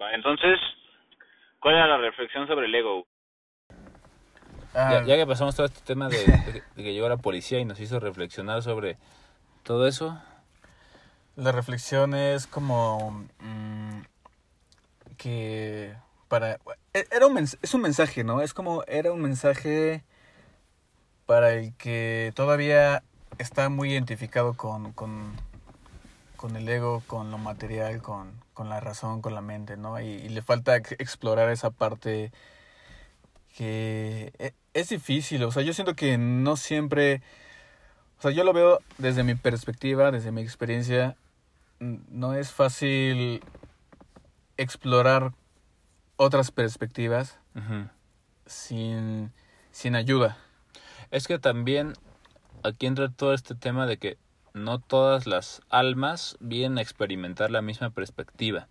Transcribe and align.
Va, 0.00 0.12
entonces, 0.12 0.58
¿cuál 1.60 1.76
era 1.76 1.86
la 1.86 1.98
reflexión 1.98 2.46
sobre 2.46 2.66
el 2.66 2.74
ego? 2.74 3.06
Ah, 4.74 5.00
Ya, 5.02 5.04
ya 5.04 5.16
que 5.16 5.26
pasamos 5.26 5.54
todo 5.54 5.66
este 5.66 5.80
tema 5.84 6.08
de, 6.08 6.16
de- 6.26 6.62
de 6.76 6.82
que 6.82 6.92
llegó 6.92 7.08
la 7.08 7.16
policía 7.16 7.60
y 7.60 7.64
nos 7.64 7.78
hizo 7.80 8.00
reflexionar 8.00 8.62
sobre 8.62 8.96
todo 9.62 9.86
eso, 9.86 10.18
La 11.36 11.50
reflexión 11.52 12.14
es 12.14 12.46
como 12.46 13.26
mm, 13.40 14.00
que 15.16 15.94
para 16.28 16.58
e- 16.92 17.06
era 17.10 17.26
un 17.26 17.34
mens- 17.34 17.58
es 17.62 17.74
un 17.74 17.80
mensaje, 17.82 18.24
¿no? 18.24 18.40
Es 18.40 18.54
como 18.54 18.84
era 18.86 19.12
un 19.12 19.20
mensaje 19.20 20.02
para 21.26 21.54
el 21.54 21.74
que 21.76 22.32
todavía 22.36 23.02
está 23.38 23.68
muy 23.68 23.92
identificado 23.92 24.54
con, 24.54 24.92
con, 24.92 25.34
con 26.36 26.54
el 26.56 26.68
ego, 26.68 27.02
con 27.06 27.30
lo 27.30 27.38
material, 27.38 28.00
con, 28.02 28.32
con 28.54 28.68
la 28.70 28.80
razón, 28.80 29.20
con 29.20 29.34
la 29.34 29.40
mente, 29.42 29.76
¿no? 29.76 30.00
Y, 30.00 30.04
y 30.06 30.28
le 30.30 30.40
falta 30.42 30.76
ex- 30.76 30.92
explorar 30.92 31.50
esa 31.50 31.70
parte 31.70 32.32
que 33.56 34.32
e- 34.38 34.54
es 34.72 34.88
difícil, 34.88 35.44
o 35.44 35.52
sea, 35.52 35.62
yo 35.62 35.72
siento 35.72 35.94
que 35.94 36.18
no 36.18 36.56
siempre, 36.56 37.22
o 38.18 38.22
sea, 38.22 38.30
yo 38.30 38.42
lo 38.44 38.52
veo 38.52 38.80
desde 38.98 39.22
mi 39.22 39.34
perspectiva, 39.34 40.10
desde 40.10 40.32
mi 40.32 40.40
experiencia, 40.40 41.16
no 41.78 42.34
es 42.34 42.50
fácil 42.52 43.42
explorar 44.56 45.32
otras 46.16 46.50
perspectivas 46.50 47.38
sin, 48.46 49.32
sin 49.70 49.94
ayuda. 49.94 50.38
es 51.10 51.26
que 51.26 51.38
también 51.38 51.94
aquí 52.62 52.86
entra 52.86 53.08
todo 53.10 53.34
este 53.34 53.54
tema 53.54 53.86
de 53.86 53.98
que 53.98 54.16
no 54.54 54.78
todas 54.78 55.26
las 55.26 55.60
almas 55.68 56.36
vienen 56.40 56.78
a 56.78 56.82
experimentar 56.82 57.50
la 57.50 57.60
misma 57.60 57.90
perspectiva. 57.90 58.68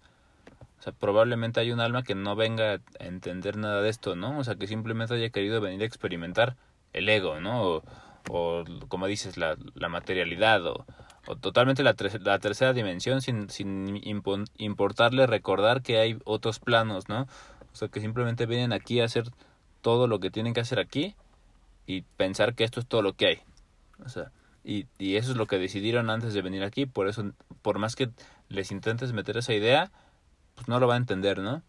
O 0.80 0.82
sea, 0.82 0.94
probablemente 0.94 1.60
hay 1.60 1.72
un 1.72 1.80
alma 1.80 2.04
que 2.04 2.16
no 2.16 2.36
venga 2.36 2.74
a 2.74 3.06
entender 3.06 3.58
nada 3.58 3.82
de 3.82 3.90
esto, 3.90 4.16
¿no? 4.16 4.40
O 4.40 4.44
sea, 4.44 4.56
que 4.56 4.68
simplemente 4.68 5.14
haya 5.14 5.30
querido 5.30 5.62
venir 5.62 5.82
a 5.82 5.86
experimentar 5.86 6.56
el 6.94 7.08
ego, 7.08 7.40
¿no? 7.40 7.82
O, 8.30 8.64
como 8.88 9.08
dices, 9.08 9.38
la, 9.38 9.58
la 9.76 9.90
materialidad, 9.90 10.66
o, 10.66 10.86
o 11.28 11.36
totalmente 11.36 11.84
la, 11.84 11.96
tre- 11.96 12.20
la 12.22 12.40
tercera 12.40 12.74
dimensión 12.74 13.22
sin, 13.22 13.50
sin 13.50 14.02
importarle 14.58 15.28
recordar 15.28 15.82
que 15.82 16.00
hay 16.00 16.18
otros 16.24 16.60
planos, 16.60 17.10
¿no? 17.10 17.28
O 17.72 17.76
sea, 17.76 17.88
que 17.88 18.00
simplemente 18.00 18.46
vienen 18.46 18.72
aquí 18.72 19.02
a 19.02 19.06
hacer 19.06 19.26
todo 19.82 20.08
lo 20.08 20.20
que 20.20 20.32
tienen 20.32 20.54
que 20.54 20.62
hacer 20.62 20.80
aquí 20.80 21.16
y 21.88 22.02
pensar 22.18 22.56
que 22.56 22.64
esto 22.64 22.80
es 22.80 22.88
todo 22.88 23.02
lo 23.02 23.14
que 23.14 23.28
hay. 23.28 23.40
O 24.06 24.10
sea, 24.10 24.32
y, 24.64 24.88
y 24.98 25.16
eso 25.18 25.32
es 25.32 25.38
lo 25.38 25.48
que 25.48 25.60
decidieron 25.60 26.10
antes 26.10 26.34
de 26.34 26.42
venir 26.42 26.64
aquí, 26.64 26.86
por 26.86 27.08
eso, 27.08 27.32
por 27.62 27.80
más 27.80 27.96
que 27.96 28.10
les 28.50 28.72
intentes 28.72 29.14
meter 29.14 29.38
esa 29.38 29.54
idea, 29.54 29.92
pues 30.56 30.68
no 30.68 30.80
lo 30.80 30.88
va 30.88 30.96
a 30.96 30.98
entender, 30.98 31.40
¿no? 31.40 31.62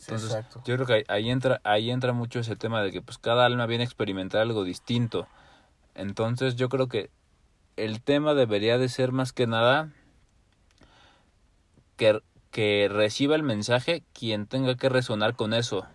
Entonces, 0.00 0.36
yo 0.64 0.76
creo 0.76 0.86
que 0.86 0.92
ahí, 0.92 1.04
ahí 1.08 1.30
entra, 1.30 1.60
ahí 1.64 1.90
entra 1.90 2.12
mucho 2.12 2.38
ese 2.38 2.54
tema 2.54 2.82
de 2.82 2.92
que 2.92 3.02
pues 3.02 3.18
cada 3.18 3.44
alma 3.44 3.66
viene 3.66 3.82
a 3.82 3.86
experimentar 3.86 4.40
algo 4.40 4.62
distinto. 4.62 5.26
Entonces 5.94 6.54
yo 6.54 6.68
creo 6.68 6.88
que 6.88 7.10
el 7.76 8.00
tema 8.00 8.34
debería 8.34 8.78
de 8.78 8.88
ser 8.88 9.10
más 9.10 9.32
que 9.32 9.48
nada 9.48 9.90
que, 11.96 12.22
que 12.52 12.88
reciba 12.90 13.34
el 13.34 13.42
mensaje 13.42 14.04
quien 14.12 14.46
tenga 14.46 14.76
que 14.76 14.88
resonar 14.88 15.34
con 15.34 15.52
eso. 15.52 15.86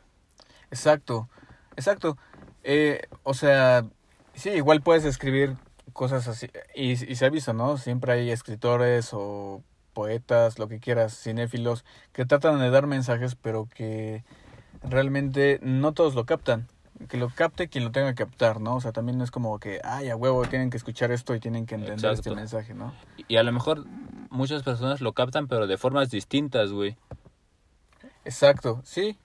Exacto, 0.69 1.29
exacto. 1.77 2.17
Eh, 2.63 3.07
o 3.23 3.33
sea, 3.33 3.85
sí, 4.33 4.49
igual 4.49 4.81
puedes 4.81 5.05
escribir 5.05 5.55
cosas 5.93 6.27
así. 6.27 6.49
Y, 6.75 6.91
y 6.91 7.15
se 7.15 7.25
ha 7.25 7.29
visto, 7.29 7.53
¿no? 7.53 7.77
Siempre 7.77 8.13
hay 8.13 8.31
escritores 8.31 9.09
o 9.13 9.63
poetas, 9.93 10.59
lo 10.59 10.67
que 10.67 10.79
quieras, 10.79 11.17
cinéfilos, 11.17 11.85
que 12.11 12.25
tratan 12.25 12.59
de 12.59 12.69
dar 12.69 12.87
mensajes, 12.87 13.35
pero 13.35 13.69
que 13.73 14.23
realmente 14.81 15.59
no 15.61 15.93
todos 15.93 16.15
lo 16.15 16.25
captan. 16.25 16.67
Que 17.09 17.17
lo 17.17 17.29
capte 17.29 17.69
quien 17.69 17.83
lo 17.83 17.91
tenga 17.91 18.09
que 18.13 18.23
captar, 18.23 18.61
¿no? 18.61 18.75
O 18.75 18.81
sea, 18.81 18.91
también 18.91 19.17
no 19.17 19.23
es 19.23 19.31
como 19.31 19.59
que, 19.59 19.81
ay, 19.83 20.09
a 20.09 20.15
huevo, 20.15 20.45
tienen 20.45 20.69
que 20.69 20.77
escuchar 20.77 21.11
esto 21.11 21.35
y 21.35 21.39
tienen 21.39 21.65
que 21.65 21.75
entender 21.75 22.11
este 22.11 22.33
mensaje, 22.33 22.73
¿no? 22.73 22.93
Y 23.27 23.37
a 23.37 23.43
lo 23.43 23.51
mejor 23.51 23.85
muchas 24.29 24.63
personas 24.63 25.01
lo 25.01 25.13
captan, 25.13 25.47
pero 25.47 25.67
de 25.67 25.77
formas 25.77 26.09
distintas, 26.09 26.71
güey. 26.71 26.95
Exacto, 28.25 28.81
sí. 28.83 29.17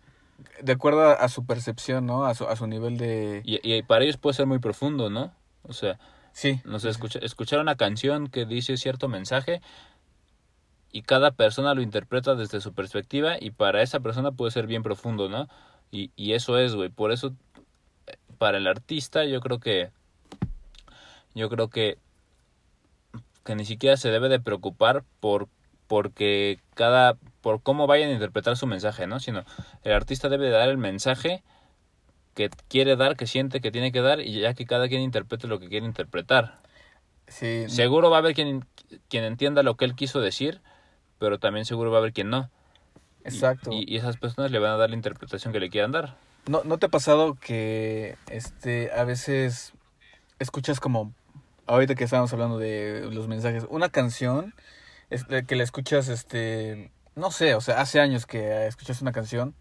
De 0.63 0.73
acuerdo 0.73 1.03
a 1.11 1.29
su 1.29 1.45
percepción, 1.45 2.07
¿no? 2.07 2.25
A 2.25 2.35
su, 2.35 2.49
a 2.49 2.57
su 2.57 2.67
nivel 2.67 2.97
de... 2.97 3.43
Y, 3.45 3.61
y 3.63 3.83
para 3.83 4.05
ellos 4.05 4.17
puede 4.17 4.35
ser 4.35 4.47
muy 4.47 4.59
profundo, 4.59 5.11
¿no? 5.11 5.33
O 5.63 5.73
sea, 5.73 5.99
Sí, 6.39 6.61
no 6.65 6.79
sé, 6.79 6.89
escucha- 6.89 7.19
escuchar 7.19 7.59
una 7.59 7.75
canción 7.75 8.29
que 8.29 8.47
dice 8.47 8.77
cierto 8.77 9.09
mensaje 9.09 9.61
y 10.93 11.03
cada 11.03 11.33
persona 11.33 11.75
lo 11.75 11.83
interpreta 11.83 12.37
desde 12.37 12.61
su 12.61 12.73
perspectiva 12.75 13.35
y 13.41 13.51
para 13.51 13.83
esa 13.83 13.99
persona 13.99 14.31
puede 14.31 14.53
ser 14.53 14.69
bien 14.69 14.85
profundo, 14.85 15.29
¿no? 15.29 15.49
Y, 15.91 16.13
y 16.15 16.35
eso 16.35 16.57
es, 16.57 16.77
güey. 16.77 16.91
Por 16.91 17.11
eso, 17.11 17.35
para 18.39 18.59
el 18.59 18.69
artista, 18.69 19.25
yo 19.25 19.41
creo 19.41 19.59
que. 19.59 19.91
Yo 21.35 21.49
creo 21.49 21.71
que. 21.71 21.99
Que 23.43 23.57
ni 23.57 23.65
siquiera 23.65 23.97
se 23.97 24.13
debe 24.13 24.29
de 24.29 24.39
preocupar 24.39 25.03
por. 25.19 25.49
Porque 25.89 26.61
cada. 26.75 27.17
Por 27.41 27.63
cómo 27.65 27.89
vayan 27.89 28.11
a 28.11 28.13
interpretar 28.13 28.57
su 28.57 28.69
mensaje, 28.69 29.09
¿no? 29.09 29.19
Sino 29.19 29.43
el 29.83 29.93
artista 29.93 30.29
debe 30.29 30.45
de 30.45 30.53
dar 30.53 30.69
el 30.69 30.79
mensaje 30.79 31.43
que 32.39 32.51
quiere 32.69 32.95
dar, 32.95 33.17
que 33.17 33.27
siente 33.27 33.61
que 33.61 33.73
tiene 33.73 33.91
que 33.91 34.01
dar, 34.01 34.21
y 34.21 34.41
ya 34.41 34.55
que 34.55 34.65
cada 34.65 34.87
quien 34.87 35.01
interprete 35.03 35.49
lo 35.49 35.59
que 35.59 35.69
quiere 35.69 35.85
interpretar. 35.85 36.61
sí. 37.27 37.65
Seguro 37.69 38.11
va 38.11 38.19
a 38.19 38.21
haber 38.21 38.33
quien, 38.33 38.65
quien 39.09 39.25
entienda 39.25 39.65
lo 39.65 39.77
que 39.77 39.85
él 39.85 39.97
quiso 39.97 40.21
decir, 40.21 40.61
pero 41.19 41.41
también 41.41 41.65
seguro 41.65 41.91
va 41.91 41.97
a 41.97 42.01
haber 42.01 42.13
quien 42.13 42.31
no. 42.31 42.49
Exacto. 43.25 43.73
Y, 43.73 43.93
y 43.93 43.97
esas 43.97 44.19
personas 44.19 44.53
le 44.53 44.61
van 44.61 44.71
a 44.71 44.77
dar 44.77 44.91
la 44.91 44.95
interpretación 44.95 45.53
que 45.53 45.59
le 45.59 45.69
quieran 45.69 45.91
dar. 45.91 46.17
¿No, 46.47 46.63
¿No 46.63 46.79
te 46.79 46.87
ha 46.87 46.91
pasado 46.91 47.35
que 47.35 48.17
este 48.31 48.93
a 48.93 49.03
veces 49.03 49.73
escuchas 50.39 50.79
como 50.79 51.13
ahorita 51.67 51.97
que 51.97 52.05
estábamos 52.05 52.33
hablando 52.33 52.57
de 52.57 53.09
los 53.11 53.27
mensajes, 53.27 53.67
una 53.69 53.89
canción 53.89 54.55
este, 55.11 55.45
que 55.45 55.57
la 55.57 55.65
escuchas 55.65 56.07
este 56.07 56.93
no 57.17 57.33
sé, 57.33 57.57
o 57.57 57.61
sea, 57.61 57.81
hace 57.81 57.99
años 57.99 58.27
que 58.27 58.69
escuchas 58.69 59.03
una 59.03 59.11
canción 59.11 59.57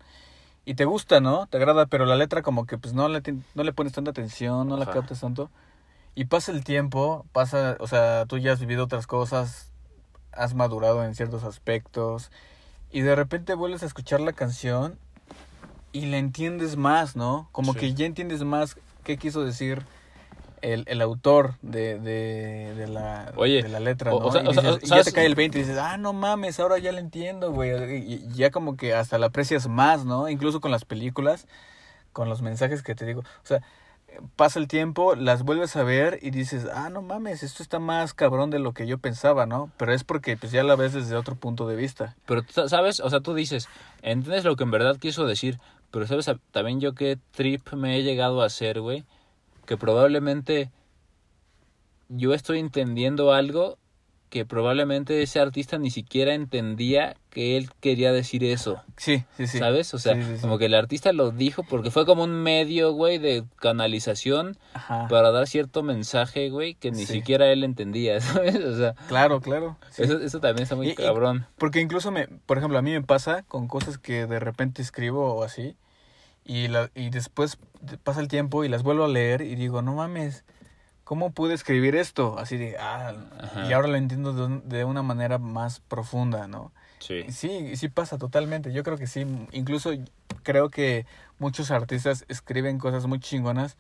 y 0.68 0.76
te 0.76 0.84
gusta, 0.84 1.22
¿no? 1.22 1.48
Te 1.48 1.56
agrada, 1.56 1.86
pero 1.86 2.06
la 2.06 2.18
letra 2.18 2.42
como 2.42 2.66
que 2.66 2.78
pues 2.78 2.94
no 2.94 3.08
le 3.08 3.22
no 3.56 3.64
le 3.64 3.72
pones 3.72 3.94
tanta 3.94 4.12
atención, 4.12 4.68
no 4.68 4.76
la 4.76 4.86
captas 4.86 5.22
tanto. 5.22 5.50
Y 6.14 6.26
pasa 6.26 6.52
el 6.52 6.66
tiempo, 6.66 7.26
pasa, 7.32 7.78
o 7.80 7.88
sea, 7.88 8.26
tú 8.26 8.38
ya 8.38 8.52
has 8.52 8.60
vivido 8.60 8.84
otras 8.84 9.08
cosas, 9.08 9.72
has 10.34 10.56
madurado 10.56 11.06
en 11.06 11.16
ciertos 11.16 11.46
aspectos 11.46 12.32
y 12.92 13.00
de 13.00 13.16
repente 13.16 13.54
vuelves 13.54 13.82
a 13.82 13.86
escuchar 13.86 14.20
la 14.20 14.34
canción 14.34 15.00
y 15.94 16.08
la 16.08 16.18
entiendes 16.18 16.76
más, 16.76 17.16
¿no? 17.16 17.48
Como 17.54 17.72
Sí. 17.72 17.80
que 17.80 17.94
ya 17.94 18.06
entiendes 18.06 18.44
más 18.44 18.76
qué 19.06 19.16
quiso 19.16 19.46
decir 19.46 19.86
el, 20.62 20.84
el 20.88 21.02
autor 21.02 21.56
de, 21.62 22.00
de, 22.00 22.74
de 22.76 22.88
la, 22.88 23.32
Oye, 23.36 23.62
de 23.64 23.70
la 23.70 23.80
letra, 23.80 24.12
¿no? 24.12 24.18
o 24.18 24.32
sea- 24.32 24.44
y, 24.44 24.48
o 24.48 24.54
sea, 24.54 24.64
dices- 24.64 24.84
y 24.84 24.88
ya 24.88 25.04
te 25.04 25.12
cae 25.12 25.26
el 25.26 25.36
20 25.36 25.58
y 25.60 25.62
dices, 25.62 25.78
ah, 25.78 25.98
no 25.98 26.14
mames, 26.14 26.60
ahora 26.60 26.78
ya 26.80 26.92
la 26.92 27.00
entiendo, 27.00 27.52
güey. 27.52 27.72
Y, 27.98 28.14
y 28.14 28.28
ya 28.34 28.50
como 28.52 28.76
que 28.78 28.94
hasta 28.94 29.18
la 29.18 29.28
aprecias 29.28 29.68
más, 29.68 30.06
¿no? 30.06 30.30
Incluso 30.30 30.60
con 30.62 30.72
las 30.72 30.86
películas, 30.86 31.48
con 32.14 32.30
los 32.30 32.42
mensajes 32.42 32.82
que 32.84 32.96
te 32.96 33.06
digo. 33.06 33.22
O 33.22 33.46
sea, 33.48 33.62
pasa 34.36 34.58
el 34.58 34.68
tiempo, 34.68 35.16
las 35.16 35.44
vuelves 35.44 35.76
a 35.76 35.84
ver 35.84 36.18
y 36.22 36.32
dices, 36.32 36.66
ah, 36.74 36.90
no 36.90 37.02
mames, 37.04 37.44
esto 37.44 37.62
está 37.62 37.78
más 37.80 38.14
cabrón 38.16 38.50
de 38.50 38.58
lo 38.60 38.74
que 38.74 38.88
yo 38.88 38.98
pensaba, 38.98 39.46
¿no? 39.46 39.70
Pero 39.78 39.94
es 39.94 40.04
porque 40.04 40.38
pues 40.38 40.52
ya 40.52 40.64
la 40.64 40.76
ves 40.76 40.94
desde 40.94 41.16
otro 41.16 41.36
punto 41.36 41.68
de 41.68 41.76
vista. 41.76 42.16
Pero, 42.26 42.42
tú 42.42 42.68
¿sabes? 42.68 43.00
O 43.00 43.10
sea, 43.10 43.20
tú 43.20 43.34
dices, 43.36 43.68
entiendes 44.02 44.44
lo 44.44 44.56
que 44.56 44.64
en 44.64 44.72
verdad 44.72 44.98
quiso 44.98 45.28
decir, 45.28 45.60
pero 45.92 46.08
¿sabes 46.08 46.30
también 46.52 46.80
yo 46.80 46.94
qué 46.96 47.18
trip 47.32 47.72
me 47.74 47.98
he 47.98 48.04
llegado 48.04 48.42
a 48.42 48.46
hacer, 48.48 48.82
güey? 48.82 49.06
Que 49.68 49.78
probablemente 49.78 50.72
yo 52.10 52.34
estoy 52.34 52.60
entendiendo 52.60 53.34
algo 53.34 53.78
que 54.30 54.46
probablemente 54.46 55.22
ese 55.22 55.40
artista 55.40 55.78
ni 55.78 55.90
siquiera 55.90 56.34
entendía 56.34 57.16
que 57.30 57.56
él 57.56 57.70
quería 57.80 58.12
decir 58.12 58.44
eso. 58.44 58.82
Sí, 58.98 59.24
sí, 59.38 59.48
sí. 59.48 59.58
¿Sabes? 59.58 59.94
O 59.94 60.00
sea, 60.00 60.16
Sí, 60.16 60.42
como 60.42 60.58
que 60.58 60.66
el 60.66 60.74
artista 60.74 61.14
lo 61.14 61.32
dijo 61.32 61.64
porque 61.64 61.92
fue 61.92 62.06
como 62.06 62.24
un 62.26 62.32
medio, 62.44 62.92
güey, 62.92 63.20
de 63.20 63.46
canalización 63.60 64.58
Ajá. 64.74 65.08
para 65.10 65.32
dar 65.32 65.48
cierto 65.48 65.82
mensaje, 65.82 66.50
güey, 66.50 66.76
que 66.76 66.92
ni 66.92 67.06
siquiera 67.06 67.50
él 67.54 67.64
entendía, 67.64 68.20
¿sabes? 68.56 68.56
O 68.66 68.76
sea, 68.78 68.96
Claro, 69.08 69.40
claro. 69.40 69.78
eso, 69.98 70.20
eso 70.20 70.40
también 70.42 70.64
está 70.64 70.76
muy 70.76 70.88
Y- 70.88 70.92
y- 70.92 70.96
cabrón. 70.96 71.46
Porque 71.58 71.80
incluso, 71.80 72.12
me, 72.12 72.28
por 72.28 72.58
ejemplo, 72.58 72.78
a 72.78 72.82
mí 72.82 72.92
me 72.92 73.04
pasa 73.04 73.44
con 73.44 73.68
cosas 73.70 73.98
que 73.98 74.26
de 74.28 74.40
repente 74.42 74.82
escribo 74.82 75.36
o 75.36 75.44
así, 75.46 75.78
y, 76.48 76.68
la, 76.70 76.90
y 76.96 77.10
después 77.10 77.58
pasa 78.04 78.22
el 78.22 78.28
tiempo 78.28 78.64
y 78.64 78.70
las 78.70 78.82
vuelvo 78.82 79.04
a 79.04 79.08
leer 79.08 79.42
y 79.42 79.56
digo, 79.56 79.82
no 79.82 79.94
mames, 79.94 80.44
¿cómo 81.04 81.32
pude 81.32 81.54
escribir 81.54 81.96
esto? 81.96 82.40
Así 82.40 82.58
de, 82.58 82.78
ah, 82.80 83.14
Ajá. 83.40 83.68
y 83.70 83.74
ahora 83.74 83.88
lo 83.90 83.96
entiendo 83.96 84.34
de, 84.34 84.44
un- 84.44 84.68
de 84.70 84.84
una 84.86 85.02
manera 85.04 85.38
más 85.38 85.80
profunda, 85.82 86.48
¿no? 86.48 86.72
Sí. 87.00 87.26
Sí, 87.32 87.76
sí 87.76 87.90
pasa 87.90 88.18
totalmente. 88.18 88.74
Yo 88.74 88.84
creo 88.84 88.98
que 88.98 89.06
sí. 89.08 89.26
Incluso 89.52 89.92
creo 90.44 90.70
que 90.70 91.06
muchos 91.38 91.70
artistas 91.70 92.26
escriben 92.28 92.80
cosas 92.80 93.06
muy 93.06 93.20
chingonas 93.20 93.78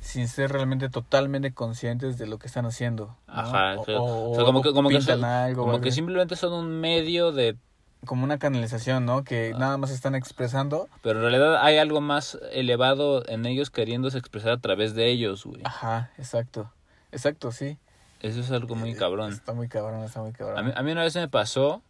sin 0.00 0.26
ser 0.28 0.52
realmente 0.52 0.88
totalmente 0.90 1.52
conscientes 1.54 2.18
de 2.18 2.26
lo 2.26 2.38
que 2.38 2.46
están 2.48 2.66
haciendo. 2.66 3.16
¿no? 3.28 3.32
Ajá, 3.34 3.76
O, 3.76 3.82
o- 3.82 4.30
O 4.32 4.34
sea, 4.34 4.44
como 4.44 4.62
que, 4.62 4.72
como 4.72 4.88
que, 4.88 4.96
pintan 4.98 5.20
son- 5.20 5.24
algo, 5.24 5.62
o 5.62 5.66
como 5.66 5.80
que 5.80 5.92
simplemente 5.92 6.36
son 6.36 6.52
un 6.52 6.80
medio 6.80 7.32
de 7.32 7.56
como 8.04 8.24
una 8.24 8.38
canalización, 8.38 9.04
¿no? 9.06 9.24
Que 9.24 9.52
Ah. 9.54 9.58
nada 9.58 9.76
más 9.78 9.90
están 9.90 10.14
expresando. 10.14 10.88
Pero 11.02 11.18
en 11.18 11.22
realidad 11.22 11.64
hay 11.64 11.78
algo 11.78 12.00
más 12.00 12.38
elevado 12.52 13.26
en 13.28 13.46
ellos 13.46 13.70
queriéndose 13.70 14.18
expresar 14.18 14.52
a 14.52 14.58
través 14.58 14.94
de 14.94 15.06
ellos, 15.10 15.44
güey. 15.44 15.62
Ajá, 15.64 16.10
exacto. 16.18 16.72
Exacto, 17.12 17.50
sí. 17.52 17.78
Eso 18.20 18.40
es 18.40 18.50
algo 18.50 18.74
muy 18.74 18.90
Eh, 18.92 18.96
cabrón. 18.96 19.32
Está 19.32 19.52
muy 19.52 19.68
cabrón, 19.68 20.02
está 20.04 20.20
muy 20.20 20.32
cabrón. 20.32 20.58
A 20.58 20.62
mí, 20.62 20.72
a 20.74 20.82
mí 20.82 20.92
una 20.92 21.02
vez 21.02 21.14
me 21.16 21.28
pasó 21.28 21.82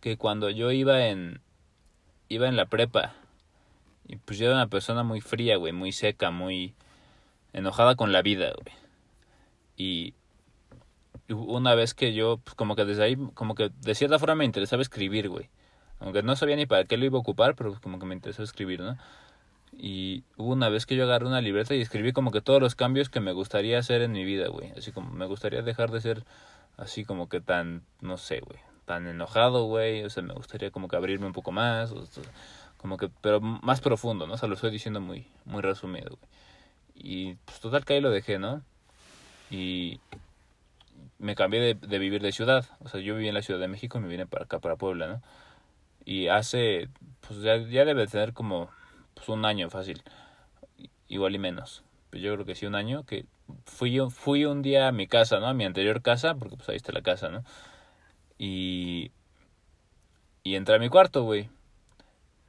que 0.00 0.16
cuando 0.16 0.50
yo 0.50 0.70
iba 0.72 1.06
en 1.06 1.40
iba 2.28 2.48
en 2.48 2.56
la 2.56 2.66
prepa 2.66 3.12
y 4.08 4.16
pues 4.16 4.38
yo 4.38 4.46
era 4.46 4.54
una 4.54 4.66
persona 4.68 5.02
muy 5.02 5.20
fría, 5.20 5.56
güey, 5.56 5.72
muy 5.72 5.92
seca, 5.92 6.30
muy 6.30 6.74
enojada 7.52 7.94
con 7.94 8.10
la 8.12 8.22
vida, 8.22 8.52
güey. 8.62 8.74
Y 9.76 10.14
una 11.28 11.74
vez 11.74 11.94
que 11.94 12.14
yo 12.14 12.38
pues, 12.38 12.54
como 12.54 12.76
que 12.76 12.84
desde 12.84 13.04
ahí 13.04 13.16
como 13.34 13.54
que 13.54 13.70
de 13.80 13.94
cierta 13.94 14.18
forma 14.18 14.36
me 14.36 14.44
interesaba 14.44 14.82
escribir, 14.82 15.28
güey. 15.28 15.48
Aunque 16.00 16.22
no 16.22 16.34
sabía 16.34 16.56
ni 16.56 16.66
para 16.66 16.84
qué 16.84 16.96
lo 16.96 17.04
iba 17.04 17.16
a 17.16 17.20
ocupar, 17.20 17.54
pero 17.54 17.78
como 17.80 17.98
que 17.98 18.06
me 18.06 18.14
interesó 18.14 18.42
escribir, 18.42 18.80
¿no? 18.80 18.98
Y 19.72 20.24
hubo 20.36 20.52
una 20.52 20.68
vez 20.68 20.84
que 20.84 20.96
yo 20.96 21.04
agarré 21.04 21.26
una 21.26 21.40
libreta 21.40 21.74
y 21.74 21.80
escribí 21.80 22.12
como 22.12 22.30
que 22.30 22.40
todos 22.40 22.60
los 22.60 22.74
cambios 22.74 23.08
que 23.08 23.20
me 23.20 23.32
gustaría 23.32 23.78
hacer 23.78 24.02
en 24.02 24.12
mi 24.12 24.24
vida, 24.24 24.48
güey. 24.48 24.72
Así 24.76 24.92
como 24.92 25.10
me 25.12 25.26
gustaría 25.26 25.62
dejar 25.62 25.90
de 25.90 26.00
ser 26.00 26.24
así 26.76 27.04
como 27.04 27.28
que 27.28 27.40
tan, 27.40 27.82
no 28.00 28.18
sé, 28.18 28.40
güey, 28.40 28.58
tan 28.84 29.06
enojado, 29.06 29.64
güey. 29.64 30.04
O 30.04 30.10
sea, 30.10 30.22
me 30.22 30.34
gustaría 30.34 30.70
como 30.70 30.88
que 30.88 30.96
abrirme 30.96 31.26
un 31.26 31.32
poco 31.32 31.52
más, 31.52 31.92
o 31.92 32.04
como 32.76 32.96
que, 32.96 33.08
pero 33.20 33.40
más 33.40 33.80
profundo, 33.80 34.26
¿no? 34.26 34.34
O 34.34 34.38
sea, 34.38 34.48
lo 34.48 34.56
estoy 34.56 34.72
diciendo 34.72 35.00
muy, 35.00 35.26
muy 35.44 35.62
resumido, 35.62 36.10
güey. 36.10 36.30
Y 36.94 37.34
pues 37.44 37.60
total 37.60 37.84
que 37.84 37.94
ahí 37.94 38.00
lo 38.00 38.10
dejé, 38.10 38.38
¿no? 38.38 38.62
Y 39.50 40.00
me 41.22 41.36
cambié 41.36 41.60
de, 41.60 41.74
de 41.74 41.98
vivir 41.98 42.20
de 42.20 42.32
ciudad. 42.32 42.66
O 42.80 42.88
sea, 42.88 43.00
yo 43.00 43.14
viví 43.14 43.28
en 43.28 43.34
la 43.34 43.42
Ciudad 43.42 43.60
de 43.60 43.68
México 43.68 43.98
y 43.98 44.00
me 44.02 44.08
vine 44.08 44.26
para 44.26 44.44
acá, 44.44 44.58
para 44.58 44.76
Puebla, 44.76 45.06
¿no? 45.06 45.22
Y 46.04 46.26
hace, 46.26 46.88
pues 47.20 47.40
ya, 47.42 47.56
ya 47.58 47.84
debe 47.84 48.06
tener 48.08 48.32
como 48.32 48.70
pues, 49.14 49.28
un 49.28 49.44
año 49.44 49.70
fácil, 49.70 50.02
igual 51.06 51.34
y 51.36 51.38
menos. 51.38 51.84
Pues 52.10 52.22
yo 52.22 52.34
creo 52.34 52.44
que 52.44 52.56
sí, 52.56 52.66
un 52.66 52.74
año, 52.74 53.04
que 53.04 53.24
fui, 53.64 54.00
fui 54.10 54.44
un 54.44 54.62
día 54.62 54.88
a 54.88 54.92
mi 54.92 55.06
casa, 55.06 55.38
¿no? 55.38 55.46
A 55.46 55.54
mi 55.54 55.64
anterior 55.64 56.02
casa, 56.02 56.34
porque 56.34 56.56
pues 56.56 56.68
ahí 56.68 56.76
está 56.76 56.92
la 56.92 57.02
casa, 57.02 57.28
¿no? 57.28 57.44
Y, 58.36 59.12
y 60.42 60.56
entré 60.56 60.74
a 60.74 60.80
mi 60.80 60.88
cuarto, 60.88 61.22
güey. 61.22 61.50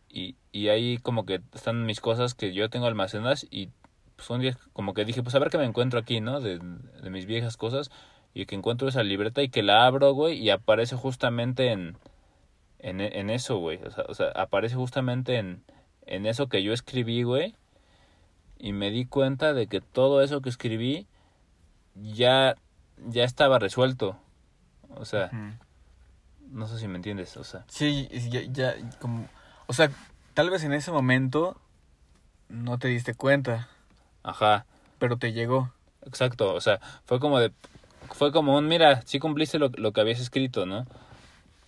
Y, 0.09 0.35
y 0.51 0.69
ahí 0.69 0.97
como 0.97 1.27
que 1.27 1.41
están 1.53 1.85
mis 1.85 2.01
cosas 2.01 2.33
que 2.33 2.53
yo 2.53 2.69
tengo 2.71 2.87
almacenadas 2.87 3.45
y 3.51 3.69
pues 4.15 4.29
un 4.31 4.41
día 4.41 4.57
como 4.73 4.93
que 4.95 5.05
dije, 5.05 5.21
pues 5.21 5.35
a 5.35 5.39
ver 5.39 5.49
qué 5.49 5.57
me 5.59 5.65
encuentro 5.65 5.99
aquí, 5.99 6.21
¿no? 6.21 6.39
De, 6.39 6.57
de 6.57 7.09
mis 7.11 7.27
viejas 7.27 7.55
cosas 7.57 7.91
y 8.33 8.45
que 8.45 8.55
encuentro 8.55 8.87
esa 8.87 9.03
libreta 9.03 9.41
y 9.41 9.49
que 9.49 9.63
la 9.63 9.85
abro, 9.85 10.13
güey, 10.13 10.37
y 10.39 10.49
aparece 10.49 10.95
justamente 10.95 11.71
en, 11.71 11.97
en, 12.79 13.01
en 13.01 13.29
eso, 13.29 13.57
güey. 13.57 13.79
O 13.83 13.91
sea, 13.91 14.05
o 14.07 14.13
sea, 14.13 14.29
aparece 14.35 14.75
justamente 14.75 15.37
en, 15.37 15.63
en 16.05 16.25
eso 16.25 16.47
que 16.47 16.63
yo 16.63 16.73
escribí, 16.73 17.23
güey. 17.23 17.55
Y 18.57 18.71
me 18.71 18.91
di 18.91 19.05
cuenta 19.05 19.53
de 19.53 19.67
que 19.67 19.81
todo 19.81 20.21
eso 20.21 20.41
que 20.41 20.49
escribí 20.49 21.05
ya, 21.95 22.55
ya 23.07 23.23
estaba 23.23 23.59
resuelto. 23.59 24.17
O 24.95 25.05
sea, 25.05 25.31
no 26.49 26.67
sé 26.67 26.79
si 26.79 26.87
me 26.87 26.95
entiendes, 26.95 27.35
o 27.37 27.43
sea. 27.43 27.65
Sí, 27.67 28.07
ya, 28.29 28.41
ya, 28.41 28.75
como... 28.99 29.27
O 29.67 29.73
sea, 29.73 29.89
tal 30.33 30.49
vez 30.49 30.63
en 30.63 30.73
ese 30.73 30.91
momento 30.91 31.59
no 32.49 32.77
te 32.77 32.87
diste 32.87 33.15
cuenta, 33.15 33.67
Ajá, 34.23 34.65
pero 34.99 35.17
te 35.17 35.33
llegó. 35.33 35.73
exacto. 36.05 36.53
O 36.53 36.61
sea, 36.61 36.79
fue 37.05 37.19
como 37.19 37.39
de... 37.39 37.51
Fue 38.13 38.31
como 38.31 38.55
un, 38.57 38.67
mira, 38.67 39.01
sí 39.05 39.19
cumpliste 39.19 39.59
lo, 39.59 39.69
lo 39.75 39.91
que 39.91 40.01
habías 40.01 40.19
escrito, 40.19 40.65
¿no? 40.65 40.85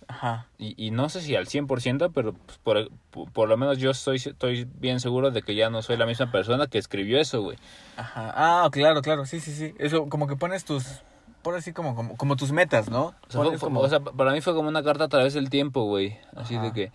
Ajá. 0.08 0.46
Y, 0.58 0.74
y 0.82 0.92
no 0.92 1.08
sé 1.08 1.20
si 1.20 1.34
al 1.34 1.46
100%, 1.46 2.12
pero 2.14 2.32
pues, 2.32 2.58
por, 2.58 2.90
por, 3.10 3.30
por 3.32 3.48
lo 3.48 3.56
menos 3.56 3.78
yo 3.78 3.90
estoy, 3.90 4.16
estoy 4.16 4.66
bien 4.78 5.00
seguro 5.00 5.32
de 5.32 5.42
que 5.42 5.54
ya 5.56 5.68
no 5.68 5.82
soy 5.82 5.96
la 5.96 6.06
misma 6.06 6.30
persona 6.30 6.68
que 6.68 6.78
escribió 6.78 7.20
eso, 7.20 7.42
güey. 7.42 7.58
Ajá. 7.96 8.32
Ah, 8.36 8.68
claro, 8.70 9.02
claro. 9.02 9.26
Sí, 9.26 9.40
sí, 9.40 9.52
sí. 9.52 9.74
Eso, 9.78 10.08
como 10.08 10.26
que 10.28 10.36
pones 10.36 10.64
tus... 10.64 11.00
Pones 11.42 11.60
así 11.60 11.72
como, 11.72 11.94
como, 11.96 12.16
como 12.16 12.36
tus 12.36 12.50
metas, 12.52 12.88
¿no? 12.88 13.06
O 13.06 13.12
sea, 13.28 13.40
fue- 13.40 13.44
Pones 13.46 13.60
fue- 13.60 13.66
como- 13.68 13.80
o 13.80 13.88
sea, 13.88 14.00
para 14.00 14.32
mí 14.32 14.40
fue 14.40 14.54
como 14.54 14.68
una 14.68 14.82
carta 14.82 15.04
a 15.04 15.08
través 15.08 15.34
del 15.34 15.50
tiempo, 15.50 15.82
güey. 15.84 16.16
Así 16.36 16.56
de 16.58 16.72
que, 16.72 16.92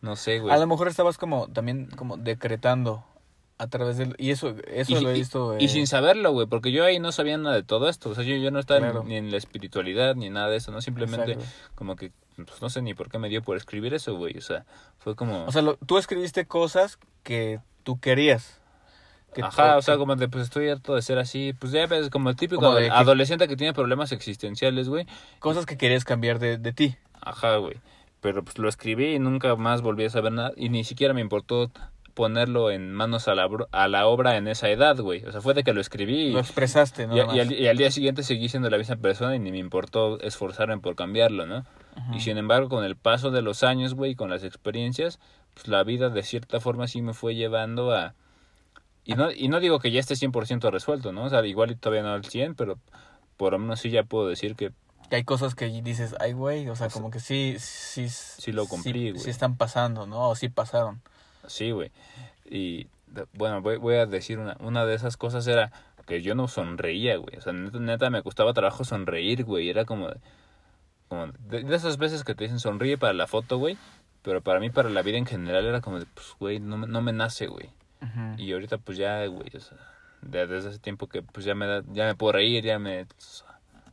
no 0.00 0.16
sé, 0.16 0.38
güey. 0.38 0.54
A 0.54 0.58
lo 0.58 0.66
mejor 0.66 0.88
estabas 0.88 1.16
como 1.18 1.48
también 1.48 1.86
como 1.96 2.16
decretando 2.16 3.04
a 3.58 3.66
través 3.68 3.96
del... 3.96 4.14
Y 4.18 4.30
eso, 4.30 4.54
eso 4.66 4.98
Y, 4.98 5.00
lo 5.02 5.10
he 5.10 5.14
y- 5.14 5.18
visto... 5.20 5.56
y 5.58 5.66
eh, 5.66 5.68
sin 5.68 5.86
saberlo, 5.86 6.32
güey, 6.32 6.46
porque 6.46 6.72
yo 6.72 6.84
ahí 6.84 6.98
no 6.98 7.12
sabía 7.12 7.36
nada 7.38 7.54
de 7.54 7.62
todo 7.62 7.88
esto. 7.88 8.10
O 8.10 8.14
sea, 8.14 8.24
yo, 8.24 8.36
yo 8.36 8.50
no 8.50 8.58
estaba 8.58 8.80
Claro. 8.80 9.04
ni 9.04 9.16
en 9.16 9.30
la 9.30 9.36
espiritualidad 9.36 10.16
ni 10.16 10.28
nada 10.30 10.48
de 10.50 10.56
eso, 10.56 10.72
¿no? 10.72 10.80
Simplemente 10.80 11.32
exacto. 11.32 11.52
como 11.74 11.94
que, 11.96 12.10
pues 12.36 12.60
no 12.60 12.68
sé 12.70 12.82
ni 12.82 12.94
por 12.94 13.08
qué 13.10 13.18
me 13.18 13.28
dio 13.28 13.42
por 13.42 13.56
escribir 13.56 13.94
eso, 13.94 14.16
güey. 14.16 14.36
O 14.36 14.40
sea, 14.40 14.64
fue 14.98 15.14
como... 15.14 15.44
O 15.46 15.52
sea, 15.52 15.62
lo- 15.62 15.76
tú 15.76 15.98
escribiste 15.98 16.46
cosas 16.46 16.98
que 17.22 17.60
tú 17.84 18.00
querías. 18.00 18.60
Que- 19.34 19.42
Ajá, 19.42 19.76
o 19.76 19.82
sea, 19.82 19.96
como 19.98 20.14
de, 20.16 20.28
pues 20.28 20.44
estoy 20.44 20.68
harto 20.68 20.94
de 20.94 21.02
ser 21.02 21.18
así. 21.18 21.52
Pues 21.58 21.72
ya 21.72 21.86
ves, 21.86 22.10
como 22.10 22.30
el 22.30 22.36
típico 22.36 22.60
Como 22.62 22.74
de 22.74 22.84
que- 22.86 22.90
adolescente 22.90 23.46
que 23.48 23.56
tiene 23.56 23.72
problemas 23.72 24.10
existenciales, 24.12 24.88
güey. 24.88 25.06
Cosas 25.38 25.64
que 25.66 25.76
querías 25.76 26.04
cambiar 26.04 26.38
de, 26.38 26.58
de 26.58 26.72
ti. 26.72 26.96
Ajá, 27.20 27.56
güey. 27.56 27.76
Pero 28.20 28.42
pues 28.42 28.58
lo 28.58 28.68
escribí 28.68 29.14
y 29.14 29.18
nunca 29.18 29.54
más 29.56 29.82
volví 29.82 30.04
a 30.04 30.10
saber 30.10 30.32
nada. 30.32 30.52
Y 30.56 30.70
ni 30.70 30.82
siquiera 30.84 31.14
me 31.14 31.20
importó 31.20 31.70
ponerlo 32.14 32.70
en 32.70 32.92
manos 32.92 33.26
a 33.28 33.34
la, 33.34 33.48
a 33.72 33.88
la 33.88 34.06
obra 34.06 34.36
en 34.36 34.48
esa 34.48 34.70
edad, 34.70 34.96
güey. 34.98 35.24
O 35.24 35.32
sea, 35.32 35.40
fue 35.40 35.52
de 35.52 35.64
que 35.64 35.72
lo 35.72 35.80
escribí 35.80 36.28
y, 36.28 36.32
Lo 36.32 36.38
expresaste, 36.38 37.06
¿no? 37.06 37.14
y, 37.16 37.36
y 37.36 37.40
al, 37.40 37.52
y 37.52 37.66
al 37.66 37.76
día 37.76 37.90
siguiente 37.90 38.22
seguí 38.22 38.48
siendo 38.48 38.70
la 38.70 38.78
misma 38.78 38.96
persona 38.96 39.34
y 39.34 39.40
ni 39.40 39.50
me 39.50 39.58
importó 39.58 40.20
esforzarme 40.20 40.78
por 40.78 40.94
cambiarlo, 40.94 41.46
¿no? 41.46 41.64
Y 42.12 42.20
sin 42.20 42.38
embargo, 42.38 42.68
con 42.68 42.84
el 42.84 42.96
paso 42.96 43.30
de 43.30 43.40
los 43.40 43.62
años, 43.62 43.94
güey, 43.94 44.16
con 44.16 44.28
las 44.28 44.42
experiencias, 44.42 45.20
pues 45.54 45.68
la 45.68 45.84
vida 45.84 46.08
de 46.08 46.22
cierta 46.22 46.58
forma 46.60 46.88
sí 46.88 47.02
me 47.02 47.14
fue 47.14 47.34
llevando 47.34 47.92
a... 47.92 48.14
Y 49.04 49.14
no, 49.14 49.30
y 49.30 49.48
no 49.48 49.60
digo 49.60 49.78
que 49.78 49.90
ya 49.90 50.00
esté 50.00 50.14
100% 50.14 50.70
resuelto, 50.70 51.12
¿no? 51.12 51.24
O 51.24 51.28
sea, 51.28 51.44
igual 51.44 51.70
y 51.70 51.76
todavía 51.76 52.02
no 52.02 52.12
al 52.12 52.24
100, 52.24 52.54
pero 52.54 52.78
por 53.36 53.52
lo 53.52 53.58
menos 53.58 53.80
sí 53.80 53.90
ya 53.90 54.02
puedo 54.02 54.26
decir 54.26 54.56
que 54.56 54.72
Que 55.10 55.16
hay 55.16 55.24
cosas 55.24 55.54
que 55.54 55.66
dices, 55.66 56.16
ay, 56.18 56.32
güey, 56.32 56.68
o 56.68 56.74
sea, 56.74 56.88
como 56.88 57.10
que 57.10 57.20
sí, 57.20 57.56
sí, 57.58 58.08
Sí 58.08 58.50
lo 58.50 58.66
cumplí, 58.66 59.10
güey. 59.10 59.22
Sí 59.22 59.30
están 59.30 59.56
pasando, 59.56 60.06
¿no? 60.06 60.30
O 60.30 60.34
sí 60.34 60.48
pasaron. 60.48 61.00
Sí, 61.48 61.70
güey. 61.70 61.90
Y 62.48 62.88
bueno, 63.34 63.62
voy, 63.62 63.76
voy 63.78 63.96
a 63.96 64.06
decir 64.06 64.38
una, 64.38 64.56
una 64.60 64.84
de 64.86 64.94
esas 64.94 65.16
cosas 65.16 65.46
era 65.46 65.70
que 66.06 66.20
yo 66.22 66.34
no 66.34 66.48
sonreía, 66.48 67.16
güey. 67.16 67.36
O 67.36 67.40
sea, 67.40 67.52
neta, 67.52 67.78
neta 67.78 68.10
me 68.10 68.22
costaba 68.22 68.52
trabajo 68.52 68.84
sonreír, 68.84 69.44
güey. 69.44 69.70
Era 69.70 69.84
como, 69.84 70.08
de- 70.08 70.20
como 71.08 71.26
de, 71.48 71.62
de 71.64 71.76
esas 71.76 71.96
veces 71.98 72.24
que 72.24 72.34
te 72.34 72.44
dicen 72.44 72.60
sonríe 72.60 72.98
para 72.98 73.12
la 73.12 73.26
foto, 73.26 73.58
güey. 73.58 73.76
Pero 74.22 74.40
para 74.40 74.58
mí, 74.60 74.70
para 74.70 74.88
la 74.90 75.02
vida 75.02 75.18
en 75.18 75.26
general, 75.26 75.64
era 75.66 75.80
como 75.80 75.98
de, 76.00 76.06
pues, 76.06 76.34
güey, 76.38 76.58
no, 76.60 76.76
me- 76.78 76.86
no 76.86 77.02
me 77.02 77.12
nace, 77.12 77.46
güey. 77.46 77.70
Y 78.38 78.52
ahorita, 78.52 78.78
pues 78.78 78.98
ya, 78.98 79.24
güey, 79.26 79.50
o 79.54 79.60
sea, 79.60 79.78
de- 80.22 80.46
desde 80.46 80.70
ese 80.70 80.78
tiempo 80.78 81.06
que, 81.08 81.22
pues 81.22 81.46
ya 81.46 81.54
me 81.54 81.66
da, 81.66 81.82
ya 81.92 82.06
me 82.06 82.14
puedo 82.14 82.32
reír, 82.32 82.64
ya 82.64 82.78
me... 82.78 83.06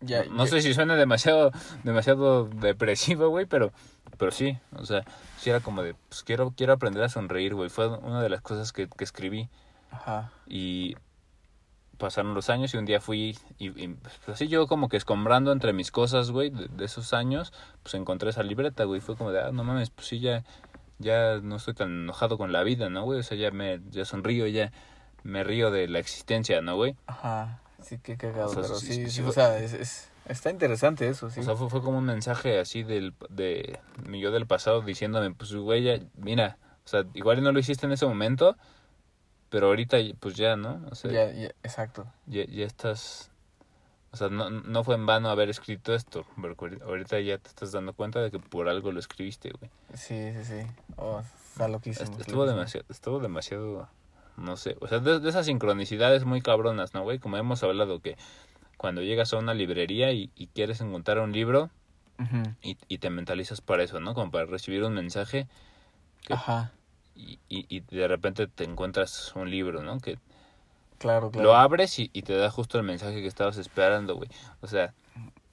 Ya, 0.01 0.25
no, 0.25 0.48
sé 0.48 0.62
si 0.62 0.74
suena 0.74 0.96
demasiado, 0.96 1.51
demasiado 1.84 2.46
depresivo, 2.46 3.29
güey, 3.29 3.46
pero, 3.46 3.72
pero 4.17 4.31
sí, 4.31 4.58
o 4.75 4.86
sea, 4.86 5.03
sí 5.38 5.50
era 5.50 5.60
como 5.60 5.84
de, 5.84 5.96
pues 6.10 6.24
quiero, 6.24 6.53
quiero 6.55 6.74
aprender 6.74 7.03
a 7.03 7.10
sonreír, 7.10 7.53
güey. 7.53 7.70
Fue 7.70 7.88
una 7.88 8.22
de 8.22 8.29
las 8.29 8.41
cosas 8.41 8.74
que, 8.74 8.88
que 8.88 9.03
escribí. 9.03 9.50
Ajá. 9.91 10.31
Y 10.48 10.96
pasaron 11.98 12.34
los 12.34 12.50
años 12.50 12.74
y 12.74 12.77
un 12.77 12.86
día 12.86 13.00
fui 13.00 13.38
y, 13.60 13.67
y, 13.84 13.88
pues, 13.89 14.29
así 14.29 14.48
yo 14.48 14.65
como 14.65 14.89
que 14.89 14.98
escombrando 14.98 15.51
entre 15.51 15.72
mis 15.72 15.91
cosas, 15.91 16.31
güey, 16.31 16.50
de, 16.50 16.67
de 16.67 16.86
esos 16.86 17.13
años, 17.13 17.53
pues 17.84 17.93
encontré 17.93 18.31
esa 18.31 18.41
libreta, 18.41 18.86
güey. 18.86 19.01
Fue 19.01 19.15
como 19.15 19.31
de, 19.31 19.41
ah, 19.41 19.51
no 19.51 19.63
mames, 19.63 19.91
pues 19.91 20.08
sí, 20.08 20.20
ya, 20.20 20.43
ya 20.98 21.39
no 21.43 21.58
estoy 21.58 21.75
tan 21.75 21.89
enojado 21.89 22.39
con 22.39 22.51
la 22.51 22.63
vida, 22.63 22.89
¿no, 22.89 23.03
güey? 23.03 23.20
O 23.20 23.24
sea, 23.24 23.38
ya 23.38 23.51
me, 23.51 23.81
ya 23.91 24.05
sonrío, 24.05 24.48
ya 24.48 24.72
me 25.24 25.43
río 25.43 25.70
de 25.70 25.88
la 25.88 26.00
existencia, 26.00 26.62
¿no, 26.62 26.75
güey? 26.75 26.96
Ajá. 27.05 27.60
Sí, 27.83 27.97
qué 28.00 28.17
cagado, 28.17 28.45
O 28.50 28.53
sea, 28.53 28.61
pero 28.63 28.75
sí, 28.75 29.09
sí, 29.09 29.21
o 29.21 29.31
sea, 29.31 29.57
es, 29.59 29.73
es- 29.73 30.09
está 30.25 30.50
interesante 30.50 31.07
eso, 31.07 31.29
sí. 31.29 31.39
O 31.39 31.43
sea, 31.43 31.55
fue, 31.55 31.69
fue 31.69 31.81
como 31.81 31.97
un 31.97 32.05
mensaje 32.05 32.59
así 32.59 32.83
del, 32.83 33.13
de 33.29 33.79
mi 34.07 34.19
yo 34.21 34.31
del 34.31 34.45
pasado 34.47 34.81
diciéndome, 34.81 35.31
pues, 35.33 35.53
güey, 35.53 35.83
ya, 35.83 36.00
mira, 36.15 36.57
o 36.85 36.88
sea, 36.88 37.05
igual 37.13 37.41
no 37.43 37.51
lo 37.51 37.59
hiciste 37.59 37.85
en 37.85 37.91
ese 37.91 38.05
momento, 38.05 38.55
pero 39.50 39.67
ahorita, 39.67 39.97
pues 40.19 40.35
ya, 40.35 40.55
¿no? 40.55 40.81
O 40.91 40.95
sea, 40.95 41.11
ya, 41.11 41.31
ya, 41.31 41.47
exacto. 41.63 42.05
ya, 42.27 42.45
ya 42.45 42.65
estás... 42.65 43.29
O 44.13 44.17
sea, 44.17 44.27
no, 44.27 44.50
no 44.50 44.83
fue 44.83 44.95
en 44.95 45.05
vano 45.05 45.29
haber 45.29 45.50
escrito 45.50 45.95
esto, 45.95 46.25
porque 46.39 46.77
ahorita- 46.83 47.19
ya 47.21 47.38
te 47.38 47.47
estás 47.47 47.71
dando 47.71 47.93
cuenta 47.93 48.19
de 48.21 48.29
que 48.29 48.39
por 48.39 48.67
algo 48.67 48.91
lo 48.91 49.00
escribiste, 49.00 49.51
güey. 49.51 49.71
Sí, 49.93 50.33
sí, 50.33 50.43
sí. 50.43 50.67
Oh, 50.97 51.21
está 51.53 51.69
loquísimo. 51.69 52.03
Est- 52.11 52.19
Estuvo 52.19 52.41
loquísimo. 52.41 52.45
demasiado, 52.45 52.85
estuvo 52.89 53.19
demasiado, 53.19 53.88
no 54.41 54.57
sé, 54.57 54.77
o 54.81 54.88
sea, 54.88 55.00
de, 55.00 55.19
de 55.19 55.29
esas 55.29 55.45
sincronicidades 55.45 56.25
muy 56.25 56.41
cabronas, 56.41 56.93
¿no, 56.93 57.03
güey? 57.03 57.19
Como 57.19 57.38
hemos 57.38 57.63
hablado 57.63 58.00
que 58.01 58.17
cuando 58.77 59.01
llegas 59.01 59.33
a 59.33 59.38
una 59.38 59.53
librería 59.53 60.12
y, 60.12 60.31
y 60.36 60.48
quieres 60.48 60.81
encontrar 60.81 61.19
un 61.19 61.31
libro 61.31 61.69
y, 62.62 62.77
y 62.88 62.98
te 63.00 63.10
mentalizas 63.10 63.62
para 63.62 63.83
eso, 63.83 64.00
¿no? 64.00 64.13
Como 64.13 64.29
para 64.31 64.45
recibir 64.45 64.83
un 64.83 64.93
mensaje. 64.93 65.48
Ajá. 66.29 66.71
y, 67.15 67.79
de 67.79 68.07
repente 68.07 68.48
te 68.48 68.63
encuentras 68.63 69.33
un 69.36 69.50
libro, 69.50 69.81
¿no? 69.83 70.00
Que 70.00 70.17
Claro, 71.01 71.31
claro. 71.31 71.48
lo 71.48 71.55
abres 71.55 71.98
y, 71.98 72.07
te 72.10 72.36
da 72.36 72.51
justo 72.51 72.77
el 72.77 72.83
mensaje 72.83 73.21
que 73.21 73.27
estabas 73.27 73.57
esperando, 73.57 74.15
güey. 74.15 74.29
O 74.62 74.67
sea, 74.67 74.93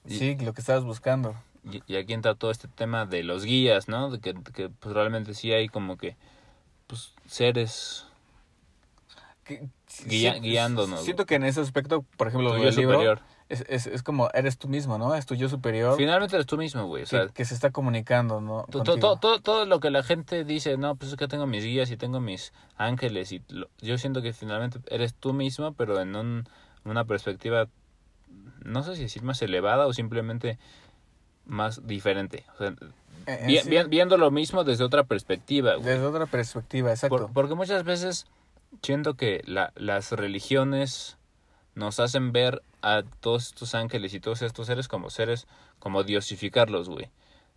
Sí, 0.07 0.35
lo 0.37 0.53
que 0.53 0.61
estabas 0.61 0.83
buscando. 0.83 1.35
Y, 1.63 1.81
y 1.91 1.97
aquí 1.97 2.13
entra 2.13 2.35
todo 2.35 2.51
este 2.51 2.67
tema 2.67 3.05
de 3.07 3.23
los 3.23 3.45
guías, 3.45 3.87
¿no? 3.87 4.11
De 4.11 4.19
que, 4.19 4.35
que 4.53 4.69
pues 4.69 4.93
realmente 4.93 5.33
sí 5.33 5.51
hay 5.51 5.67
como 5.67 5.97
que 5.97 6.15
pues 6.85 7.13
seres 7.25 8.05
Que- 9.57 9.67
Guía- 10.05 10.35
guiándonos, 10.39 11.01
Siento 11.01 11.25
que 11.25 11.35
en 11.35 11.43
ese 11.43 11.61
aspecto, 11.61 12.05
por 12.17 12.27
ejemplo, 12.27 12.51
tu 12.51 12.57
yo 12.57 12.69
libro, 12.69 12.93
superior. 12.93 13.21
es, 13.49 13.65
es, 13.67 13.87
es 13.87 14.03
como 14.03 14.29
eres 14.35 14.59
tú 14.59 14.67
mismo, 14.67 14.99
¿no? 14.99 15.15
Es 15.15 15.25
tu 15.25 15.33
yo 15.33 15.49
superior 15.49 15.97
Finalmente 15.97 16.35
eres 16.35 16.45
tú 16.45 16.57
mismo, 16.57 16.85
güey. 16.85 17.01
O 17.03 17.05
que, 17.05 17.09
sea, 17.09 17.27
que 17.29 17.43
se 17.45 17.55
está 17.55 17.71
comunicando, 17.71 18.39
¿no? 18.41 18.65
to- 18.69 18.83
to- 18.83 18.91
Contigo. 18.91 18.99
to- 19.15 19.17
todo, 19.19 19.39
todo 19.41 19.65
lo 19.65 19.79
que 19.79 19.89
la 19.89 20.03
gente 20.03 20.43
dice, 20.43 20.77
no, 20.77 20.95
pues 20.95 21.11
es 21.11 21.17
que 21.17 21.27
tengo 21.27 21.47
mis 21.47 21.63
guías 21.63 21.89
y 21.89 21.97
tengo 21.97 22.19
mis 22.19 22.53
ángeles. 22.77 23.31
y 23.31 23.41
lo- 23.49 23.67
Yo 23.81 23.97
siento 23.97 24.21
que 24.21 24.31
finalmente 24.33 24.79
eres 24.93 25.15
tú 25.15 25.33
mismo, 25.33 25.73
pero 25.73 25.99
en 25.99 26.15
un, 26.15 26.47
una 26.85 27.05
perspectiva, 27.05 27.67
no 28.63 28.83
sé 28.83 28.95
si 28.95 29.01
decir 29.01 29.23
más 29.23 29.41
elevada 29.41 29.87
o 29.87 29.93
simplemente 29.93 30.59
más 31.45 31.87
diferente. 31.87 32.45
O 32.53 32.57
sea, 32.59 32.67
Eh, 32.67 32.73
eh, 33.41 33.43
vi- 33.47 33.57
sí, 33.57 33.69
vi- 33.69 33.83
viendo 33.89 34.17
lo 34.17 34.29
mismo 34.29 34.63
desde 34.63 34.83
otra 34.83 35.03
perspectiva, 35.03 35.73
güey. 35.75 35.85
Desde 35.87 36.05
otra 36.05 36.27
perspectiva, 36.27 36.91
exacto. 36.91 37.17
Por- 37.17 37.33
porque 37.33 37.55
muchas 37.55 37.83
veces 37.83 38.27
siento 38.83 39.15
que 39.15 39.41
la, 39.45 39.71
las 39.75 40.11
religiones 40.11 41.17
nos 41.75 41.99
hacen 41.99 42.31
ver 42.31 42.61
a 42.81 43.03
todos 43.19 43.47
estos 43.47 43.75
ángeles 43.75 44.13
y 44.13 44.19
todos 44.19 44.41
estos 44.41 44.67
seres 44.67 44.87
como 44.87 45.09
seres, 45.09 45.47
como 45.79 46.03
diosificarlos, 46.03 46.89
güey. 46.89 47.09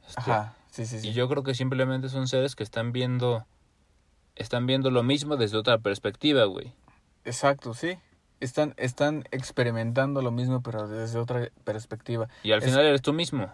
Este, 0.06 0.20
Ajá, 0.32 0.56
sí, 0.70 0.86
sí, 0.86 1.00
sí. 1.00 1.08
Y 1.08 1.12
yo 1.12 1.28
creo 1.28 1.42
que 1.42 1.54
simplemente 1.54 2.08
son 2.08 2.26
seres 2.28 2.56
que 2.56 2.62
están 2.62 2.92
viendo, 2.92 3.46
están 4.36 4.66
viendo 4.66 4.90
lo 4.90 5.02
mismo 5.02 5.36
desde 5.36 5.56
otra 5.58 5.78
perspectiva, 5.78 6.44
güey. 6.44 6.72
Exacto, 7.24 7.74
sí. 7.74 7.98
Están, 8.40 8.74
están 8.76 9.24
experimentando 9.30 10.20
lo 10.22 10.32
mismo, 10.32 10.62
pero 10.62 10.88
desde 10.88 11.18
otra 11.20 11.48
perspectiva. 11.64 12.28
Y 12.42 12.50
al 12.52 12.58
Es- 12.58 12.64
final 12.64 12.84
eres 12.84 13.02
tú 13.02 13.12
mismo, 13.12 13.52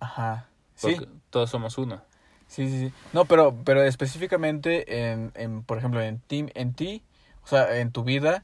Ajá. 0.00 0.46
Sí, 0.74 0.92
porque 0.94 1.08
todos 1.30 1.50
somos 1.50 1.76
uno. 1.78 2.02
Sí, 2.48 2.68
sí, 2.68 2.88
sí. 2.88 2.92
No, 3.12 3.24
pero, 3.26 3.54
pero 3.64 3.82
específicamente 3.82 5.10
en, 5.10 5.32
en, 5.34 5.62
por 5.62 5.78
ejemplo, 5.78 6.00
en 6.02 6.18
ti, 6.20 6.46
en 6.54 6.72
ti, 6.74 7.02
o 7.44 7.46
sea, 7.46 7.78
en 7.78 7.92
tu 7.92 8.02
vida, 8.04 8.42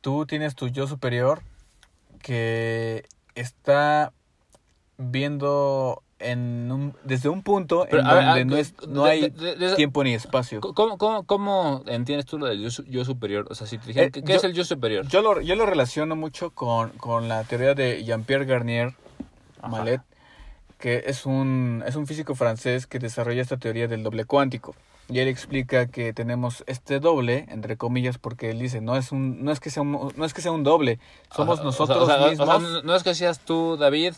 tú 0.00 0.26
tienes 0.26 0.54
tu 0.54 0.68
yo 0.68 0.86
superior 0.86 1.42
que 2.22 3.04
está 3.34 4.12
viendo 4.96 6.02
en 6.18 6.70
un, 6.72 6.94
desde 7.04 7.28
un 7.28 7.42
punto 7.42 7.86
Pero, 7.90 8.02
en 8.02 8.08
ver, 8.08 8.24
donde 8.24 8.44
no, 8.44 8.56
es, 8.56 8.74
no 8.88 9.04
de- 9.04 9.10
hay 9.10 9.30
de- 9.30 9.56
de- 9.56 9.76
tiempo 9.76 10.02
ni 10.04 10.14
espacio. 10.14 10.60
¿Cómo, 10.60 10.96
cómo, 10.96 11.24
cómo 11.24 11.82
entiendes 11.86 12.26
tú 12.26 12.38
lo 12.38 12.46
del 12.46 12.60
yo, 12.62 12.82
yo 12.84 13.04
superior? 13.04 13.46
O 13.50 13.54
sea, 13.54 13.66
si 13.66 13.76
te 13.78 13.88
dijeran, 13.88 14.08
Eh, 14.08 14.12
¿qué, 14.12 14.22
qué 14.22 14.32
yo- 14.32 14.38
es 14.38 14.44
el 14.44 14.52
yo 14.54 14.64
superior? 14.64 15.06
Yo 15.08 15.20
lo, 15.20 15.40
yo 15.40 15.54
lo 15.56 15.66
relaciono 15.66 16.16
mucho 16.16 16.50
con, 16.50 16.90
con 16.90 17.28
la 17.28 17.44
teoría 17.44 17.74
de 17.74 18.04
Jean-Pierre 18.04 18.46
Garnier 18.46 18.94
Ajá. 19.58 19.68
Mallet, 19.68 20.00
que 20.78 21.04
es 21.06 21.26
un, 21.26 21.82
es 21.86 21.96
un 21.96 22.06
físico 22.06 22.34
francés 22.34 22.86
que 22.86 22.98
desarrolla 22.98 23.42
esta 23.42 23.56
teoría 23.56 23.88
del 23.88 24.02
doble 24.02 24.24
cuántico. 24.24 24.74
Y 25.08 25.18
él 25.18 25.28
explica 25.28 25.86
que 25.86 26.12
tenemos 26.14 26.64
este 26.66 26.98
doble, 26.98 27.44
entre 27.50 27.76
comillas, 27.76 28.16
porque 28.16 28.50
él 28.50 28.58
dice, 28.58 28.80
no 28.80 28.96
es, 28.96 29.12
un, 29.12 29.44
no 29.44 29.52
es, 29.52 29.60
que, 29.60 29.68
sea 29.70 29.82
un, 29.82 30.12
no 30.16 30.24
es 30.24 30.32
que 30.32 30.40
sea 30.40 30.50
un 30.52 30.64
doble, 30.64 30.98
somos 31.30 31.62
nosotros 31.62 32.04
o 32.04 32.06
sea, 32.06 32.16
o 32.16 32.18
sea, 32.20 32.28
mismos. 32.30 32.48
o 32.48 32.52
sea, 32.52 32.68
no- 32.70 32.82
no 32.82 32.94
es 32.96 33.02
que 33.02 33.14
seas 33.14 33.40
tú, 33.40 33.76
David, 33.76 34.14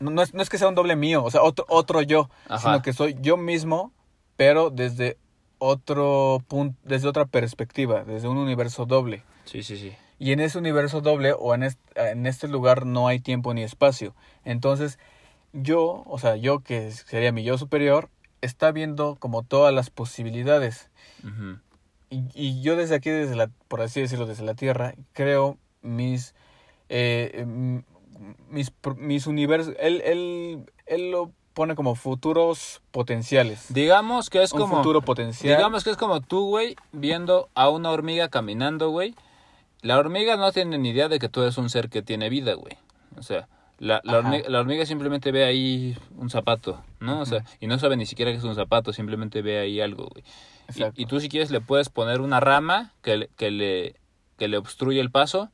no, 0.00 0.10
no 0.10 0.22
es, 0.22 0.32
no 0.32 0.40
es 0.42 0.48
que 0.48 0.56
sea 0.56 0.68
un 0.68 0.74
doble 0.74 0.96
mío, 0.96 1.22
o 1.22 1.30
sea, 1.30 1.42
otro, 1.42 1.66
otro 1.68 2.00
yo, 2.00 2.30
Ajá. 2.48 2.58
sino 2.58 2.82
que 2.82 2.94
soy 2.94 3.16
yo 3.20 3.36
mismo, 3.36 3.92
pero 4.36 4.70
desde 4.70 5.18
otro 5.58 6.42
punto, 6.48 6.78
desde 6.84 7.08
otra 7.08 7.26
perspectiva, 7.26 8.04
desde 8.04 8.28
un 8.28 8.38
universo 8.38 8.86
doble. 8.86 9.22
Sí, 9.44 9.62
sí, 9.62 9.76
sí. 9.76 9.92
Y 10.18 10.32
en 10.32 10.40
ese 10.40 10.56
universo 10.58 11.00
doble 11.00 11.32
o 11.38 11.54
en 11.54 11.64
este, 11.64 12.10
en 12.10 12.26
este 12.26 12.48
lugar 12.48 12.86
no 12.86 13.08
hay 13.08 13.20
tiempo 13.20 13.52
ni 13.54 13.62
espacio. 13.62 14.14
Entonces, 14.44 14.98
yo, 15.52 16.02
o 16.06 16.18
sea, 16.18 16.36
yo 16.36 16.60
que 16.60 16.90
sería 16.92 17.32
mi 17.32 17.44
yo 17.44 17.58
superior, 17.58 18.10
está 18.40 18.72
viendo 18.72 19.16
como 19.16 19.42
todas 19.42 19.74
las 19.74 19.90
posibilidades. 19.90 20.90
Y, 22.10 22.24
y 22.34 22.62
yo 22.62 22.76
desde 22.76 22.94
aquí, 22.94 23.10
desde 23.10 23.36
la, 23.36 23.50
por 23.68 23.82
así 23.82 24.00
decirlo, 24.00 24.26
desde 24.26 24.44
la 24.44 24.54
Tierra, 24.54 24.94
creo 25.12 25.58
mis, 25.82 26.34
eh, 26.88 27.30
em, 27.34 27.82
mis, 28.48 28.72
mis 28.96 29.26
universos, 29.26 29.74
él, 29.78 30.02
él, 30.04 30.64
él 30.86 31.10
lo 31.10 31.32
pone 31.54 31.74
como 31.74 31.94
futuros 31.96 32.80
potenciales. 32.92 33.66
Digamos 33.70 34.30
que 34.30 34.42
es 34.42 34.52
un 34.52 34.60
como... 34.60 34.76
futuro 34.76 35.02
potencial. 35.02 35.56
Digamos 35.56 35.84
que 35.84 35.90
es 35.90 35.96
como 35.96 36.20
tú, 36.20 36.46
güey, 36.46 36.76
viendo 36.92 37.48
a 37.54 37.68
una 37.68 37.90
hormiga 37.90 38.28
caminando, 38.28 38.90
güey. 38.90 39.14
La 39.82 39.98
hormiga 39.98 40.36
no 40.36 40.52
tiene 40.52 40.78
ni 40.78 40.90
idea 40.90 41.08
de 41.08 41.18
que 41.18 41.28
tú 41.28 41.42
eres 41.42 41.58
un 41.58 41.68
ser 41.68 41.88
que 41.88 42.02
tiene 42.02 42.28
vida, 42.28 42.54
güey. 42.54 42.78
O 43.16 43.22
sea, 43.22 43.48
la, 43.78 44.00
la, 44.04 44.18
hormiga, 44.18 44.48
la 44.48 44.60
hormiga 44.60 44.86
simplemente 44.86 45.30
ve 45.32 45.44
ahí 45.44 45.96
un 46.16 46.30
zapato, 46.30 46.82
¿no? 47.00 47.20
O 47.20 47.26
sea, 47.26 47.44
y 47.60 47.66
no 47.66 47.78
sabe 47.78 47.96
ni 47.96 48.06
siquiera 48.06 48.30
que 48.32 48.38
es 48.38 48.44
un 48.44 48.54
zapato, 48.54 48.92
simplemente 48.92 49.40
ve 49.42 49.58
ahí 49.60 49.80
algo, 49.80 50.08
güey. 50.08 50.24
Y, 50.96 51.02
y 51.02 51.06
tú 51.06 51.20
si 51.20 51.28
quieres 51.28 51.50
le 51.50 51.60
puedes 51.60 51.88
poner 51.88 52.20
una 52.20 52.40
rama 52.40 52.92
que 53.02 53.16
le, 53.16 53.28
que 53.36 53.50
le, 53.50 53.94
que 54.36 54.48
le 54.48 54.56
obstruye 54.58 55.00
el 55.00 55.10
paso 55.10 55.50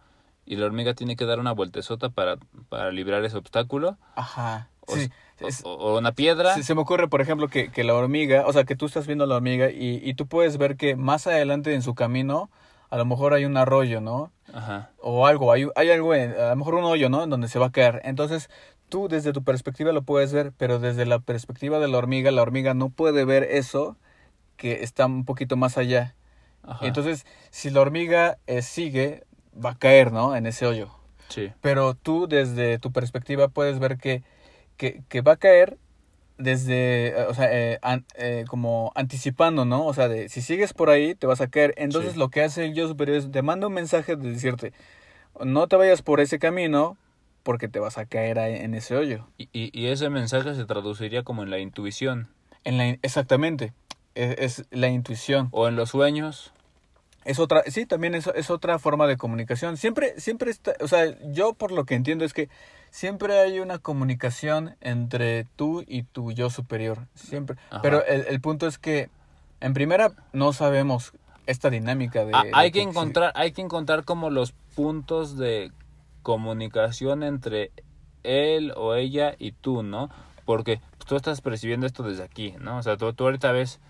y 0.46 0.56
la 0.56 0.66
hormiga 0.66 0.94
tiene 0.94 1.16
que 1.16 1.24
dar 1.24 1.38
una 1.38 1.52
vueltezota 1.52 2.08
para, 2.10 2.36
para 2.68 2.90
librar 2.90 3.24
ese 3.24 3.36
obstáculo. 3.36 3.96
Ajá. 4.16 4.68
O, 4.86 4.94
Sí, 4.96 5.08
o- 5.40 5.46
es- 5.48 5.62
o- 5.64 5.72
o 5.74 5.98
una 5.98 6.12
piedra. 6.12 6.54
Se, 6.54 6.62
se 6.62 6.74
me 6.74 6.80
ocurre, 6.82 7.08
por 7.08 7.20
ejemplo, 7.20 7.48
que, 7.48 7.70
que 7.70 7.84
la 7.84 7.94
hormiga, 7.94 8.44
o 8.46 8.52
sea, 8.52 8.64
que 8.64 8.76
tú 8.76 8.86
estás 8.86 9.06
viendo 9.06 9.24
la 9.26 9.36
hormiga 9.36 9.70
y, 9.70 10.00
y 10.02 10.14
tú 10.14 10.26
puedes 10.26 10.58
ver 10.58 10.76
que 10.76 10.96
más 10.96 11.26
adelante 11.26 11.74
en 11.74 11.82
su 11.82 11.94
camino, 11.94 12.50
a 12.90 12.96
lo 12.98 13.04
mejor 13.06 13.32
hay 13.34 13.44
un 13.44 13.56
arroyo, 13.56 14.00
¿no? 14.00 14.30
Ajá. 14.52 14.90
O 15.00 15.26
algo, 15.26 15.52
hay, 15.52 15.66
hay 15.76 15.90
algo, 15.90 16.14
en- 16.14 16.32
a 16.32 16.50
lo 16.50 16.56
mejor 16.56 16.74
un 16.74 16.84
hoyo, 16.84 17.08
¿no? 17.08 17.22
En 17.24 17.30
donde 17.30 17.48
se 17.48 17.58
va 17.58 17.66
a 17.66 17.72
caer. 17.72 18.00
Entonces, 18.04 18.50
tú 18.88 19.08
desde 19.08 19.32
tu 19.32 19.42
perspectiva 19.42 19.92
lo 19.92 20.02
puedes 20.02 20.32
ver, 20.32 20.52
pero 20.56 20.78
desde 20.78 21.06
la 21.06 21.18
perspectiva 21.18 21.78
de 21.78 21.88
la 21.88 21.98
hormiga, 21.98 22.30
la 22.30 22.42
hormiga 22.42 22.74
no 22.74 22.90
puede 22.90 23.24
ver 23.24 23.42
eso 23.44 23.96
que 24.56 24.82
está 24.84 25.06
un 25.06 25.24
poquito 25.24 25.56
más 25.56 25.78
allá. 25.78 26.14
Ajá. 26.62 26.86
Entonces, 26.86 27.26
si 27.50 27.70
la 27.70 27.80
hormiga 27.80 28.38
eh, 28.46 28.62
sigue, 28.62 29.24
va 29.62 29.70
a 29.70 29.78
caer, 29.78 30.12
¿no? 30.12 30.36
En 30.36 30.46
ese 30.46 30.66
hoyo. 30.66 30.90
sí. 31.28 31.52
Pero 31.60 31.94
tú 31.94 32.26
desde 32.28 32.78
tu 32.78 32.92
perspectiva 32.92 33.48
puedes 33.48 33.78
ver 33.78 33.98
que, 33.98 34.22
que, 34.76 35.02
que 35.08 35.20
va 35.22 35.32
a 35.32 35.36
caer 35.36 35.78
desde, 36.38 37.08
eh, 37.08 37.24
o 37.28 37.34
sea, 37.34 37.48
eh, 37.52 37.78
an- 37.82 38.04
eh, 38.16 38.44
como 38.48 38.92
anticipando, 38.94 39.64
¿no? 39.64 39.86
O 39.86 39.94
sea, 39.94 40.08
de 40.08 40.28
si 40.28 40.42
sigues 40.42 40.72
por 40.72 40.90
ahí 40.90 41.14
te 41.14 41.26
vas 41.26 41.40
a 41.40 41.48
caer. 41.48 41.74
Entonces 41.76 42.14
Sí. 42.14 42.18
lo 42.18 42.28
que 42.30 42.42
hace 42.42 42.64
el 42.64 42.74
yo 42.74 42.88
superior 42.88 43.16
es 43.18 43.30
te 43.30 43.42
manda 43.42 43.66
un 43.66 43.74
mensaje 43.74 44.16
de 44.16 44.30
decirte, 44.30 44.72
no 45.44 45.66
te 45.68 45.76
vayas 45.76 46.02
por 46.02 46.20
ese 46.20 46.38
camino 46.38 46.96
porque 47.42 47.68
te 47.68 47.78
vas 47.78 47.98
a 47.98 48.06
caer 48.06 48.38
ahí 48.38 48.54
en 48.56 48.74
ese 48.74 48.96
hoyo. 48.96 49.28
Y, 49.36 49.48
y, 49.52 49.70
y 49.78 49.88
ese 49.88 50.08
mensaje 50.08 50.54
se 50.54 50.64
traduciría 50.64 51.22
como 51.24 51.42
en 51.42 51.50
la 51.50 51.58
intuición 51.58 52.28
En 52.64 52.78
la, 52.78 52.88
exactamente, 52.88 53.74
es, 54.14 54.60
es 54.60 54.66
la 54.70 54.88
intuición. 54.88 55.48
o 55.50 55.68
en 55.68 55.76
los 55.76 55.90
sueños. 55.90 56.53
Es 57.24 57.38
otra, 57.38 57.62
sí, 57.66 57.86
también 57.86 58.14
es, 58.14 58.26
es 58.34 58.50
otra 58.50 58.78
forma 58.78 59.06
de 59.06 59.16
comunicación. 59.16 59.76
Siempre, 59.76 60.20
siempre 60.20 60.50
está, 60.50 60.74
o 60.80 60.88
sea, 60.88 61.16
yo 61.30 61.54
por 61.54 61.72
lo 61.72 61.84
que 61.84 61.94
entiendo 61.94 62.24
es 62.24 62.32
que 62.34 62.48
siempre 62.90 63.38
hay 63.40 63.60
una 63.60 63.78
comunicación 63.78 64.76
entre 64.80 65.46
tú 65.56 65.84
y 65.86 66.02
tu 66.02 66.32
yo 66.32 66.50
superior. 66.50 67.06
Siempre. 67.14 67.56
Ajá. 67.70 67.82
Pero 67.82 68.04
el, 68.04 68.26
el 68.28 68.40
punto 68.40 68.66
es 68.66 68.78
que, 68.78 69.08
en 69.60 69.72
primera, 69.72 70.12
no 70.32 70.52
sabemos 70.52 71.12
esta 71.46 71.70
dinámica 71.70 72.24
de... 72.24 72.32
Ah, 72.34 72.44
de 72.44 72.50
hay 72.52 72.70
que 72.70 72.82
encontrar, 72.82 73.32
hay 73.34 73.52
que 73.52 73.62
encontrar 73.62 74.04
como 74.04 74.30
los 74.30 74.52
puntos 74.74 75.36
de 75.36 75.72
comunicación 76.22 77.22
entre 77.22 77.70
él 78.22 78.72
o 78.76 78.94
ella 78.94 79.34
y 79.38 79.52
tú, 79.52 79.82
¿no? 79.82 80.10
Porque 80.44 80.80
tú 81.06 81.16
estás 81.16 81.40
percibiendo 81.40 81.86
esto 81.86 82.02
desde 82.02 82.22
aquí, 82.22 82.54
¿no? 82.60 82.78
O 82.78 82.82
sea, 82.82 82.96
tú, 82.96 83.12
tú 83.12 83.24
ahorita 83.24 83.52
ves, 83.52 83.80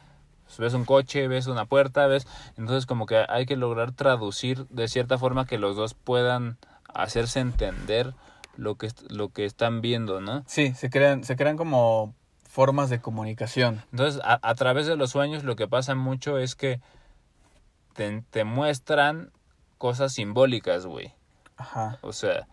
ves 0.59 0.75
un 0.75 0.85
coche, 0.85 1.29
ves 1.29 1.47
una 1.47 1.67
puerta, 1.67 2.07
ves, 2.07 2.27
entonces 2.57 2.87
como 2.87 3.07
que 3.07 3.25
hay 3.29 3.47
que 3.47 3.57
lograr 3.57 3.93
traducir 3.93 4.67
de 4.69 4.89
cierta 4.89 5.19
forma 5.19 5.47
que 5.47 5.59
los 5.59 5.77
dos 5.77 5.95
puedan 5.95 6.59
hacerse 6.93 7.41
entender 7.41 8.15
lo 8.57 8.77
que 8.77 8.91
lo 9.09 9.31
que 9.31 9.45
están 9.45 9.81
viendo, 9.81 10.21
¿no? 10.21 10.45
Sí, 10.47 10.75
se 10.75 10.91
crean, 10.91 11.25
se 11.25 11.37
crean 11.37 11.57
como 11.57 12.15
formas 12.49 12.89
de 12.89 13.01
comunicación. 13.01 13.83
Entonces, 13.91 14.21
a, 14.25 14.39
a 14.43 14.55
través 14.55 14.87
de 14.87 14.97
los 14.97 15.11
sueños 15.11 15.43
lo 15.43 15.57
que 15.57 15.67
pasa 15.67 15.95
mucho 15.95 16.39
es 16.39 16.55
que 16.55 16.81
te, 17.95 18.23
te 18.31 18.45
muestran 18.45 19.33
cosas 19.79 20.13
simbólicas, 20.13 20.87
güey. 20.87 21.13
Ajá. 21.57 21.99
O 22.03 22.13
sea, 22.13 22.47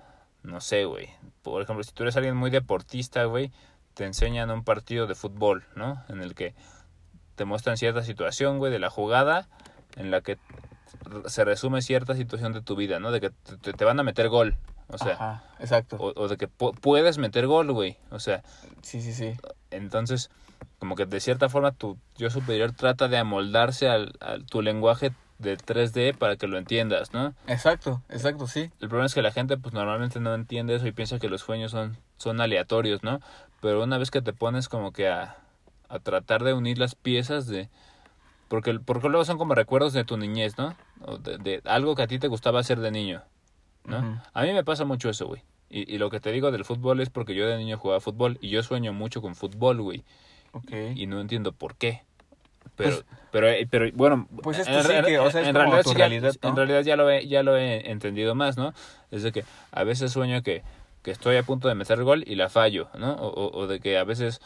no 0.43 0.61
sé, 0.61 0.85
güey. 0.85 1.09
Por 1.43 1.61
ejemplo, 1.61 1.83
si 1.83 1.91
tú 1.91 2.03
eres 2.03 2.15
alguien 2.15 2.35
muy 2.35 2.49
deportista, 2.49 3.25
güey, 3.25 3.51
te 3.93 4.05
enseñan 4.05 4.49
un 4.51 4.63
partido 4.63 5.07
de 5.07 5.15
fútbol, 5.15 5.65
¿no? 5.75 6.03
En 6.07 6.21
el 6.21 6.33
que 6.33 6.55
te 7.41 7.45
muestran 7.45 7.75
cierta 7.75 8.03
situación, 8.03 8.59
güey, 8.59 8.71
de 8.71 8.77
la 8.77 8.91
jugada, 8.91 9.47
en 9.95 10.11
la 10.11 10.21
que 10.21 10.37
se 11.25 11.43
resume 11.43 11.81
cierta 11.81 12.13
situación 12.13 12.53
de 12.53 12.61
tu 12.61 12.75
vida, 12.75 12.99
¿no? 12.99 13.11
De 13.11 13.19
que 13.19 13.31
te, 13.63 13.73
te- 13.73 13.83
van 13.83 13.99
a 13.99 14.03
meter 14.03 14.29
gol, 14.29 14.55
o 14.89 14.99
sea, 14.99 15.13
Ajá, 15.13 15.43
exacto. 15.59 15.95
o, 15.99 16.13
o 16.15 16.27
de 16.27 16.37
que 16.37 16.47
pu- 16.47 16.77
puedes 16.79 17.17
meter 17.17 17.47
gol, 17.47 17.71
güey. 17.71 17.97
O 18.11 18.19
sea, 18.19 18.43
Sí, 18.83 19.01
sí, 19.01 19.11
sí. 19.11 19.33
entonces, 19.71 20.29
como 20.77 20.95
que 20.95 21.07
de 21.07 21.19
cierta 21.19 21.49
forma 21.49 21.71
tu 21.71 21.97
yo 22.15 22.29
superior 22.29 22.73
trata 22.73 23.07
de 23.07 23.17
amoldarse 23.17 23.89
al, 23.89 24.13
al 24.19 24.45
tu 24.45 24.61
lenguaje 24.61 25.11
de 25.39 25.57
3D 25.57 26.13
para 26.15 26.35
que 26.35 26.45
lo 26.45 26.59
entiendas, 26.59 27.11
¿no? 27.11 27.33
Exacto, 27.47 28.03
exacto, 28.09 28.45
sí. 28.45 28.69
El 28.81 28.87
problema 28.89 29.07
es 29.07 29.15
que 29.15 29.23
la 29.23 29.31
gente 29.31 29.57
pues 29.57 29.73
normalmente 29.73 30.19
no 30.19 30.35
entiende 30.35 30.75
eso 30.75 30.85
y 30.85 30.91
piensa 30.91 31.17
que 31.17 31.27
los 31.27 31.41
sueños 31.41 31.71
son 31.71 31.97
son 32.17 32.39
aleatorios, 32.39 33.01
¿no? 33.01 33.19
Pero 33.61 33.81
una 33.83 33.97
vez 33.97 34.11
que 34.11 34.21
te 34.21 34.31
pones 34.31 34.69
como 34.69 34.91
que 34.93 35.07
a, 35.09 35.37
a 35.91 35.99
tratar 35.99 36.43
de 36.43 36.53
unir 36.53 36.77
las 36.77 36.95
piezas 36.95 37.47
de... 37.47 37.69
Porque, 38.47 38.79
porque 38.79 39.07
luego 39.09 39.23
son 39.25 39.37
como 39.37 39.55
recuerdos 39.55 39.93
de 39.93 40.03
tu 40.03 40.17
niñez, 40.17 40.57
¿no? 40.57 40.75
O 41.05 41.17
de, 41.17 41.37
de 41.37 41.61
algo 41.65 41.95
que 41.95 42.01
a 42.03 42.07
ti 42.07 42.19
te 42.19 42.27
gustaba 42.27 42.59
hacer 42.59 42.79
de 42.79 42.91
niño, 42.91 43.23
¿no? 43.85 44.21
A 44.33 44.41
mí 44.43 44.51
me 44.53 44.63
pasa 44.63 44.83
mucho 44.85 45.09
eso, 45.09 45.27
güey. 45.27 45.41
Y, 45.69 45.93
y 45.93 45.97
lo 45.99 46.09
que 46.09 46.19
te 46.19 46.31
digo 46.33 46.51
del 46.51 46.65
fútbol 46.65 46.99
es 46.99 47.09
porque 47.09 47.33
yo 47.33 47.47
de 47.47 47.57
niño 47.57 47.77
jugaba 47.77 48.01
fútbol 48.01 48.37
y 48.41 48.49
yo 48.49 48.61
sueño 48.61 48.91
mucho 48.91 49.21
con 49.21 49.35
fútbol, 49.35 49.81
güey. 49.81 50.03
Ok. 50.51 50.69
Y 50.95 51.07
no 51.07 51.21
entiendo 51.21 51.53
por 51.53 51.75
qué. 51.75 52.03
Pero, 52.75 52.91
Pues- 52.91 53.05
pero, 53.31 53.47
eh, 53.47 53.65
pero, 53.71 53.89
bueno, 53.93 54.27
Pues 54.43 54.59
es 54.59 54.67
en 54.67 54.73
que 54.75 54.83
sí, 54.83 54.93
que, 55.05 55.19
o 55.19 55.31
sea, 55.31 55.41
es 55.41 55.47
en 55.47 55.55
realidad 55.55 55.83
ya- 55.85 55.93
realidad, 55.93 56.33
¿no? 56.43 56.49
en 56.49 56.55
realidad 56.57 56.81
ya 56.83 56.95
lo 56.97 57.09
he, 57.09 57.27
ya 57.27 57.43
lo 57.43 57.55
he 57.55 57.89
entendido 57.89 58.35
más, 58.35 58.57
¿no? 58.57 58.73
Es 59.11 59.23
de 59.23 59.31
que 59.31 59.45
a 59.71 59.83
veces 59.85 60.11
sueño 60.11 60.43
que, 60.43 60.61
que 61.03 61.11
estoy 61.11 61.37
a 61.37 61.43
punto 61.43 61.69
de 61.69 61.75
meter 61.75 62.03
gol 62.03 62.25
y 62.27 62.35
la 62.35 62.49
fallo, 62.49 62.89
¿no? 62.97 63.13
O, 63.13 63.27
o- 63.29 63.57
o 63.61 63.67
de 63.67 63.79
que 63.79 63.97
a 63.97 64.03
veces 64.03 64.41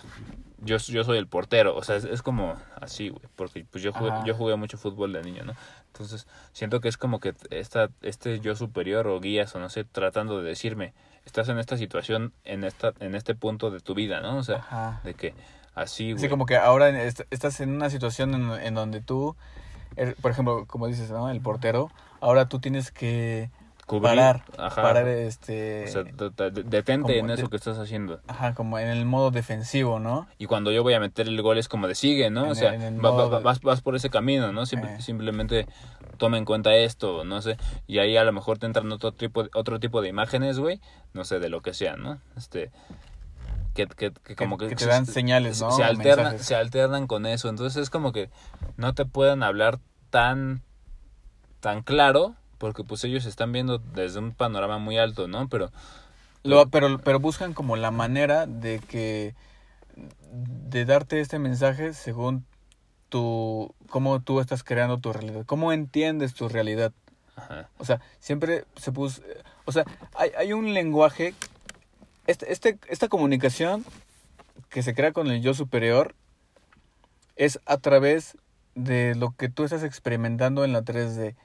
yo, 0.65 0.77
yo 0.77 1.03
soy 1.03 1.17
el 1.17 1.27
portero, 1.27 1.75
o 1.75 1.83
sea, 1.83 1.95
es, 1.95 2.03
es 2.03 2.21
como 2.21 2.55
así, 2.81 3.09
güey, 3.09 3.21
porque 3.35 3.65
pues 3.69 3.83
yo 3.83 3.93
jugué, 3.93 4.11
Ajá. 4.11 4.25
yo 4.25 4.35
jugué 4.35 4.55
mucho 4.55 4.77
fútbol 4.77 5.13
de 5.13 5.21
niño, 5.21 5.43
¿no? 5.45 5.53
Entonces, 5.87 6.27
siento 6.51 6.81
que 6.81 6.89
es 6.89 6.97
como 6.97 7.19
que 7.19 7.33
esta, 7.51 7.89
este 8.01 8.39
yo 8.39 8.55
superior 8.55 9.07
o 9.07 9.19
guías 9.19 9.55
o 9.55 9.59
no 9.59 9.69
sé, 9.69 9.83
tratando 9.85 10.41
de 10.41 10.49
decirme, 10.49 10.93
estás 11.25 11.47
en 11.49 11.59
esta 11.59 11.77
situación, 11.77 12.33
en 12.43 12.63
esta 12.63 12.93
en 12.99 13.15
este 13.15 13.35
punto 13.35 13.71
de 13.71 13.79
tu 13.79 13.93
vida, 13.93 14.19
¿no? 14.21 14.37
O 14.37 14.43
sea, 14.43 14.57
Ajá. 14.57 15.01
de 15.03 15.13
que 15.13 15.33
así, 15.73 16.11
güey. 16.11 16.21
Sí, 16.23 16.29
como 16.29 16.45
que 16.45 16.57
ahora 16.57 16.89
estás 17.03 17.59
en 17.61 17.69
una 17.69 17.89
situación 17.89 18.33
en, 18.33 18.51
en 18.61 18.73
donde 18.73 19.01
tú, 19.01 19.35
por 20.21 20.31
ejemplo, 20.31 20.65
como 20.67 20.87
dices, 20.87 21.11
¿no? 21.11 21.29
El 21.29 21.41
portero, 21.41 21.91
ahora 22.19 22.49
tú 22.49 22.59
tienes 22.59 22.91
que 22.91 23.49
Cubrir, 23.85 24.15
parar, 24.15 24.43
ajá. 24.57 24.81
parar 24.81 25.07
este... 25.07 25.83
O 25.85 25.87
sea, 25.89 26.03
de- 26.03 26.51
de- 26.51 26.63
detente 26.63 27.19
en 27.19 27.29
eso 27.29 27.43
de- 27.43 27.49
que 27.49 27.55
estás 27.57 27.77
haciendo. 27.77 28.19
Ajá, 28.27 28.55
como 28.55 28.79
en 28.79 28.87
el 28.87 29.05
modo 29.05 29.29
defensivo, 29.29 29.99
¿no? 29.99 30.27
Y 30.39 30.47
cuando 30.47 30.71
yo 30.71 30.81
voy 30.81 30.95
a 30.95 30.99
meter 30.99 31.27
el 31.27 31.39
gol 31.43 31.59
es 31.59 31.67
como 31.67 31.87
de 31.87 31.93
sigue, 31.93 32.31
¿no? 32.31 32.45
En 32.45 32.51
o 32.51 32.55
sea, 32.55 32.73
en 32.73 32.81
el 32.81 32.97
va- 32.97 33.11
va- 33.11 33.15
modo 33.25 33.37
de- 33.37 33.43
vas, 33.43 33.61
vas 33.61 33.81
por 33.81 33.95
ese 33.95 34.09
camino, 34.09 34.51
¿no? 34.51 34.65
Simple- 34.65 34.95
Eh. 34.95 35.01
Simplemente 35.01 35.67
toma 36.17 36.37
en 36.39 36.45
cuenta 36.45 36.73
esto, 36.73 37.23
no 37.25 37.43
sé. 37.43 37.57
Y 37.85 37.99
ahí 37.99 38.17
a 38.17 38.23
lo 38.23 38.31
mejor 38.33 38.57
te 38.57 38.65
entran 38.65 38.91
otro 38.91 39.11
tipo, 39.11 39.43
de- 39.43 39.49
otro 39.53 39.79
tipo 39.79 40.01
de 40.01 40.09
imágenes, 40.09 40.57
güey. 40.57 40.81
No 41.13 41.23
sé, 41.23 41.37
de 41.39 41.49
lo 41.49 41.61
que 41.61 41.73
sea, 41.75 41.95
¿no? 41.95 42.19
Este... 42.35 42.71
Que, 43.75 43.85
que, 43.87 44.11
que 44.13 44.35
como 44.37 44.57
que, 44.57 44.69
que 44.69 44.75
te 44.77 44.85
dan 44.87 45.05
señales, 45.05 45.59
¿no? 45.61 45.69
se, 45.69 45.83
alternan, 45.83 46.39
se 46.39 46.55
alternan 46.55 47.07
con 47.07 47.25
eso. 47.25 47.49
Entonces 47.49 47.83
es 47.83 47.89
como 47.89 48.13
que 48.13 48.29
no 48.77 48.93
te 48.95 49.05
pueden 49.05 49.43
hablar 49.43 49.79
tan, 50.09 50.63
tan 51.59 51.83
claro 51.83 52.35
porque 52.57 52.83
pues 52.83 53.03
ellos 53.03 53.25
están 53.25 53.51
viendo 53.51 53.77
desde 53.77 54.19
un 54.19 54.31
panorama 54.31 54.77
muy 54.77 54.97
alto, 54.97 55.27
¿no? 55.27 55.47
Pero 55.49 55.71
Lo- 56.43 56.67
pero, 56.69 56.99
pero 56.99 57.19
buscan 57.19 57.53
como 57.53 57.75
la 57.75 57.91
manera 57.91 58.45
de 58.45 58.79
que 58.79 59.35
de 60.31 60.85
darte 60.85 61.21
este 61.21 61.39
mensaje 61.39 61.93
según 61.93 62.45
tu 63.09 63.73
cómo 63.89 64.21
tú 64.21 64.39
estás 64.41 64.63
creando 64.63 64.97
tu 64.97 65.13
realidad, 65.13 65.45
cómo 65.45 65.71
entiendes 65.71 66.33
tu 66.33 66.49
realidad. 66.49 66.91
ajá, 67.35 67.69
O 67.77 67.85
sea, 67.85 68.01
siempre 68.19 68.65
se 68.75 68.91
puso, 68.91 69.21
o 69.65 69.71
sea, 69.71 69.85
hay, 70.15 70.31
hay 70.37 70.53
un 70.53 70.73
lenguaje, 70.73 71.33
este, 72.27 72.51
este, 72.51 72.77
esta 72.89 73.07
comunicación 73.07 73.85
que 74.69 74.83
se 74.83 74.93
crea 74.93 75.13
con 75.13 75.27
el 75.27 75.41
yo 75.41 75.53
superior 75.53 76.15
es 77.35 77.59
a 77.65 77.77
través 77.77 78.37
de 78.75 79.15
lo 79.15 79.31
que 79.31 79.49
tú 79.49 79.63
estás 79.63 79.83
experimentando 79.83 80.65
en 80.65 80.73
la 80.73 80.81
3D. 80.83 81.35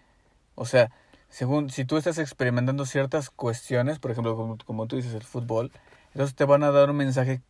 O 0.56 0.66
sea, 0.66 0.90
según 1.30 1.70
si 1.70 1.84
tú 1.84 1.96
estás 1.96 2.18
experimentando 2.18 2.84
ciertas 2.84 3.30
cuestiones, 3.30 3.98
por 3.98 4.10
ejemplo, 4.10 4.36
como, 4.36 4.58
como 4.58 4.86
tú 4.86 4.96
dices, 4.96 5.14
el 5.14 5.22
fútbol, 5.22 5.72
entonces 6.12 6.34
te 6.34 6.44
van 6.44 6.62
a 6.64 6.70
dar 6.70 6.90
un 6.90 6.96
mensaje 6.96 7.40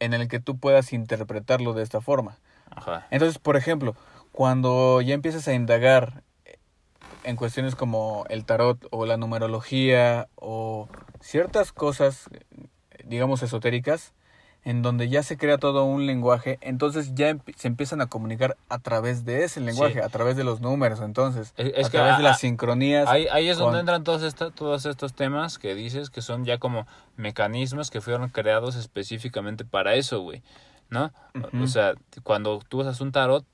en 0.00 0.14
el 0.14 0.28
que 0.28 0.40
tú 0.40 0.58
puedas 0.58 0.92
interpretarlo 0.92 1.74
de 1.74 1.82
esta 1.82 2.00
forma. 2.00 2.38
ajá. 2.74 3.06
Entonces, 3.10 3.38
por 3.38 3.56
ejemplo, 3.56 3.94
cuando 4.32 5.00
ya 5.00 5.14
empiezas 5.14 5.46
a 5.48 5.54
indagar 5.54 6.22
en 7.24 7.36
cuestiones 7.36 7.74
como 7.74 8.24
el 8.28 8.44
tarot 8.44 8.86
o 8.90 9.04
la 9.04 9.16
numerología 9.16 10.28
o 10.36 10.88
ciertas 11.20 11.72
cosas, 11.72 12.30
digamos, 13.04 13.42
esotéricas, 13.42 14.14
en 14.66 14.82
donde 14.82 15.08
ya 15.08 15.22
se 15.22 15.38
crea 15.38 15.56
todo 15.58 15.84
un 15.84 16.06
lenguaje, 16.06 16.58
entonces 16.60 17.14
ya 17.14 17.34
se 17.56 17.68
empiezan 17.68 18.00
a 18.00 18.06
comunicar 18.08 18.56
a 18.68 18.78
través 18.80 19.24
de 19.24 19.44
ese 19.44 19.60
lenguaje, 19.60 19.94
Sí. 19.94 20.00
a 20.00 20.08
través 20.08 20.36
de 20.36 20.42
los 20.44 20.60
números, 20.60 21.00
entonces, 21.00 21.54
Es- 21.56 21.72
es 21.74 21.86
a 21.86 21.90
que 21.90 21.96
través 21.98 22.14
a- 22.14 22.16
de 22.18 22.22
las 22.24 22.40
sincronías. 22.40 23.08
Ahí, 23.08 23.26
ahí 23.30 23.48
es 23.48 23.58
donde 23.58 23.78
entran 23.78 24.02
todos, 24.04 24.22
esta- 24.24 24.50
todos 24.50 24.84
estos 24.84 25.14
temas 25.14 25.58
que 25.58 25.74
dices 25.74 26.10
que 26.10 26.20
son 26.20 26.44
ya 26.44 26.58
como 26.58 26.84
mecanismos 27.16 27.90
que 27.90 28.00
fueron 28.00 28.28
creados 28.28 28.76
específicamente 28.76 29.64
para 29.64 29.94
eso, 29.94 30.20
güey. 30.20 30.42
¿No? 30.88 31.12
O 31.62 31.66
sea, 31.66 31.94
cuando 32.22 32.60
tú 32.68 32.80
usas 32.80 33.00
un 33.00 33.10
tarot, 33.10 33.44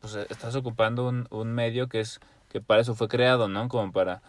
pues 0.00 0.14
eh, 0.14 0.26
estás 0.30 0.54
ocupando 0.54 1.08
un, 1.08 1.26
un 1.30 1.52
medio 1.52 1.88
que 1.88 1.98
es 2.00 2.20
que 2.50 2.60
para 2.60 2.80
eso 2.80 2.94
fue 2.94 3.08
creado, 3.08 3.48
¿no? 3.48 3.68
Como 3.68 3.90
para... 3.92 4.22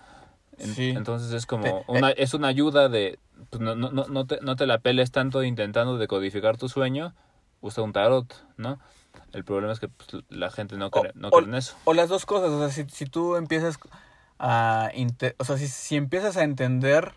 Sí. 0.59 0.89
Entonces 0.89 1.31
es 1.33 1.45
como 1.45 1.83
una, 1.87 2.11
es 2.11 2.33
una 2.33 2.47
ayuda 2.47 2.89
de... 2.89 3.19
Pues 3.49 3.61
no, 3.61 3.75
no, 3.75 3.91
no, 3.91 4.05
no, 4.07 4.25
te, 4.27 4.39
no 4.41 4.55
te 4.55 4.65
la 4.67 4.79
peles 4.79 5.11
tanto 5.11 5.43
intentando 5.43 5.97
decodificar 5.97 6.57
tu 6.57 6.67
sueño, 6.69 7.13
usa 7.61 7.83
un 7.83 7.93
tarot, 7.93 8.33
¿no? 8.57 8.79
El 9.31 9.43
problema 9.45 9.71
es 9.73 9.79
que 9.79 9.87
pues, 9.87 10.23
la 10.29 10.49
gente 10.51 10.75
no 10.77 10.91
cree, 10.91 11.11
no 11.15 11.29
o- 11.29 11.31
cree 11.31 11.45
en 11.45 11.55
eso. 11.55 11.75
O 11.85 11.93
las 11.93 12.09
dos 12.09 12.25
cosas, 12.25 12.49
o 12.49 12.59
sea, 12.59 12.69
si, 12.69 12.89
si 12.93 13.05
tú 13.05 13.35
empiezas 13.35 13.79
a... 14.37 14.91
o 15.37 15.43
sea, 15.43 15.57
si, 15.57 15.67
si 15.67 15.95
empiezas 15.95 16.35
a 16.37 16.43
entender, 16.43 17.13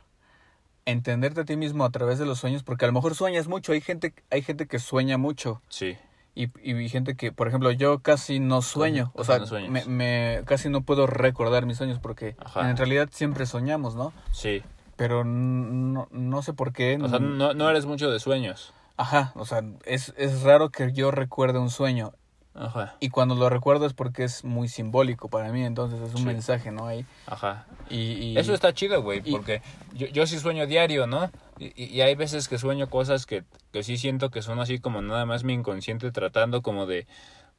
entenderte 0.85 1.41
a 1.41 1.45
ti 1.45 1.57
mismo 1.57 1.85
a 1.85 1.91
través 1.91 2.19
de 2.19 2.27
los 2.27 2.39
sueños, 2.39 2.63
porque 2.63 2.85
a 2.85 2.89
lo 2.89 2.95
mejor 2.95 3.15
sueñas 3.15 3.49
mucho, 3.49 3.73
hay 3.73 3.81
gente, 3.81 4.15
hay 4.31 4.43
gente 4.43 4.67
que 4.67 4.79
sueña 4.79 5.19
mucho, 5.19 5.61
Sí. 5.69 5.97
Y, 6.35 6.49
y 6.63 6.89
gente 6.89 7.15
que, 7.17 7.31
por 7.33 7.49
ejemplo, 7.49 7.71
yo 7.73 7.99
casi 8.01 8.41
no 8.41 8.63
sueño, 8.63 9.11
o 9.15 9.25
sea, 9.25 9.39
no 9.39 9.47
me, 9.71 9.85
me- 9.85 10.43
casi 10.47 10.69
no 10.69 10.83
puedo 10.83 11.07
recordar 11.07 11.67
mis 11.67 11.77
sueños, 11.77 11.99
porque 11.99 12.37
Ajá. 12.39 12.71
en 12.71 12.77
realidad 12.77 13.09
siempre 13.13 13.47
soñamos, 13.47 13.95
¿no? 13.95 14.13
Sí. 14.31 14.63
Pero 14.97 15.25
no, 15.25 16.09
no 16.11 16.43
sé 16.43 16.53
por 16.53 16.73
qué. 16.73 16.99
O 17.03 17.09
sea, 17.09 17.19
no, 17.19 17.55
no 17.55 17.69
eres 17.71 17.87
mucho 17.87 18.11
de 18.11 18.21
sueños. 18.21 18.73
Ajá, 18.97 19.33
o 19.37 19.45
sea, 19.47 19.63
es, 19.85 20.13
es 20.17 20.43
raro 20.43 20.69
que 20.71 20.93
yo 20.93 21.11
recuerde 21.11 21.59
un 21.59 21.71
sueño, 21.71 22.13
Ajá, 22.55 22.97
y 23.01 23.09
cuando 23.09 23.35
lo 23.35 23.49
recuerdo 23.49 23.87
es 23.87 23.95
porque 23.95 24.25
es 24.25 24.45
muy 24.45 24.69
simbólico 24.69 25.29
para 25.29 25.51
mí, 25.53 25.65
entonces 25.65 26.01
es 26.01 26.15
un 26.15 26.21
Sí. 26.21 26.27
mensaje, 26.27 26.71
¿no? 26.71 26.87
Ahí. 26.87 27.07
ajá. 27.27 27.67
Y, 27.89 27.97
y- 27.97 28.39
Eso 28.39 28.55
está 28.55 28.73
chido, 28.73 29.03
güey, 29.03 29.21
porque 29.23 29.61
yo, 29.95 30.07
yo 30.09 30.27
sí 30.27 30.39
sueño 30.39 30.67
diario, 30.67 31.07
¿no? 31.07 31.31
Y, 31.59 31.73
y- 31.83 32.01
hay 32.01 32.15
veces 32.15 32.49
que 32.49 32.59
sueño 32.59 32.89
cosas 32.89 33.27
que, 33.27 33.45
que 33.73 33.83
sí 33.83 33.97
siento 33.97 34.31
que 34.31 34.43
son 34.43 34.61
así 34.61 34.79
como 34.79 35.01
nada 35.03 35.27
más 35.27 35.45
mi 35.45 35.53
inconsciente 35.55 36.11
tratando 36.13 36.63
como 36.63 36.87
de 36.87 37.07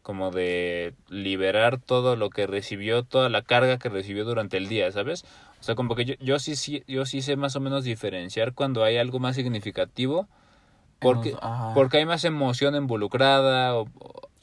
como 0.02 0.32
de 0.32 0.96
liberar 1.08 1.80
todo 1.80 2.18
lo 2.18 2.30
que 2.30 2.46
recibió, 2.46 3.04
toda 3.04 3.30
la 3.30 3.42
carga 3.42 3.78
que 3.80 3.88
recibió 3.88 4.26
durante 4.26 4.58
el 4.58 4.68
día, 4.68 4.92
¿sabes? 4.92 5.24
O 5.62 5.64
sea, 5.64 5.76
como 5.76 5.96
que 5.96 6.04
yo, 6.04 6.14
yo 6.20 6.40
sí, 6.40 6.58
sí 6.58 6.84
yo 6.88 7.06
sí 7.06 7.22
sé 7.22 7.38
más 7.38 7.56
o 7.56 7.62
menos 7.62 7.86
diferenciar 7.86 8.54
cuando 8.54 8.84
hay 8.84 8.98
algo 8.98 9.20
más 9.20 9.36
significativo 9.38 10.28
porque 11.00 11.36
porque 11.74 11.98
hay 11.98 12.06
más 12.06 12.24
emoción 12.26 12.76
involucrada 12.76 13.76
o- 13.76 13.88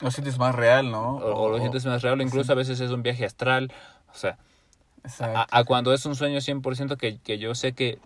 lo 0.00 0.10
sientes 0.10 0.38
más 0.38 0.54
real, 0.54 0.90
¿no? 0.90 1.16
o- 1.16 1.44
o 1.44 1.48
lo 1.50 1.58
sientes 1.58 1.84
más 1.86 2.02
real, 2.02 2.20
incluso 2.20 2.46
sí. 2.46 2.52
a 2.52 2.54
veces 2.54 2.80
es 2.80 2.90
un 2.90 3.02
viaje 3.02 3.24
astral, 3.24 3.72
o 4.12 4.14
sea, 4.14 4.38
a, 5.20 5.46
a 5.50 5.64
cuando 5.64 5.92
es 5.92 6.04
un 6.06 6.14
sueño 6.14 6.40
100% 6.40 6.96
que, 6.96 7.18
que 7.18 7.38
yo 7.38 7.54
sé 7.54 7.72
que 7.72 7.98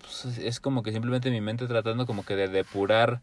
pues, 0.00 0.38
es 0.38 0.60
como 0.60 0.82
que 0.82 0.92
simplemente 0.92 1.30
mi 1.30 1.40
mente 1.40 1.66
tratando 1.66 2.06
como 2.06 2.24
que 2.24 2.36
de 2.36 2.48
depurar 2.48 3.20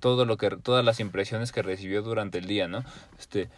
todo 0.00 0.24
lo 0.24 0.36
que 0.36 0.50
todas 0.50 0.84
las 0.84 0.98
impresiones 1.00 1.52
que 1.52 1.62
recibió 1.62 2.02
durante 2.02 2.38
el 2.38 2.46
día, 2.46 2.68
¿no? 2.68 2.84
Este 3.18 3.48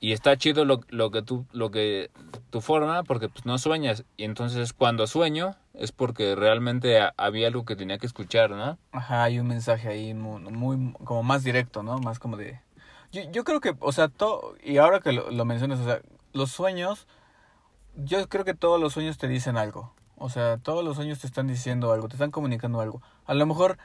y 0.00 0.12
está 0.12 0.36
chido 0.36 0.64
lo, 0.64 0.80
lo 0.88 1.10
que 1.10 1.22
tú 1.22 1.46
lo 1.52 1.70
que 1.70 2.10
tu 2.50 2.60
forma 2.60 3.04
porque 3.04 3.28
pues 3.28 3.46
no 3.46 3.56
sueñas 3.58 4.04
y 4.16 4.24
entonces 4.24 4.72
cuando 4.72 5.06
sueño 5.06 5.54
es 5.74 5.92
porque 5.92 6.34
realmente 6.34 7.00
ha- 7.00 7.14
había 7.16 7.46
algo 7.48 7.64
que 7.64 7.76
tenía 7.76 7.98
que 7.98 8.06
escuchar, 8.06 8.50
¿no? 8.50 8.78
Ajá, 8.92 9.22
hay 9.24 9.38
un 9.38 9.46
mensaje 9.46 9.88
ahí 9.88 10.12
muy, 10.12 10.40
muy- 10.42 10.92
como 11.04 11.22
más 11.22 11.44
directo, 11.44 11.82
¿no? 11.82 11.98
Más 11.98 12.18
como 12.18 12.36
de... 12.36 12.60
Yo, 13.12 13.22
yo 13.30 13.44
creo 13.44 13.60
que, 13.60 13.74
o 13.80 13.92
sea, 13.92 14.08
todo, 14.08 14.54
y 14.64 14.78
ahora 14.78 15.00
que 15.00 15.12
lo, 15.12 15.30
lo 15.30 15.44
mencionas, 15.44 15.78
o 15.80 15.84
sea, 15.84 16.00
los 16.32 16.50
sueños, 16.50 17.06
yo 17.96 18.26
creo 18.28 18.44
que 18.44 18.54
todos 18.54 18.80
los 18.80 18.92
sueños 18.94 19.18
te 19.18 19.28
dicen 19.28 19.56
algo. 19.56 19.92
O 20.16 20.28
sea, 20.30 20.56
todos 20.58 20.84
los 20.84 20.96
sueños 20.96 21.18
te 21.18 21.26
están 21.26 21.46
diciendo 21.46 21.92
algo, 21.92 22.08
te 22.08 22.14
están 22.14 22.30
comunicando 22.30 22.80
algo. 22.80 23.02
A 23.26 23.34
lo 23.34 23.44
mejor 23.44 23.76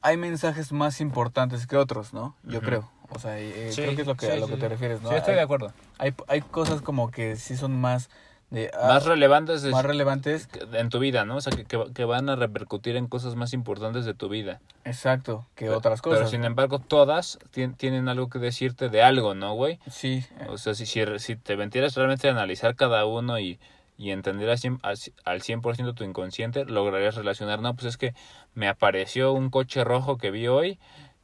hay 0.00 0.16
mensajes 0.16 0.72
más 0.72 1.00
importantes 1.00 1.66
que 1.66 1.76
otros, 1.76 2.12
¿no? 2.14 2.34
Yo 2.42 2.60
creo. 2.60 2.90
O 3.10 3.18
sea, 3.18 3.38
eh, 3.38 3.70
Sí, 3.72 3.82
creo 3.82 3.94
que 3.96 4.00
es 4.02 4.06
lo 4.06 4.14
que, 4.16 4.26
sí, 4.26 4.32
a 4.32 4.36
lo 4.36 4.46
que 4.46 4.54
sí. 4.54 4.60
te 4.60 4.68
refieres, 4.68 5.02
¿no? 5.02 5.10
Sí, 5.10 5.14
estoy 5.14 5.32
hay, 5.32 5.36
de 5.36 5.42
acuerdo. 5.42 5.72
hay, 5.98 6.14
hay 6.26 6.40
cosas 6.42 6.80
como 6.82 7.10
que 7.10 7.36
sí 7.36 7.56
son 7.56 7.78
más 7.80 8.08
de... 8.50 8.70
ah, 8.74 8.88
Más 8.88 9.04
relevantes 9.06 9.64
es- 9.64 9.72
más 9.72 9.84
relevantes. 9.84 10.48
en 10.72 10.88
tu 10.88 10.98
vida, 10.98 11.24
¿no? 11.24 11.36
O 11.36 11.40
sea, 11.40 11.52
que, 11.52 11.64
que, 11.64 11.82
que 11.94 12.04
van 12.04 12.28
a 12.28 12.36
repercutir 12.36 12.96
en 12.96 13.06
cosas 13.08 13.34
más 13.34 13.52
importantes 13.52 14.04
de 14.04 14.14
tu 14.14 14.28
vida. 14.28 14.60
Exacto, 14.84 15.46
que 15.54 15.64
Pero- 15.66 15.78
otras 15.78 16.00
cosas. 16.02 16.18
Pero 16.20 16.30
sin 16.30 16.44
embargo, 16.44 16.78
todas 16.78 17.38
tien- 17.52 17.76
tienen 17.76 18.08
algo 18.08 18.28
que 18.28 18.38
decirte 18.38 18.88
de 18.88 19.02
algo, 19.02 19.34
¿no, 19.34 19.54
güey? 19.54 19.78
Sí, 19.90 20.24
O 20.48 20.58
sea, 20.58 20.74
si, 20.74 20.86
si, 20.86 21.00
si 21.18 21.36
te 21.36 21.56
metieras 21.56 21.94
realmente 21.96 22.28
a 22.28 22.30
analizar 22.32 22.76
cada 22.76 23.04
uno 23.04 23.38
y, 23.40 23.58
y 23.98 24.10
entender 24.10 24.48
al 24.50 24.58
100%, 24.58 25.12
al 25.24 25.40
100% 25.42 25.94
tu 25.94 26.04
inconsciente, 26.04 26.64
lograrías 26.66 27.14
relacionar, 27.16 27.60
no, 27.60 27.74
pues 27.74 27.86
es 27.86 27.96
que 27.96 28.14
me 28.54 28.68
apareció 28.68 29.32
un 29.32 29.50
coche 29.50 29.82
rojo 29.84 30.18
que 30.18 30.30
vi 30.30 30.46
hoy 30.48 30.78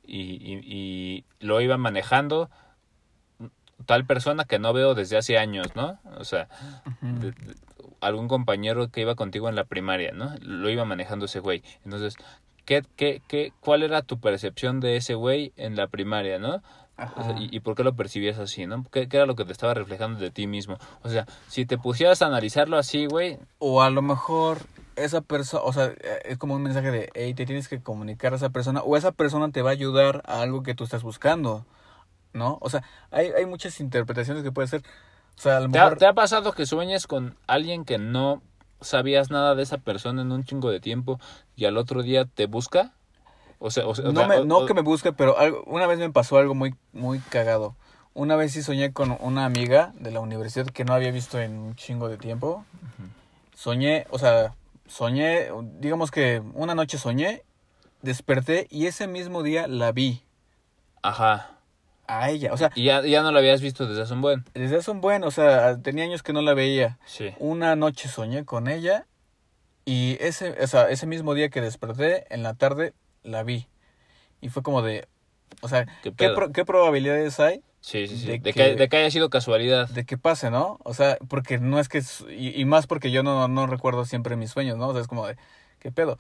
y, 0.04 0.20
y, 0.20 0.60
y 0.66 1.24
lo 1.38 1.60
iba 1.60 1.76
manejando 1.76 2.50
tal 3.82 4.04
persona 4.06 4.44
que 4.44 4.58
no 4.58 4.72
veo 4.72 4.94
desde 4.94 5.16
hace 5.16 5.38
años, 5.38 5.74
¿no? 5.74 5.98
O 6.18 6.24
sea, 6.24 6.48
Ujú. 6.86 7.20
de- 7.20 7.32
de- 7.32 7.54
algún 8.00 8.26
compañero 8.28 8.88
que 8.88 9.02
iba 9.02 9.14
contigo 9.14 9.48
en 9.48 9.54
la 9.54 9.64
primaria, 9.64 10.12
¿no? 10.12 10.34
Lo 10.40 10.68
iba 10.70 10.84
manejando 10.84 11.26
ese 11.26 11.38
güey. 11.40 11.62
Entonces, 11.84 12.16
¿qué, 12.64 12.82
qué, 12.96 13.22
qué, 13.28 13.52
¿cuál 13.60 13.82
era 13.82 14.02
tu 14.02 14.18
percepción 14.18 14.80
de 14.80 14.96
ese 14.96 15.14
güey 15.14 15.52
en 15.56 15.76
la 15.76 15.86
primaria, 15.86 16.38
¿no? 16.38 16.62
O 17.16 17.22
sea, 17.22 17.32
Ajá. 17.32 17.34
y, 17.40 17.54
y 17.54 17.60
por 17.60 17.74
qué 17.74 17.84
lo 17.84 17.94
percibías 17.94 18.38
así, 18.38 18.66
¿no? 18.66 18.84
¿Qué, 18.90 19.08
qué 19.08 19.16
era 19.18 19.26
lo 19.26 19.34
que 19.36 19.44
te 19.44 19.52
estaba 19.52 19.74
reflejando 19.74 20.18
de 20.20 20.30
ti 20.30 20.46
mismo? 20.46 20.78
O 21.02 21.08
sea, 21.08 21.26
si 21.48 21.66
te 21.66 21.76
pusieras 21.78 22.22
a 22.22 22.26
analizarlo 22.26 22.76
así, 22.78 23.06
güey, 23.06 23.38
O 23.58 23.82
a 23.82 23.90
lo 23.90 24.02
mejor 24.02 24.58
esa 24.96 25.20
persona, 25.20 25.62
o 25.64 25.72
sea, 25.72 25.86
eh, 25.86 26.20
es 26.24 26.38
como 26.38 26.54
un 26.54 26.62
mensaje 26.62 26.90
de, 26.90 27.10
hey, 27.14 27.34
te 27.34 27.46
tienes 27.46 27.68
que 27.68 27.80
comunicar 27.80 28.32
a 28.32 28.36
esa 28.36 28.50
persona, 28.50 28.82
o 28.82 28.96
esa 28.96 29.12
persona 29.12 29.50
te 29.50 29.62
va 29.62 29.70
a 29.70 29.72
ayudar 29.72 30.22
a 30.26 30.42
algo 30.42 30.62
que 30.62 30.74
tú 30.74 30.84
estás 30.84 31.02
buscando, 31.02 31.66
¿no? 32.32 32.58
O 32.60 32.70
sea, 32.70 32.82
hay, 33.10 33.28
hay 33.28 33.46
muchas 33.46 33.80
interpretaciones 33.80 34.42
que 34.42 34.52
puede 34.52 34.68
ser. 34.68 34.82
O 35.36 35.40
sea, 35.40 35.56
a 35.56 35.60
lo 35.60 35.70
¿te 35.70 35.78
ha, 35.78 35.94
te 35.96 36.06
ha 36.06 36.12
pasado 36.12 36.52
que 36.52 36.66
sueñes 36.66 37.06
con 37.06 37.36
alguien 37.46 37.84
que 37.84 37.98
no 37.98 38.42
sabías 38.80 39.30
nada 39.30 39.54
de 39.54 39.62
esa 39.62 39.78
persona 39.78 40.22
en 40.22 40.32
un 40.32 40.44
chingo 40.44 40.70
de 40.70 40.80
tiempo 40.80 41.18
y 41.56 41.64
al 41.64 41.76
otro 41.76 42.02
día 42.02 42.24
te 42.26 42.46
busca? 42.46 42.92
O 43.58 43.70
sea, 43.70 43.86
o 43.86 43.94
sea, 43.94 44.10
No, 44.10 44.26
me, 44.26 44.44
no 44.44 44.58
o- 44.58 44.66
que 44.66 44.74
me 44.74 44.82
busque, 44.82 45.12
pero 45.12 45.38
algo, 45.38 45.62
una 45.66 45.86
vez 45.86 45.98
me 45.98 46.10
pasó 46.10 46.36
algo 46.38 46.54
muy, 46.54 46.74
muy 46.92 47.20
cagado. 47.20 47.76
Una 48.14 48.36
vez 48.36 48.52
sí 48.52 48.62
soñé 48.62 48.92
con 48.92 49.16
una 49.20 49.44
amiga 49.46 49.92
de 49.98 50.10
la 50.10 50.20
universidad 50.20 50.66
que 50.66 50.84
no 50.84 50.92
había 50.92 51.10
visto 51.12 51.40
en 51.40 51.56
un 51.56 51.76
chingo 51.76 52.08
de 52.08 52.18
tiempo. 52.18 52.64
Soñé, 53.54 54.06
o 54.10 54.18
sea, 54.18 54.54
soñé, 54.86 55.48
digamos 55.78 56.10
que 56.10 56.42
una 56.54 56.74
noche 56.74 56.98
soñé, 56.98 57.42
desperté 58.02 58.66
y 58.70 58.86
ese 58.86 59.06
mismo 59.06 59.42
día 59.42 59.66
la 59.68 59.92
vi 59.92 60.22
Ajá. 61.02 61.51
A 62.20 62.30
ella. 62.30 62.52
O 62.52 62.56
sea, 62.56 62.70
Y 62.74 62.84
ya, 62.84 63.02
ya 63.02 63.22
no 63.22 63.32
lo 63.32 63.38
habías 63.38 63.60
visto 63.60 63.86
desde 63.86 64.02
hace 64.02 64.12
un 64.14 64.20
buen. 64.20 64.44
desde 64.54 64.76
hace 64.76 64.90
un 64.90 65.00
buen, 65.00 65.24
o 65.24 65.30
sea, 65.30 65.78
tenía 65.80 66.04
años 66.04 66.22
que 66.22 66.32
no 66.32 66.42
la 66.42 66.54
veía. 66.54 66.98
Sí. 67.06 67.30
Una 67.38 67.76
noche 67.76 68.08
soñé 68.08 68.44
con 68.44 68.68
ella 68.68 69.06
y 69.84 70.16
ese, 70.20 70.56
o 70.62 70.66
sea, 70.66 70.90
ese 70.90 71.06
mismo 71.06 71.34
día 71.34 71.48
que 71.48 71.60
desperté, 71.60 72.26
en 72.34 72.42
la 72.42 72.54
tarde 72.54 72.94
la 73.22 73.42
vi. 73.42 73.66
Y 74.40 74.48
fue 74.48 74.62
como 74.62 74.82
de, 74.82 75.08
o 75.60 75.68
sea, 75.68 75.86
¿Qué 76.02 76.12
¿qué, 76.14 76.28
pro- 76.30 76.52
qué 76.52 76.64
probabilidades 76.64 77.38
hay 77.40 77.62
Sí, 77.80 78.06
sí, 78.06 78.16
sí. 78.16 78.26
de 78.26 78.32
De, 78.38 78.40
que- 78.40 78.52
que, 78.52 78.74
de 78.76 78.88
que 78.88 78.96
haya 78.96 79.10
sido 79.10 79.28
casualidad. 79.28 79.88
de 79.88 80.04
que 80.04 80.16
pase, 80.16 80.50
¿no? 80.52 80.78
O 80.84 80.94
sea, 80.94 81.18
porque 81.28 81.58
no 81.58 81.80
es 81.80 81.88
que, 81.88 82.00
y, 82.30 82.60
y 82.60 82.64
más 82.64 82.86
porque 82.86 83.10
yo 83.10 83.24
no, 83.24 83.48
no 83.48 83.66
recuerdo 83.66 84.04
siempre 84.04 84.36
mis 84.36 84.50
sueños, 84.52 84.78
¿no? 84.78 84.88
O 84.88 84.92
sea, 84.92 85.02
es 85.02 85.08
como 85.08 85.26
de, 85.26 85.36
¿qué 85.80 85.90
pedo? 85.90 86.18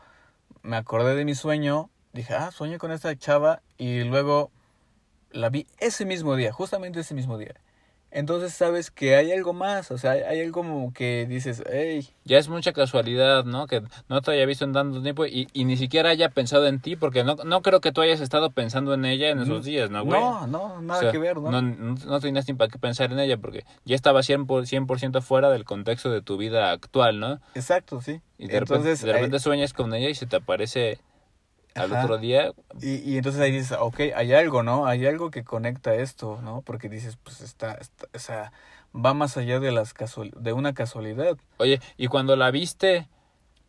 Me 0.62 0.76
acordé 0.76 1.14
de 1.14 1.24
mi 1.24 1.36
sueño, 1.36 1.88
dije, 2.12 2.34
ah, 2.34 2.50
soñé 2.50 2.78
con 2.78 2.90
esta 2.90 3.16
chava 3.16 3.62
y 3.78 4.02
luego 4.02 4.50
la 5.32 5.48
vi 5.48 5.66
ese 5.78 6.04
mismo 6.04 6.36
día, 6.36 6.52
justamente 6.52 7.00
ese 7.00 7.14
mismo 7.14 7.38
día. 7.38 7.54
Entonces 8.14 8.52
sabes 8.52 8.90
que 8.90 9.16
hay 9.16 9.32
algo 9.32 9.54
más, 9.54 9.90
o 9.90 9.96
sea, 9.96 10.10
hay, 10.10 10.40
algo 10.42 10.52
como 10.52 10.92
que 10.92 11.24
dices, 11.26 11.62
hey, 11.72 12.06
Ya 12.24 12.36
es 12.36 12.50
mucha 12.50 12.74
casualidad, 12.74 13.46
¿no? 13.46 13.66
Que 13.66 13.82
no 14.10 14.20
te 14.20 14.32
haya 14.32 14.44
visto 14.44 14.66
en 14.66 14.74
tanto 14.74 15.00
tiempo 15.02 15.24
y, 15.24 15.48
y 15.54 15.64
ni 15.64 15.78
siquiera 15.78 16.10
haya 16.10 16.28
pensado 16.28 16.66
en 16.66 16.78
ti, 16.78 16.94
porque 16.94 17.24
no, 17.24 17.36
no 17.36 17.62
creo 17.62 17.80
que 17.80 17.90
tú 17.90 18.02
hayas 18.02 18.20
estado 18.20 18.50
pensando 18.50 18.92
en 18.92 19.06
ella 19.06 19.30
en 19.30 19.40
esos 19.40 19.64
días, 19.64 19.88
¿no, 19.90 20.04
güey? 20.04 20.20
no, 20.20 20.46
no, 20.46 20.82
nada 20.82 20.98
O 21.00 21.02
sea, 21.04 21.10
que 21.10 21.16
ver, 21.16 21.38
¿no? 21.38 21.50
No, 21.50 21.62
no, 21.62 21.94
no 21.94 22.20
tenías 22.20 22.46
ni 22.46 22.52
para 22.52 22.70
qué 22.70 22.78
pensar 22.78 23.10
en 23.12 23.18
ella, 23.18 23.38
porque 23.38 23.64
ya 23.86 23.96
estaba 23.96 24.20
100%, 24.20 24.44
por- 24.46 24.66
100 24.66 25.22
fuera 25.22 25.48
del 25.48 25.64
contexto 25.64 26.10
de 26.10 26.20
tu 26.20 26.36
vida 26.36 26.70
actual, 26.70 27.18
¿no? 27.18 27.40
Exacto, 27.54 28.02
sí. 28.02 28.20
Y 28.36 28.48
de 28.48 28.58
entonces, 28.58 29.00
repente, 29.00 29.06
de 29.06 29.12
repente 29.14 29.38
sueñas 29.38 29.72
con 29.72 29.94
ella 29.94 30.10
y 30.10 30.14
se 30.14 30.26
te 30.26 30.36
aparece 30.36 30.98
al 31.74 31.92
Ajá. 31.92 32.04
otro 32.04 32.18
día. 32.18 32.52
y, 32.80 32.96
y 32.96 33.16
entonces 33.16 33.40
ahí 33.40 33.52
dices, 33.52 33.76
ok, 33.80 34.00
hay 34.14 34.32
algo, 34.34 34.62
¿no? 34.62 34.86
Hay 34.86 35.06
algo 35.06 35.30
que 35.30 35.44
conecta 35.44 35.94
esto, 35.94 36.40
¿no? 36.42 36.62
Porque 36.62 36.88
dices, 36.88 37.18
pues 37.22 37.40
está, 37.40 37.74
está 37.74 38.06
o 38.14 38.18
sea, 38.18 38.52
va 38.94 39.14
más 39.14 39.36
allá 39.36 39.60
de 39.60 39.72
las 39.72 39.94
casual, 39.94 40.32
de 40.36 40.52
una 40.52 40.74
casualidad. 40.74 41.36
Oye, 41.58 41.80
y 41.96 42.08
cuando 42.08 42.36
la 42.36 42.50
viste, 42.50 43.08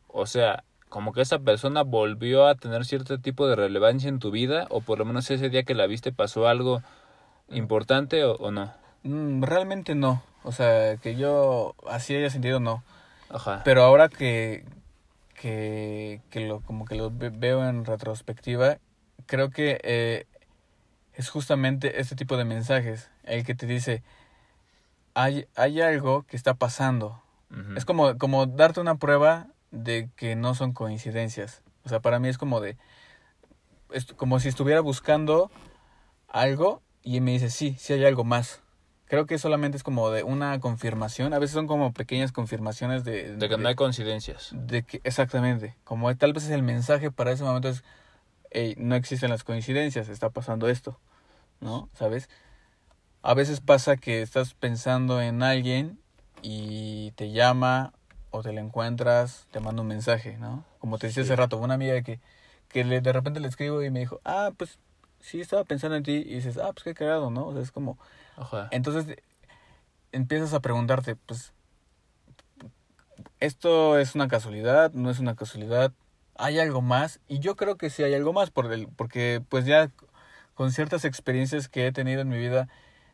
o 0.08 0.26
sea, 0.26 0.63
como 0.89 1.13
que 1.13 1.22
esa 1.22 1.39
persona 1.39 1.82
volvió 1.82 2.46
a 2.46 2.56
tener 2.56 2.86
cierto 2.86 3.20
tipo 3.20 3.48
de 3.48 3.56
relevancia 3.56 4.10
en 4.10 4.20
tu 4.20 4.32
vida, 4.32 4.68
o 4.70 4.82
por 4.82 5.00
lo 5.00 5.06
menos 5.06 5.30
ese 5.32 5.50
día 5.50 5.63
que 5.63 5.74
la 5.74 5.88
viste 5.88 6.12
pasó 6.12 6.48
algo 6.48 6.84
importante 7.50 8.24
o, 8.24 8.36
o 8.36 8.52
no. 8.52 8.72
Mm, 9.04 9.44
realmente 9.44 9.96
no. 9.96 10.22
O 10.44 10.52
sea, 10.52 10.98
que 10.98 11.16
yo 11.16 11.76
así 11.89 12.16
haya 12.16 12.30
sentido, 12.30 12.60
no. 12.60 12.84
Ajá. 13.30 13.62
Pero 13.63 13.84
ahora 13.84 14.10
que, 14.10 14.66
que, 15.44 16.22
que 16.30 16.48
lo, 16.48 16.62
como 16.62 16.86
que 16.86 16.96
lo 16.96 17.12
ve- 17.12 17.30
veo 17.30 17.68
en 17.68 17.84
retrospectiva, 17.84 18.78
creo 19.26 19.50
que 19.50 19.78
eh, 19.84 20.26
es 21.16 21.30
justamente 21.30 22.00
este 22.00 22.16
tipo 22.16 22.38
de 22.38 22.46
mensajes, 22.46 23.12
el 23.24 23.44
que 23.44 23.54
te 23.54 23.66
dice, 23.66 24.04
hay, 25.16 25.46
hay 25.58 25.82
algo 25.82 26.24
que 26.24 26.38
está 26.38 26.54
pasando. 26.54 27.22
Es 27.76 27.84
como, 27.84 28.18
como 28.18 28.46
darte 28.46 28.80
una 28.80 28.96
prueba 28.96 29.48
de 29.72 30.10
que 30.16 30.38
no 30.38 30.56
son 30.56 30.72
coincidencias. 30.72 31.62
O 31.84 31.90
sea, 31.90 32.00
para 32.00 32.20
mí 32.20 32.30
es 32.30 32.38
como 32.38 32.62
de, 32.62 32.78
es 33.92 34.06
como 34.14 34.40
si 34.40 34.48
estuviera 34.48 34.80
buscando 34.80 35.52
algo 36.30 36.82
y 37.04 37.20
me 37.20 37.32
dice, 37.32 37.50
sí, 37.50 37.76
sí 37.78 37.92
hay 37.92 38.06
algo 38.06 38.24
más. 38.24 38.62
Creo 39.06 39.26
que 39.26 39.38
solamente 39.38 39.78
es 39.78 39.84
como 39.84 40.10
de 40.10 40.24
una 40.24 40.60
confirmación. 40.60 41.34
A 41.34 41.39
veces 41.39 41.54
son 41.54 41.68
como 41.68 41.94
pequeñas 41.94 42.32
confirmaciones 42.32 43.04
de... 43.04 43.36
De 43.36 43.50
que 43.50 43.58
no 43.58 43.68
hay 43.68 43.76
coincidencias. 43.76 44.50
de 44.54 44.84
que, 44.84 45.02
exactamente. 45.04 45.76
Como 45.84 46.16
tal 46.16 46.34
vez 46.34 46.50
el 46.50 46.63
mensaje 46.63 47.12
para 47.12 47.32
ese 47.32 47.44
momento 47.44 47.70
es, 47.70 47.84
"Ey, 48.52 48.76
no 48.78 48.96
existen 48.96 49.30
las 49.30 49.44
coincidencias, 49.44 50.10
está 50.10 50.30
pasando 50.30 50.68
esto. 50.70 51.00
¿No? 51.60 51.89
¿Sabes? 51.94 52.30
A 53.22 53.34
veces 53.34 53.62
pasa 53.62 53.96
que 53.98 54.22
estás 54.22 54.54
pensando 54.54 55.22
en 55.22 55.44
alguien 55.44 55.98
y 56.42 57.12
te 57.12 57.32
llama 57.32 57.94
o 58.32 58.42
te 58.42 58.52
la 58.52 58.60
encuentras, 58.62 59.48
te 59.52 59.60
manda 59.60 59.82
un 59.82 59.88
mensaje, 59.88 60.38
¿no? 60.38 60.66
Como 60.80 60.98
te 60.98 61.08
decía 61.08 61.24
Sí. 61.24 61.28
hace 61.30 61.36
rato, 61.38 61.58
una 61.58 61.76
amiga 61.76 62.02
que, 62.02 62.20
que 62.68 62.84
le, 62.84 63.00
de 63.00 63.13
repente 63.13 63.39
le 63.39 63.48
escribo 63.48 63.82
y 63.84 63.92
me 63.92 64.00
dijo, 64.02 64.20
ah, 64.26 64.52
pues 64.58 64.78
sí, 65.22 65.39
estaba 65.39 65.63
pensando 65.63 65.96
en 65.96 66.04
ti. 66.04 66.16
Y 66.26 66.36
dices, 66.36 66.58
ah, 66.58 66.72
pues 66.74 66.84
qué 66.84 66.94
cagado, 66.94 67.30
¿no? 67.30 67.46
O 67.48 67.54
sea, 67.54 67.62
es 67.62 67.72
como, 67.72 67.98
Ajá. 68.38 68.67
entonces 68.72 69.17
empiezas 70.12 70.54
a 70.54 70.60
preguntarte, 70.62 71.15
pues, 71.15 71.54
¿esto 73.39 73.98
es 74.00 74.15
una 74.15 74.28
casualidad? 74.28 74.93
¿No 74.93 75.10
es 75.10 75.19
una 75.19 75.36
casualidad? 75.36 75.91
¿Hay 76.36 76.60
algo 76.60 76.82
más? 76.82 77.19
Y 77.28 77.39
yo 77.39 77.56
creo 77.56 77.78
que 77.78 77.89
sí 77.89 78.04
hay 78.04 78.13
algo 78.13 78.34
más, 78.34 78.50
por 78.50 78.72
el, 78.72 78.88
porque 78.88 79.41
pues 79.50 79.65
ya 79.65 79.91
con 80.54 80.72
ciertas 80.72 81.06
experiencias 81.06 81.67
que 81.67 81.88
he 81.88 81.91
tenido 81.91 82.22
en 82.22 82.30
mi 82.30 82.38
vida, 82.38 82.67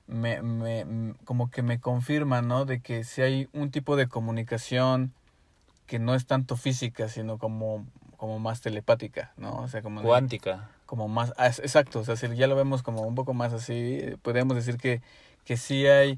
me, 0.08 0.41
me, 0.41 1.15
como 1.25 1.49
que 1.49 1.62
me 1.62 1.79
confirman, 1.79 2.47
¿no? 2.47 2.65
De 2.65 2.82
que 2.82 3.03
sí 3.03 3.21
hay 3.21 3.49
un 3.53 3.71
tipo 3.71 3.95
de 3.95 4.08
comunicación 4.08 5.13
que 5.86 5.99
no 5.99 6.15
es 6.15 6.25
tanto 6.25 6.58
física, 6.58 7.10
sino 7.10 7.38
como, 7.38 7.86
como 8.17 8.39
más 8.39 8.62
telepática, 8.62 9.34
¿no? 9.38 9.58
O 9.58 9.67
sea, 9.67 9.82
como... 9.82 10.01
Cuántica. 10.01 10.69
Como 10.89 11.08
más 11.08 11.34
ah, 11.38 11.49
exacto 11.49 11.99
o 11.99 12.04
sea 12.04 12.15
si 12.15 12.36
ya 12.36 12.47
lo 12.47 12.56
vemos 12.56 12.82
como 12.82 13.04
un 13.04 13.13
poco 13.13 13.36
más 13.36 13.54
así 13.54 14.02
podríamos 14.23 14.56
decir 14.56 14.78
que 14.78 15.04
que 15.45 15.56
sí 15.56 15.86
hay 15.86 16.17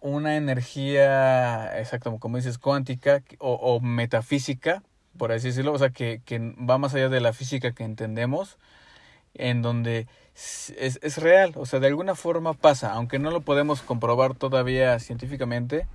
una 0.00 0.36
energía 0.36 1.78
exacto 1.78 2.16
como 2.18 2.38
dices 2.38 2.56
cuántica 2.56 3.22
o, 3.38 3.52
o 3.52 3.80
metafísica 3.80 4.82
por 5.18 5.32
así 5.32 5.48
decirlo 5.48 5.74
o 5.74 5.78
sea 5.78 5.90
que, 5.90 6.22
que 6.24 6.38
va 6.38 6.78
más 6.78 6.94
allá 6.94 7.10
de 7.10 7.20
la 7.20 7.34
física 7.34 7.72
que 7.72 7.84
entendemos 7.84 8.56
en 9.34 9.60
donde 9.60 10.06
es, 10.34 10.98
es 11.02 11.18
real 11.18 11.52
o 11.56 11.66
sea 11.66 11.78
de 11.78 11.88
alguna 11.88 12.14
forma 12.14 12.54
pasa 12.54 12.94
aunque 12.94 13.18
no 13.18 13.30
lo 13.30 13.42
podemos 13.42 13.82
comprobar 13.82 14.34
todavía 14.34 14.98
científicamente 14.98 15.86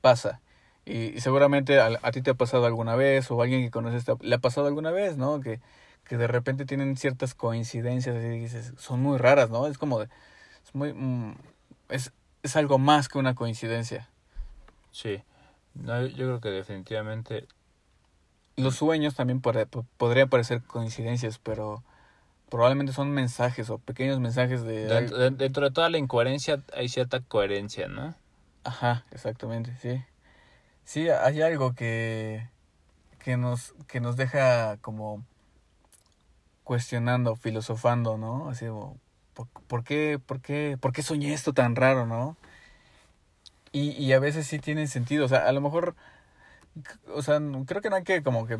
pasa. 0.00 0.40
Y, 0.84 1.20
seguramente 1.20 1.80
a, 1.80 1.98
a 2.00 2.12
ti 2.12 2.22
te 2.22 2.30
ha 2.30 2.34
pasado 2.34 2.66
alguna 2.66 2.94
vez 2.94 3.28
o 3.32 3.42
alguien 3.42 3.64
que 3.64 3.72
conoces 3.72 4.04
te 4.04 4.12
le 4.20 4.36
ha 4.36 4.38
pasado 4.38 4.68
alguna 4.68 4.92
vez 4.92 5.16
no 5.16 5.40
que 5.40 5.58
que 6.08 6.16
de 6.16 6.26
repente 6.26 6.64
tienen 6.66 6.96
ciertas 6.96 7.34
coincidencias 7.34 8.16
y 8.16 8.28
dices, 8.38 8.72
son 8.78 9.02
muy 9.02 9.18
raras, 9.18 9.50
¿no? 9.50 9.66
Es 9.66 9.78
como 9.78 10.00
de, 10.00 10.08
es 10.64 10.74
muy, 10.74 10.92
mm, 10.92 11.34
es, 11.88 12.12
es 12.42 12.56
algo 12.56 12.78
más 12.78 13.08
que 13.08 13.18
una 13.18 13.34
coincidencia. 13.34 14.08
Sí. 14.92 15.22
No, 15.74 16.06
yo 16.06 16.16
creo 16.26 16.40
que 16.40 16.48
definitivamente 16.50 17.46
Los 18.56 18.76
sueños 18.76 19.14
también 19.14 19.40
podría, 19.40 19.66
po- 19.66 19.84
podría 19.98 20.26
parecer 20.26 20.62
coincidencias, 20.62 21.38
pero 21.38 21.82
probablemente 22.48 22.92
son 22.94 23.10
mensajes 23.10 23.68
o 23.68 23.78
pequeños 23.78 24.18
mensajes 24.20 24.62
de... 24.62 24.86
dentro, 24.86 25.18
de- 25.18 25.30
dentro 25.30 25.64
de 25.66 25.70
toda 25.72 25.90
la 25.90 25.98
incoherencia 25.98 26.62
hay 26.74 26.88
cierta 26.88 27.20
coherencia, 27.20 27.88
¿no? 27.88 28.14
Ajá, 28.64 29.04
exactamente, 29.10 29.76
sí. 29.82 30.02
Sí, 30.84 31.08
hay 31.10 31.42
algo 31.42 31.74
que, 31.74 32.48
que, 33.18 33.36
nos, 33.36 33.74
que 33.88 34.00
nos 34.00 34.16
deja 34.16 34.78
como 34.78 35.22
cuestionando, 36.66 37.36
filosofando, 37.36 38.18
¿no? 38.18 38.48
Así 38.48 38.66
como, 38.66 38.98
¿por, 39.34 39.46
por 39.68 39.84
qué, 39.84 40.18
por, 40.18 40.40
qué, 40.40 40.76
¿por 40.80 40.92
qué 40.92 41.02
soñé 41.04 41.32
esto 41.32 41.52
tan 41.52 41.76
raro, 41.76 42.06
no? 42.06 42.36
Y, 43.70 43.90
y 43.92 44.12
a 44.12 44.18
veces 44.18 44.48
sí 44.48 44.58
tienen 44.58 44.88
sentido. 44.88 45.24
O 45.26 45.28
sea, 45.28 45.46
a 45.46 45.52
lo 45.52 45.60
mejor. 45.60 45.94
O 47.14 47.22
sea, 47.22 47.40
creo 47.66 47.80
que 47.80 47.88
no 47.88 47.94
hay 47.94 48.02
que 48.02 48.24
como 48.24 48.48
que 48.48 48.58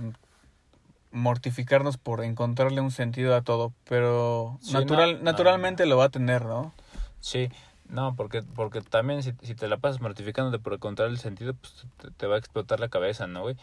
mortificarnos 1.11 1.97
por 1.97 2.23
encontrarle 2.23 2.81
un 2.81 2.93
sentido 2.93 3.35
a 3.35 3.43
todo, 3.43 3.73
pero 3.89 4.57
Sí, 4.61 4.73
natural, 4.75 5.15
no, 5.15 5.19
no. 5.19 5.25
naturalmente 5.25 5.85
lo 5.87 5.97
va 5.97 6.05
a 6.05 6.09
tener, 6.11 6.45
¿no? 6.45 6.73
Sí, 7.21 7.51
no, 7.89 8.15
porque, 8.15 8.43
porque 8.43 8.83
también 8.83 9.25
si, 9.25 9.33
si 9.43 9.57
te 9.57 9.67
la 9.67 9.79
pasas 9.79 10.01
mortificándote 10.01 10.63
por 10.63 10.75
encontrar 10.75 11.09
el 11.09 11.19
sentido, 11.19 11.55
pues 11.55 11.87
te, 11.97 12.11
te 12.13 12.27
va 12.29 12.37
a 12.37 12.39
explotar 12.39 12.79
la 12.79 12.89
cabeza, 12.89 13.27
¿no, 13.27 13.43
güey? 13.43 13.57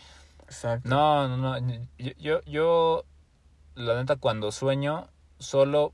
Exacto. 0.46 0.90
No, 0.90 1.28
no, 1.30 1.38
no. 1.38 1.78
Yo, 1.98 2.12
yo, 2.20 2.42
yo, 2.46 3.06
la 3.76 3.96
neta, 3.96 4.16
cuando 4.16 4.52
sueño, 4.52 5.08
solo, 5.40 5.94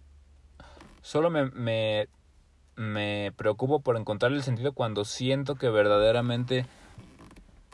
solo 1.01 1.29
me, 1.29 1.45
me, 1.51 2.07
me 2.75 3.33
preocupo 3.35 3.79
por 3.79 3.97
encontrar 3.97 4.31
el 4.31 4.43
sentido 4.43 4.73
cuando 4.73 5.05
siento 5.05 5.55
que 5.55 5.69
verdaderamente 5.69 6.65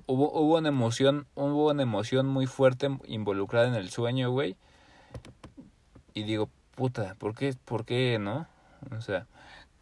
hubo, 0.08 0.32
hubo 0.32 0.58
una 0.58 0.70
emoción, 0.70 1.28
hubo 1.36 1.72
una 1.72 1.84
emoción 1.84 2.28
muy 2.28 2.46
fuerte 2.46 2.90
involucrada 3.06 3.68
en 3.68 3.76
el 3.76 3.90
sueño, 3.90 4.32
güey. 4.32 4.56
Y 6.14 6.24
digo, 6.24 6.50
puta, 6.76 7.16
¿por 7.16 7.36
qué, 7.36 7.56
por 7.66 7.86
qué, 7.86 8.20
no? 8.20 8.48
O 8.96 9.02
sea, 9.02 9.28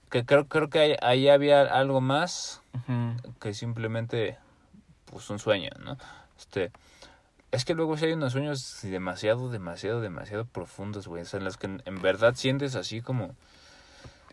que 0.10 0.26
creo, 0.26 0.48
creo 0.48 0.70
que 0.70 0.80
ahí, 0.80 0.96
ahí 1.02 1.28
había 1.28 1.62
algo 1.62 2.02
más 2.02 2.62
que 3.40 3.54
simplemente 3.54 4.38
pues 5.06 5.30
un 5.30 5.40
sueño, 5.40 5.70
¿no? 5.84 5.98
Este 6.38 6.72
es 7.54 7.64
que 7.66 7.74
luego 7.76 7.96
si 7.98 8.06
hay 8.06 8.14
unos 8.14 8.34
sueños 8.34 8.80
demasiado, 8.82 9.50
demasiado, 9.50 10.02
demasiado 10.02 10.44
profundos, 10.46 11.08
güey, 11.08 11.22
o 11.22 11.26
sea, 11.26 11.38
en 11.40 11.46
los 11.46 11.58
que 11.58 11.68
en, 11.68 12.02
verdad 12.02 12.36
sientes 12.36 12.76
así 12.76 13.02
como 13.02 13.36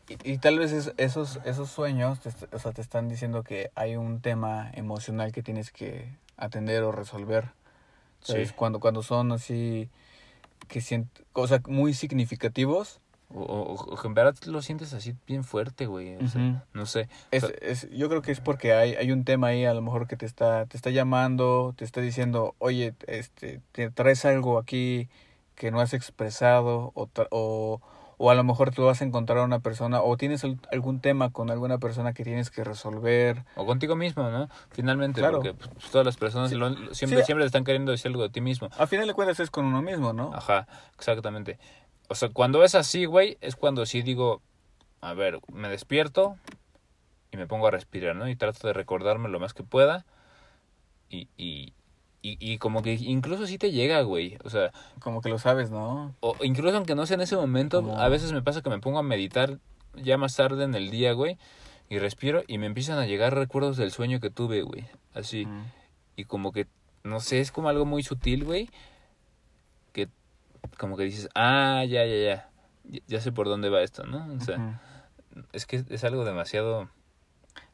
Y, 0.09 0.33
y 0.33 0.39
tal 0.39 0.59
vez 0.59 0.73
es- 0.73 0.93
esos, 0.97 1.39
esos 1.45 1.71
sueños 1.71 2.19
te, 2.21 2.31
o 2.53 2.59
sea, 2.59 2.73
te 2.73 2.81
están 2.83 3.09
diciendo 3.09 3.45
que 3.45 3.71
hay 3.77 3.95
un 3.97 4.21
tema 4.21 4.69
emocional 4.75 5.31
que 5.31 5.43
tienes 5.43 5.71
que 5.71 6.09
atender 6.37 6.83
o 6.83 6.91
resolver. 6.91 7.53
¿sabes? 8.23 8.49
Sí. 8.49 8.55
Cuando, 8.57 8.81
cuando 8.81 9.03
son 9.05 9.31
así, 9.33 9.89
que 10.69 10.81
sient, 10.81 11.07
o 11.33 11.47
sea, 11.47 11.61
muy 11.69 11.95
significativos. 11.95 13.01
O, 13.33 13.41
o- 13.43 13.95
o 13.95 13.97
que 13.97 14.07
en 14.09 14.15
verdad 14.15 14.35
lo 14.47 14.61
sientes 14.63 14.93
así 14.93 15.15
bien 15.27 15.45
fuerte, 15.45 15.87
güey, 15.87 16.17
o 16.17 16.29
sea, 16.29 16.65
no 16.73 16.87
sé. 16.87 17.09
Es, 17.31 17.43
sea, 17.45 17.51
es, 17.63 17.89
yo 17.91 18.09
creo 18.09 18.23
que 18.23 18.33
es 18.33 18.41
porque 18.41 18.73
hay, 18.75 18.95
hay 18.95 19.13
un 19.13 19.25
tema 19.25 19.49
ahí 19.49 19.65
a 19.65 19.75
lo 19.75 19.83
mejor 19.83 20.07
que 20.09 20.17
te 20.17 20.27
está, 20.27 20.67
te 20.67 20.77
está 20.77 20.91
llamando, 20.91 21.75
te 21.77 21.85
está 21.85 22.01
diciendo, 22.01 22.55
oye, 22.59 22.95
este, 23.07 23.61
te 23.73 23.91
traes 23.91 24.25
algo 24.25 24.59
aquí 24.59 25.09
que 25.55 25.71
no 25.71 25.81
has 25.81 25.93
expresado 25.95 26.91
o, 26.95 27.07
tra- 27.07 27.29
o, 27.31 27.81
o 28.17 28.31
a 28.31 28.35
lo 28.35 28.45
mejor 28.45 28.71
tú 28.71 28.85
vas 28.85 29.01
a 29.01 29.05
encontrar 29.05 29.39
a 29.39 29.45
una 29.45 29.61
persona 29.61 30.03
o 30.03 30.17
tienes 30.17 30.43
al- 30.45 30.59
algún 30.73 31.01
tema 31.01 31.31
con 31.31 31.51
alguna 31.51 31.79
persona 31.79 32.13
que 32.13 32.25
tienes 32.25 32.51
que 32.51 32.65
resolver. 32.65 33.45
o 33.57 33.65
contigo 33.67 33.95
mismo, 33.97 34.29
¿no? 34.31 34.49
Finalmente, 34.71 35.21
Claro. 35.21 35.39
porque 35.39 35.55
pues, 35.55 35.71
todas 35.91 36.05
las 36.05 36.17
personas 36.17 36.51
Sí. 36.51 36.57
lo- 36.57 36.71
siempre 36.95 37.21
Sí. 37.21 37.27
siempre 37.27 37.45
te 37.45 37.47
están 37.47 37.65
queriendo 37.65 37.93
decir 37.93 38.09
algo 38.11 38.23
de 38.23 38.31
ti 38.31 38.41
mismo. 38.41 38.69
A 38.79 38.87
final 38.87 39.07
de 39.07 39.15
cuentas 39.15 39.39
es 39.41 39.51
con 39.51 39.65
uno 39.67 39.81
mismo, 39.83 40.13
¿no? 40.13 40.35
Ajá, 40.35 40.67
exactamente. 40.99 41.59
O 42.11 42.17
sea, 42.17 42.29
cuando 42.31 42.65
es 42.65 42.75
así, 42.75 43.05
güey, 43.05 43.39
es 43.41 43.55
cuando 43.55 43.87
sí 43.87 44.03
digo, 44.03 44.43
a 45.01 45.15
ver, 45.15 45.39
me 45.53 45.69
despierto 45.69 46.37
y 47.31 47.37
me 47.37 47.47
pongo 47.47 47.69
a 47.69 47.71
respirar, 47.71 48.17
¿no? 48.17 48.29
Y 48.29 48.35
trato 48.35 48.67
de 48.67 48.73
recordarme 48.73 49.29
lo 49.29 49.39
más 49.39 49.55
que 49.55 49.63
pueda. 49.63 50.05
Y, 51.09 51.29
y, 51.37 51.73
y, 52.21 52.37
y 52.41 52.59
como 52.59 52.83
que 52.83 52.95
incluso 52.95 53.47
sí 53.47 53.59
te 53.59 53.71
llega, 53.71 54.03
güey. 54.03 54.39
O 54.43 54.51
sea, 54.51 54.73
Como 54.99 55.21
que 55.21 55.29
lo 55.29 55.39
sabes, 55.39 55.71
¿no? 55.71 56.13
o 56.19 56.35
incluso 56.43 56.77
aunque 56.77 56.97
no 56.97 57.07
sea 57.07 57.15
en 57.15 57.21
ese 57.21 57.37
momento, 57.37 57.97
a 57.97 58.09
veces 58.09 58.33
me 58.33 58.43
pasa 58.43 58.61
que 58.61 58.71
me 58.71 58.81
pongo 58.81 58.99
a 58.99 59.05
meditar 59.05 59.61
ya 59.95 60.19
más 60.19 60.35
tarde 60.35 60.65
en 60.65 60.75
el 60.75 60.91
día, 60.91 61.13
güey. 61.13 61.39
Y 61.89 62.01
respiro 62.01 62.43
y 62.49 62.59
me 62.59 62.67
empiezan 62.67 62.99
a 62.99 63.07
llegar 63.07 63.37
recuerdos 63.37 63.77
del 63.77 63.93
sueño 63.93 64.19
que 64.19 64.31
tuve, 64.31 64.63
güey. 64.63 64.85
Así. 65.15 65.47
Mm. 65.47 65.65
Y 66.17 66.25
como 66.25 66.51
que, 66.51 66.67
no 67.05 67.21
sé, 67.21 67.39
es 67.39 67.53
como 67.53 67.69
algo 67.69 67.85
muy 67.85 68.03
sutil, 68.03 68.45
güey. 68.45 68.69
Como 70.79 70.97
que 70.97 71.05
dices, 71.05 71.29
ah, 71.35 71.85
ya, 71.87 72.05
ya, 72.07 72.17
ya. 72.17 72.51
Ya- 72.85 73.01
Ya 73.07 73.21
sé 73.21 73.33
por 73.33 73.47
dónde 73.49 73.69
va 73.69 73.83
esto, 73.83 74.05
¿no? 74.05 74.33
O 74.35 74.41
sea, 74.41 74.81
es 75.53 75.67
que 75.67 75.85
es 75.89 76.05
algo 76.05 76.25
demasiado 76.25 76.89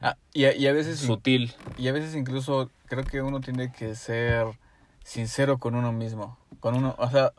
Ah, 0.01 0.17
y, 0.33 0.45
a, 0.45 0.55
y 0.55 0.67
a 0.67 0.73
veces 0.73 0.99
sutil. 0.99 1.53
y 1.77 1.87
a 1.87 1.91
veces 1.91 2.15
incluso 2.15 2.69
creo 2.87 3.03
que 3.03 3.21
uno 3.21 3.41
tiene 3.41 3.71
que 3.71 3.95
ser 3.95 4.45
sincero 5.03 5.57
con 5.57 5.75
uno 5.75 5.91
mismo, 5.91 6.37
con 6.59 6.75
uno, 6.75 6.95
o 6.97 7.09
sea, 7.09 7.31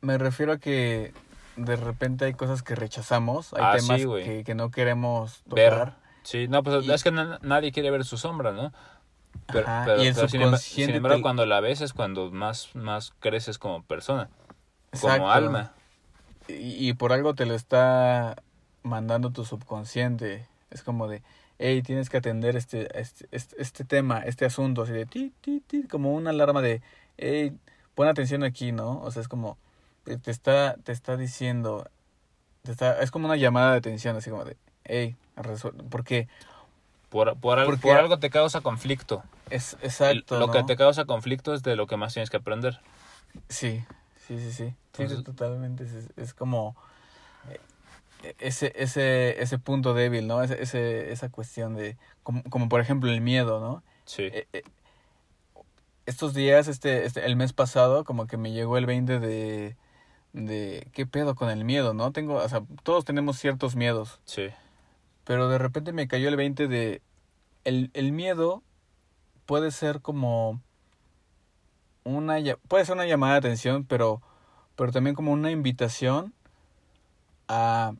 me 0.00 0.18
refiero 0.18 0.52
a 0.52 0.58
que 0.58 1.12
de 1.56 1.76
repente 1.76 2.24
hay 2.24 2.32
cosas 2.32 2.62
que 2.62 2.74
rechazamos, 2.74 3.52
hay 3.54 3.62
Ah, 3.64 3.76
temas 3.78 4.00
sí, 4.00 4.06
que, 4.24 4.44
que 4.44 4.54
no 4.54 4.70
queremos 4.70 5.42
Ver. 5.46 5.72
tocar. 5.72 5.98
Sí, 6.24 6.48
no, 6.48 6.62
pues 6.62 6.84
Y- 6.84 6.90
es 6.92 7.02
que 7.04 7.10
na- 7.12 7.38
nadie 7.42 7.72
quiere 7.72 7.90
ver 7.90 8.04
su 8.04 8.16
sombra, 8.16 8.52
¿no? 8.52 8.72
Pero, 9.48 9.66
Ajá, 9.66 9.84
pero- 9.84 10.02
y 10.02 10.06
el 10.06 10.14
pero 10.14 10.28
sin, 10.28 10.40
emba- 10.40 10.56
subconsciente 10.56 10.86
sin 10.86 10.94
embargo, 10.96 11.18
te- 11.18 11.22
cuando 11.22 11.46
la 11.46 11.60
ves 11.60 11.80
es 11.80 11.92
cuando 11.92 12.30
más, 12.30 12.74
más 12.74 13.12
creces 13.20 13.58
como 13.58 13.82
persona, 13.84 14.30
Exacto. 14.92 15.18
como 15.18 15.30
alma. 15.32 15.72
Y, 16.48 16.88
y 16.88 16.92
por 16.94 17.12
algo 17.12 17.34
te 17.34 17.46
lo 17.46 17.54
está 17.54 18.36
mandando 18.82 19.30
tu 19.30 19.44
subconsciente. 19.44 20.46
Es 20.70 20.82
como 20.82 21.08
de, 21.08 21.22
hey, 21.58 21.82
tienes 21.82 22.10
que 22.10 22.16
atender 22.18 22.56
este, 22.56 22.98
este, 23.00 23.26
este, 23.30 23.60
este 23.60 23.84
tema, 23.84 24.20
este 24.20 24.44
asunto, 24.44 24.82
así 24.82 24.92
de 24.92 25.06
ti, 25.06 25.32
ti, 25.40 25.60
ti, 25.66 25.84
como 25.84 26.12
una 26.14 26.30
alarma 26.30 26.60
de, 26.62 26.82
hey, 27.18 27.52
pon 27.94 28.08
atención 28.08 28.42
aquí, 28.42 28.72
¿no? 28.72 29.00
O 29.02 29.10
sea, 29.10 29.22
es 29.22 29.28
como, 29.28 29.56
te, 30.04 30.16
te 30.18 30.30
está, 30.30 30.76
te 30.82 30.92
está 30.92 31.16
diciendo, 31.16 31.88
te 32.62 32.72
está, 32.72 33.00
es 33.02 33.10
como 33.10 33.26
una 33.26 33.36
llamada 33.36 33.72
de 33.72 33.78
atención, 33.78 34.16
así 34.16 34.30
como 34.30 34.44
de, 34.44 34.56
hey, 34.84 35.16
porque 35.90 36.28
Por, 37.10 37.36
por, 37.36 37.58
al- 37.58 37.66
Porque- 37.66 37.82
por 37.82 37.96
algo 37.98 38.18
te 38.18 38.30
causa 38.30 38.60
conflicto. 38.62 39.22
es 39.50 39.76
exacto, 39.82 40.38
lo 40.38 40.50
que 40.50 40.62
te 40.64 40.76
causa 40.76 41.04
conflicto 41.04 41.52
es 41.54 41.62
de 41.62 41.76
lo 41.76 41.86
que 41.86 41.96
más 41.98 42.14
tienes 42.14 42.30
que 42.30 42.38
aprender. 42.38 42.80
Sí, 43.48 43.84
sí, 44.26 44.38
sí, 44.38 44.52
sí. 44.52 44.74
Sí, 44.92 45.22
totalmente. 45.22 45.84
Es, 45.84 46.10
es 46.16 46.34
como 46.34 46.76
eh, 48.22 48.34
ese, 48.38 48.72
ese, 48.76 49.42
ese 49.42 49.58
punto 49.58 49.94
débil, 49.94 50.26
¿no? 50.26 50.42
Ese, 50.42 50.62
ese, 50.62 51.12
esa 51.12 51.28
cuestión 51.30 51.74
de, 51.74 51.96
como, 52.22 52.42
como 52.44 52.68
por 52.68 52.80
ejemplo 52.80 53.10
el 53.10 53.20
miedo, 53.20 53.60
¿no? 53.60 53.82
Sí. 54.04 54.24
Eh, 54.24 54.46
eh, 54.52 54.62
estos 56.06 56.34
días, 56.34 56.68
este, 56.68 57.04
este, 57.04 57.24
el 57.24 57.36
mes 57.36 57.52
pasado, 57.52 58.04
como 58.04 58.26
que 58.26 58.36
me 58.36 58.52
llegó 58.52 58.76
el 58.76 58.86
20 58.86 59.20
de, 59.20 59.76
de, 60.32 60.88
¿qué 60.92 61.06
pedo 61.06 61.34
con 61.34 61.48
el 61.50 61.64
miedo, 61.64 61.94
no? 61.94 62.12
Tengo, 62.12 62.34
o 62.36 62.48
sea, 62.48 62.62
todos 62.82 63.04
tenemos 63.04 63.38
ciertos 63.38 63.76
miedos, 63.76 64.20
Sí. 64.24 64.48
pero 65.24 65.48
de 65.48 65.58
repente 65.58 65.92
me 65.92 66.08
cayó 66.08 66.28
el 66.28 66.36
20 66.36 66.66
de, 66.66 67.02
el, 67.64 67.90
el 67.94 68.12
miedo 68.12 68.62
puede 69.46 69.70
ser 69.70 70.00
como 70.00 70.60
una 72.04 72.36
puede 72.68 72.84
ser 72.84 72.94
una 72.94 73.06
llamada 73.06 73.34
de 73.34 73.38
atención, 73.38 73.84
pero 73.84 74.22
pero 74.76 74.92
también 74.92 75.14
como 75.14 75.32
una 75.32 75.50
invitación 75.50 76.32
a 77.48 77.92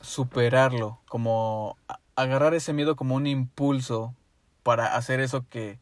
superarlo, 0.00 1.00
como 1.08 1.76
agarrar 2.16 2.54
ese 2.54 2.72
miedo 2.72 2.96
como 2.96 3.14
un 3.14 3.26
impulso 3.26 4.14
para 4.62 4.96
hacer 4.96 5.20
eso 5.20 5.44
que 5.48 5.78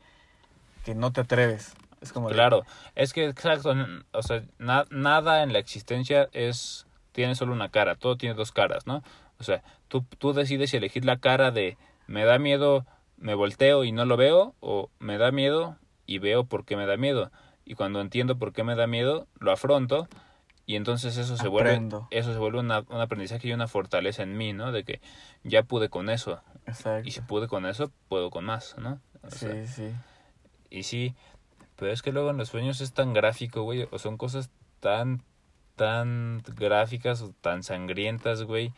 que 0.85 0.95
no 0.95 1.13
te 1.13 1.21
atreves. 1.21 1.75
Es 2.01 2.13
como 2.13 2.29
Claro, 2.29 2.65
es 2.95 3.13
que 3.13 3.27
exacto, 3.27 3.75
o 4.13 4.23
sea, 4.23 4.43
na- 4.59 4.87
nada 4.91 5.43
en 5.43 5.53
la 5.53 5.59
existencia 5.59 6.29
es 6.33 6.87
tiene 7.13 7.35
solo 7.35 7.53
una 7.53 7.71
cara, 7.71 7.97
todo 7.97 8.17
tiene 8.17 8.35
dos 8.35 8.53
caras, 8.53 8.87
¿no? 8.87 9.03
O 9.41 9.45
sea, 9.45 9.63
tú, 9.89 10.05
tú 10.19 10.33
decides 10.33 10.73
elegir 10.75 11.05
la 11.05 11.19
cara 11.19 11.51
de 11.51 11.77
me 12.07 12.25
da 12.25 12.39
miedo, 12.39 12.87
me 13.17 13.35
volteo 13.35 13.85
y 13.85 13.93
no 13.93 14.05
lo 14.05 14.17
veo, 14.17 14.55
o 14.61 14.91
me 15.01 15.19
da 15.19 15.33
miedo 15.33 15.77
y 16.09 16.19
veo 16.19 16.43
por 16.45 16.65
qué 16.65 16.77
me 16.77 16.87
da 16.87 16.97
miedo. 16.97 17.31
Y 17.65 17.75
cuando 17.75 18.01
entiendo 18.01 18.37
por 18.39 18.53
qué 18.53 18.65
me 18.65 18.75
da 18.75 18.87
miedo, 18.89 19.29
lo 19.39 19.53
afronto 19.53 20.09
y 20.67 20.75
entonces 20.77 21.17
eso 21.19 21.37
se 21.37 21.47
vuelve 21.49 21.71
eso 22.11 22.33
se 22.33 22.39
vuelve 22.39 22.59
una- 22.59 22.81
un 22.89 23.01
aprendizaje 23.01 23.47
y 23.49 23.53
una 23.53 23.69
fortaleza 23.69 24.23
en 24.25 24.37
mí, 24.37 24.53
¿no? 24.55 24.73
De 24.73 24.83
que 24.85 25.01
ya 25.45 25.63
pude 25.63 25.89
con 25.91 26.09
eso 26.11 26.41
Exacto. 26.67 27.07
y 27.07 27.13
si 27.13 27.21
pude 27.21 27.47
con 27.47 27.65
eso, 27.67 27.93
puedo 28.09 28.31
con 28.31 28.45
más, 28.45 28.75
¿no? 28.79 29.01
O 29.23 29.31
Sí, 29.31 29.39
sea, 29.39 29.67
sí. 29.67 29.93
y 30.71 30.83
sí, 30.85 31.15
pero 31.77 31.93
es 31.93 32.03
que 32.03 32.11
luego 32.13 32.31
en 32.31 32.39
los 32.39 32.49
sueños 32.49 32.81
es 32.81 32.93
tan 32.93 33.13
gráfico, 33.13 33.63
güey, 33.63 33.87
o 33.91 33.99
son 33.99 34.17
cosas 34.17 34.51
tan, 34.81 35.23
tan 35.77 36.43
gráficas 36.57 37.21
o 37.23 37.33
tan 37.41 37.63
sangrientas, 37.63 38.43
güey. 38.45 38.73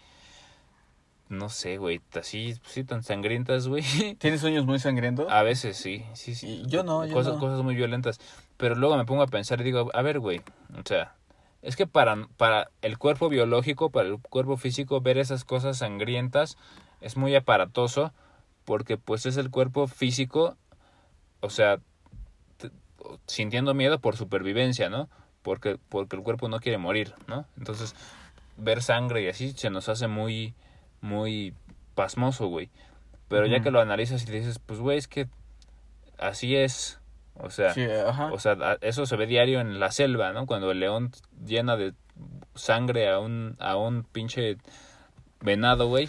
No 1.31 1.49
sé, 1.49 1.79
güey, 1.79 2.01
así, 2.19 2.57
sí, 2.66 2.83
tan 2.83 3.05
sangrientas, 3.05 3.69
güey. 3.69 3.85
¿Tienes 4.19 4.40
sueños 4.40 4.66
muy 4.66 4.81
sangrientos? 4.81 5.31
A 5.31 5.45
veces 5.45 5.77
sí, 5.77 6.05
sí, 6.12 6.35
sí. 6.35 6.62
Y 6.64 6.66
yo 6.66 6.83
no, 6.83 7.07
yo 7.07 7.14
cosas, 7.14 7.35
no. 7.35 7.38
cosas 7.38 7.62
muy 7.62 7.77
violentas. 7.77 8.19
Pero 8.57 8.75
luego 8.75 8.97
me 8.97 9.05
pongo 9.05 9.23
a 9.23 9.29
pensar 9.29 9.61
y 9.61 9.64
digo, 9.64 9.90
a 9.95 10.03
ver, 10.03 10.19
güey, 10.19 10.43
o 10.77 10.83
sea, 10.85 11.14
es 11.62 11.77
que 11.77 11.87
para, 11.87 12.27
para 12.37 12.73
el 12.83 12.99
cuerpo 12.99 13.29
biológico, 13.29 13.90
para 13.90 14.09
el 14.09 14.19
cuerpo 14.19 14.57
físico, 14.57 15.01
ver 15.03 15.19
esas 15.19 15.45
cosas 15.45 15.79
sangrientas 15.79 16.59
es 17.01 17.16
muy 17.16 17.37
aparatoso 17.37 18.12
porque 18.64 18.97
pues 18.97 19.25
es 19.25 19.37
el 19.37 19.51
cuerpo 19.51 19.87
físico, 19.87 20.57
o 21.38 21.49
sea, 21.49 21.79
sintiendo 23.27 23.73
miedo 23.73 24.01
por 24.01 24.16
supervivencia, 24.16 24.90
¿no? 24.90 25.09
Porque, 25.43 25.79
porque 25.88 26.16
el 26.16 26.23
cuerpo 26.23 26.49
no 26.49 26.59
quiere 26.59 26.79
morir, 26.79 27.14
¿no? 27.29 27.47
Entonces, 27.57 27.95
ver 28.57 28.83
sangre 28.83 29.23
y 29.23 29.29
así 29.29 29.53
se 29.53 29.71
nos 29.71 29.88
hace 29.88 30.09
muy, 30.09 30.55
muy 31.01 31.55
pasmoso, 31.95 32.47
güey. 32.49 32.71
Pero 33.29 33.47
ya 33.47 33.61
que 33.61 33.71
lo 33.71 33.81
analizas 33.81 34.27
y 34.29 34.33
dices, 34.33 34.59
pues, 34.59 34.81
güey, 34.81 34.99
es 34.99 35.07
que 35.09 35.29
así 36.19 36.57
es. 36.57 36.99
O 37.35 37.49
sea, 37.51 37.73
Sí, 37.75 37.87
o 38.33 38.39
sea, 38.39 38.77
eso 38.83 39.07
se 39.07 39.17
ve 39.17 39.27
diario 39.27 39.61
en 39.61 39.81
la 39.81 39.91
selva, 39.93 40.33
¿no? 40.33 40.47
Cuando 40.47 40.71
el 40.73 40.81
león 40.81 41.13
llena 41.47 41.77
de 41.77 41.95
sangre 42.55 43.09
a 43.09 43.19
un, 43.19 43.57
a 43.61 43.77
un 43.77 44.03
pinche 44.05 44.57
venado, 45.41 45.87
güey. 45.89 46.09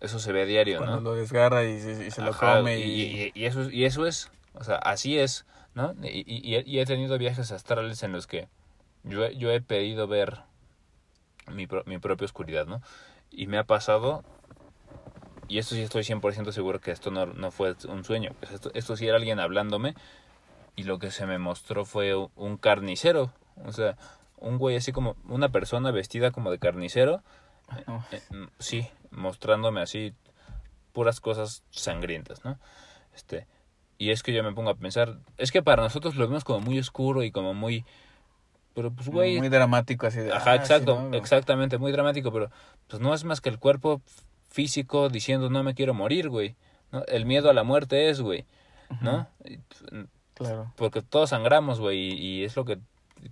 Eso 0.00 0.18
se 0.18 0.32
ve 0.32 0.46
diario, 0.46 0.78
Cuando 0.78 0.96
¿no? 0.96 1.10
lo 1.10 1.14
desgarra 1.14 1.64
y, 1.64 1.78
se- 1.78 2.06
y 2.06 2.10
se 2.10 2.22
lo 2.22 2.30
Ajá, 2.30 2.60
come 2.60 2.78
y, 2.78 2.82
y... 2.82 3.02
y- 3.24 3.32
y 3.34 3.44
eso, 3.44 3.62
es- 3.62 3.72
y 3.72 3.84
eso 3.84 4.06
es, 4.06 4.30
o 4.54 4.64
sea, 4.64 4.76
así 4.76 5.18
es, 5.18 5.44
¿no? 5.74 5.94
Y, 6.02 6.54
he- 6.78 6.86
tenido 6.86 7.18
viajes 7.18 7.52
astrales 7.52 8.02
en 8.02 8.12
los 8.12 8.26
que 8.26 8.48
yo, 9.02 9.26
he- 9.26 9.36
yo 9.36 9.50
he 9.50 9.60
pedido 9.60 10.06
ver 10.06 10.38
mi, 11.52 11.66
pro- 11.66 11.82
mi 11.84 11.98
propia 11.98 12.24
oscuridad, 12.24 12.66
¿no? 12.66 12.80
Y 13.30 13.46
me 13.46 13.58
ha 13.58 13.64
pasado, 13.64 14.24
y 15.48 15.58
esto 15.58 15.74
sí 15.74 15.82
estoy 15.82 16.02
100% 16.04 16.52
seguro 16.52 16.80
que 16.80 16.90
esto 16.90 17.10
no, 17.10 17.26
no 17.26 17.50
fue 17.50 17.74
un 17.88 18.04
sueño, 18.04 18.32
pues 18.38 18.52
esto, 18.52 18.70
esto 18.74 18.96
sí 18.96 19.06
era 19.06 19.16
alguien 19.16 19.40
hablándome, 19.40 19.94
y 20.76 20.84
lo 20.84 20.98
que 20.98 21.10
se 21.10 21.26
me 21.26 21.38
mostró 21.38 21.84
fue 21.84 22.14
un 22.14 22.56
carnicero, 22.56 23.32
o 23.64 23.72
sea, 23.72 23.96
un 24.38 24.58
güey 24.58 24.76
así 24.76 24.92
como, 24.92 25.16
una 25.28 25.50
persona 25.50 25.90
vestida 25.90 26.30
como 26.30 26.50
de 26.50 26.58
carnicero, 26.58 27.22
No. 27.86 28.04
eh, 28.10 28.22
mm, 28.30 28.46
sí, 28.58 28.86
mostrándome 29.10 29.80
así 29.80 30.14
puras 30.92 31.20
cosas 31.20 31.62
sangrientas, 31.70 32.44
¿no? 32.44 32.58
Este, 33.14 33.46
y 33.98 34.10
es 34.10 34.22
que 34.22 34.32
yo 34.32 34.42
me 34.42 34.52
pongo 34.52 34.70
a 34.70 34.76
pensar, 34.76 35.18
es 35.36 35.52
que 35.52 35.62
para 35.62 35.82
nosotros 35.82 36.16
lo 36.16 36.26
vemos 36.26 36.44
como 36.44 36.60
muy 36.60 36.78
oscuro 36.78 37.22
y 37.22 37.30
como 37.30 37.54
muy 37.54 37.84
pero 38.74 38.90
pues 38.90 39.08
güey, 39.08 39.38
Muy 39.38 39.48
dramático 39.48 40.06
así 40.06 40.20
de... 40.20 40.32
ajá, 40.32 40.52
ah, 40.52 40.54
exacto, 40.56 40.96
sí, 40.96 41.02
¿no? 41.10 41.16
exactamente, 41.16 41.78
muy 41.78 41.92
dramático, 41.92 42.32
pero 42.32 42.50
pues 42.88 43.00
no 43.00 43.14
es 43.14 43.24
más 43.24 43.40
que 43.40 43.48
el 43.48 43.58
cuerpo 43.58 44.00
físico 44.50 45.08
diciendo 45.08 45.50
no 45.50 45.62
me 45.62 45.74
quiero 45.74 45.94
morir, 45.94 46.28
güey. 46.28 46.56
¿no? 46.92 47.04
El 47.06 47.24
miedo 47.24 47.50
a 47.50 47.54
la 47.54 47.62
muerte 47.62 48.10
es, 48.10 48.20
güey, 48.20 48.44
¿no? 49.00 49.28
Pues, 50.34 50.48
Claro. 50.50 50.72
porque 50.76 51.02
todos 51.02 51.30
sangramos, 51.30 51.80
güey, 51.80 51.98
y, 51.98 52.12
y 52.14 52.44
es 52.44 52.56
lo 52.56 52.64
que 52.64 52.78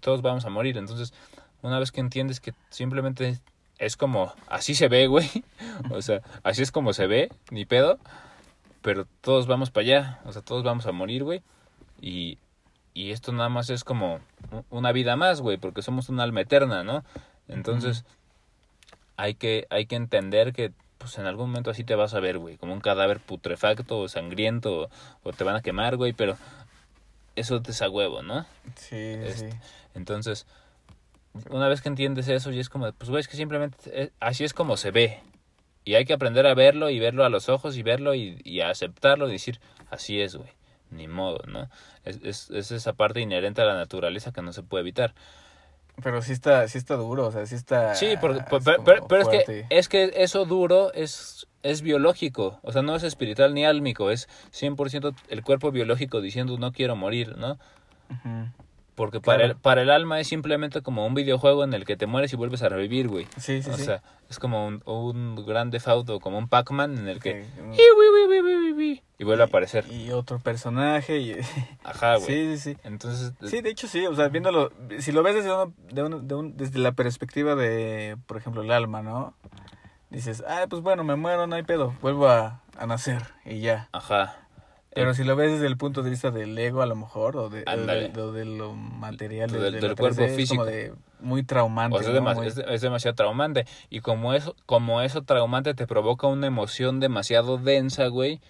todos 0.00 0.22
vamos 0.22 0.44
a 0.44 0.50
morir. 0.50 0.76
Entonces, 0.76 1.14
una 1.62 1.78
vez 1.78 1.90
que 1.90 2.00
entiendes 2.00 2.38
que 2.40 2.52
simplemente 2.70 3.38
es 3.78 3.96
como 3.96 4.32
así 4.48 4.74
se 4.74 4.88
ve, 4.88 5.06
güey, 5.08 5.28
o 5.90 6.02
sea, 6.02 6.20
así 6.42 6.62
es 6.62 6.70
como 6.72 6.92
se 6.92 7.06
ve, 7.06 7.30
ni 7.50 7.64
pedo, 7.64 7.98
pero 8.82 9.06
todos 9.20 9.46
vamos 9.46 9.70
para 9.70 9.84
allá, 9.84 10.20
o 10.24 10.32
sea, 10.32 10.42
todos 10.42 10.62
vamos 10.62 10.86
a 10.86 10.92
morir, 10.92 11.24
güey, 11.24 11.42
y, 12.00 12.38
y 12.98 13.12
esto 13.12 13.30
nada 13.30 13.48
más 13.48 13.70
es 13.70 13.84
como 13.84 14.18
una 14.70 14.90
vida 14.90 15.14
más, 15.14 15.40
güey, 15.40 15.56
porque 15.56 15.82
somos 15.82 16.08
un 16.08 16.18
alma 16.18 16.40
eterna, 16.40 16.82
¿no? 16.82 17.04
Entonces, 17.46 18.04
hay 19.16 19.34
que 19.34 19.68
hay 19.70 19.86
que 19.86 19.94
entender 19.94 20.52
que 20.52 20.72
pues 20.98 21.16
en 21.16 21.26
algún 21.26 21.50
momento 21.50 21.70
así 21.70 21.84
te 21.84 21.94
vas 21.94 22.14
a 22.14 22.20
ver, 22.20 22.38
güey, 22.38 22.56
como 22.56 22.72
un 22.72 22.80
cadáver 22.80 23.20
putrefacto 23.20 24.00
o 24.00 24.08
sangriento 24.08 24.82
o, 24.82 24.90
o 25.22 25.32
te 25.32 25.44
van 25.44 25.54
a 25.54 25.62
quemar, 25.62 25.96
güey, 25.96 26.12
pero 26.12 26.36
eso 27.36 27.62
te 27.62 27.72
a 27.84 27.88
huevo, 27.88 28.22
¿no? 28.22 28.44
Sí, 28.74 28.96
Este, 28.96 29.52
sí. 29.52 29.58
Entonces, 29.94 30.48
una 31.50 31.68
vez 31.68 31.80
que 31.82 31.88
entiendes 31.90 32.26
eso, 32.26 32.50
y 32.50 32.58
es 32.58 32.68
como, 32.68 32.90
pues, 32.90 33.10
güey, 33.10 33.20
es 33.20 33.28
que 33.28 33.36
simplemente 33.36 33.76
eh, 33.92 34.10
así 34.18 34.42
es 34.42 34.52
como 34.52 34.76
se 34.76 34.90
ve. 34.90 35.20
Y 35.84 35.94
hay 35.94 36.04
que 36.04 36.14
aprender 36.14 36.48
a 36.48 36.54
verlo 36.54 36.90
y 36.90 36.98
verlo 36.98 37.24
a 37.24 37.28
los 37.28 37.48
ojos 37.48 37.76
y 37.76 37.84
verlo 37.84 38.16
y, 38.16 38.40
y 38.42 38.60
a 38.60 38.70
aceptarlo 38.70 39.28
y 39.28 39.32
decir, 39.32 39.60
así 39.88 40.20
es, 40.20 40.34
güey, 40.34 40.50
ni 40.90 41.08
modo, 41.08 41.40
¿no? 41.46 41.68
Es, 42.04 42.20
es, 42.22 42.50
es 42.50 42.70
esa 42.70 42.92
parte 42.92 43.20
inherente 43.20 43.62
a 43.62 43.64
la 43.64 43.74
naturaleza 43.74 44.32
que 44.32 44.42
no 44.42 44.52
se 44.52 44.62
puede 44.62 44.82
evitar. 44.82 45.14
Pero 46.02 46.22
sí 46.22 46.32
está, 46.32 46.68
sí 46.68 46.78
está 46.78 46.94
duro, 46.94 47.26
o 47.26 47.32
sea, 47.32 47.44
sí 47.46 47.56
está... 47.56 47.94
Sí, 47.94 48.14
porque, 48.20 48.38
es 48.38 48.44
pero, 48.48 48.76
como 48.76 48.84
pero, 48.84 49.08
pero 49.08 49.32
es, 49.32 49.44
que, 49.44 49.66
es 49.68 49.88
que 49.88 50.12
eso 50.16 50.44
duro 50.44 50.92
es, 50.92 51.48
es 51.62 51.82
biológico, 51.82 52.60
o 52.62 52.70
sea, 52.70 52.82
no 52.82 52.94
es 52.94 53.02
espiritual 53.02 53.52
ni 53.52 53.64
álmico, 53.64 54.10
es 54.10 54.28
100% 54.52 55.14
el 55.28 55.42
cuerpo 55.42 55.72
biológico 55.72 56.20
diciendo 56.20 56.56
no 56.56 56.72
quiero 56.72 56.94
morir, 56.94 57.36
¿no? 57.36 57.58
Ujú. 58.10 58.48
Porque 58.98 59.20
para, 59.20 59.44
el, 59.44 59.54
para 59.56 59.82
el 59.82 59.90
alma 59.90 60.18
es 60.18 60.26
simplemente 60.26 60.82
como 60.82 61.06
un 61.06 61.14
videojuego 61.14 61.62
en 61.62 61.72
el 61.72 61.84
que 61.84 61.96
te 61.96 62.06
mueres 62.06 62.32
y 62.32 62.36
vuelves 62.36 62.62
a 62.62 62.68
revivir, 62.68 63.06
güey. 63.06 63.26
Sí, 63.38 63.62
sí, 63.62 63.70
o 63.70 63.76
sí. 63.76 63.84
sea, 63.84 64.02
es 64.28 64.40
como 64.40 64.66
un, 64.66 64.82
un 64.86 65.36
gran 65.46 65.70
defauto, 65.70 66.18
como 66.18 66.36
un 66.36 66.48
Pac-Man 66.48 66.98
en 66.98 67.06
el 67.08 67.20
que... 67.20 67.44
Sí, 67.44 67.82
Y 69.18 69.24
vuelve 69.24 69.42
a 69.44 69.46
aparecer. 69.46 69.86
Y 69.88 70.10
otro 70.10 70.40
personaje 70.40 71.18
y... 71.18 71.36
Ajá, 71.84 72.16
güey. 72.16 72.26
sí, 72.26 72.56
sí, 72.56 72.74
sí. 72.74 72.80
Entonces, 72.82 73.32
Sí, 73.46 73.60
de 73.60 73.70
hecho 73.70 73.86
sí, 73.86 74.04
o 74.04 74.14
sea, 74.16 74.28
viéndolo, 74.28 74.72
si 74.98 75.12
lo 75.12 75.22
ves 75.22 75.36
desde, 75.36 75.50
de 75.92 76.20
de 76.22 76.34
un- 76.34 76.56
desde 76.56 76.80
la 76.80 76.90
perspectiva 76.92 77.54
de, 77.54 78.16
por 78.26 78.36
ejemplo, 78.36 78.62
el 78.62 78.72
alma, 78.72 79.00
¿no? 79.02 79.34
Dices, 80.10 80.42
ah, 80.48 80.66
pues 80.68 80.82
bueno, 80.82 81.04
me 81.04 81.14
muero, 81.14 81.46
no 81.46 81.54
hay 81.54 81.62
pedo, 81.62 81.94
vuelvo 82.02 82.28
a, 82.28 82.62
a 82.76 82.86
nacer 82.86 83.22
y 83.44 83.60
ya. 83.60 83.88
ajá. 83.92 84.36
Pero 85.00 85.14
si 85.14 85.24
lo 85.24 85.36
ves 85.36 85.52
desde 85.52 85.66
el 85.66 85.76
punto 85.76 86.02
de 86.02 86.10
vista 86.10 86.30
del 86.30 86.56
ego, 86.58 86.82
a 86.82 86.86
lo 86.86 86.96
mejor, 86.96 87.36
o 87.36 87.48
de, 87.50 87.64
lo 88.46 88.74
material, 88.74 89.50
de, 89.50 89.58
Del- 89.60 89.74
de 89.74 89.80
del 89.80 89.96
cuerpo 89.96 90.22
3D, 90.22 90.26
es 90.26 90.36
físico. 90.36 90.62
como 90.62 90.66
de 90.70 90.92
muy 91.20 91.42
traumante, 91.42 91.96
o 91.96 92.00
sea, 92.02 92.08
es, 92.08 92.14
¿no? 92.14 92.20
demas- 92.20 92.36
Muy- 92.36 92.46
es, 92.46 92.58
es 92.58 92.80
demasiado 92.80 93.14
traumante. 93.14 93.66
Y 93.90 94.00
como 94.00 94.34
eso, 94.34 94.54
como 94.66 95.00
eso 95.02 95.22
traumante 95.22 95.74
te 95.74 95.86
provoca 95.86 96.26
una 96.26 96.46
emoción 96.46 97.00
demasiado 97.00 97.58
densa, 97.58 98.06
güey. 98.08 98.40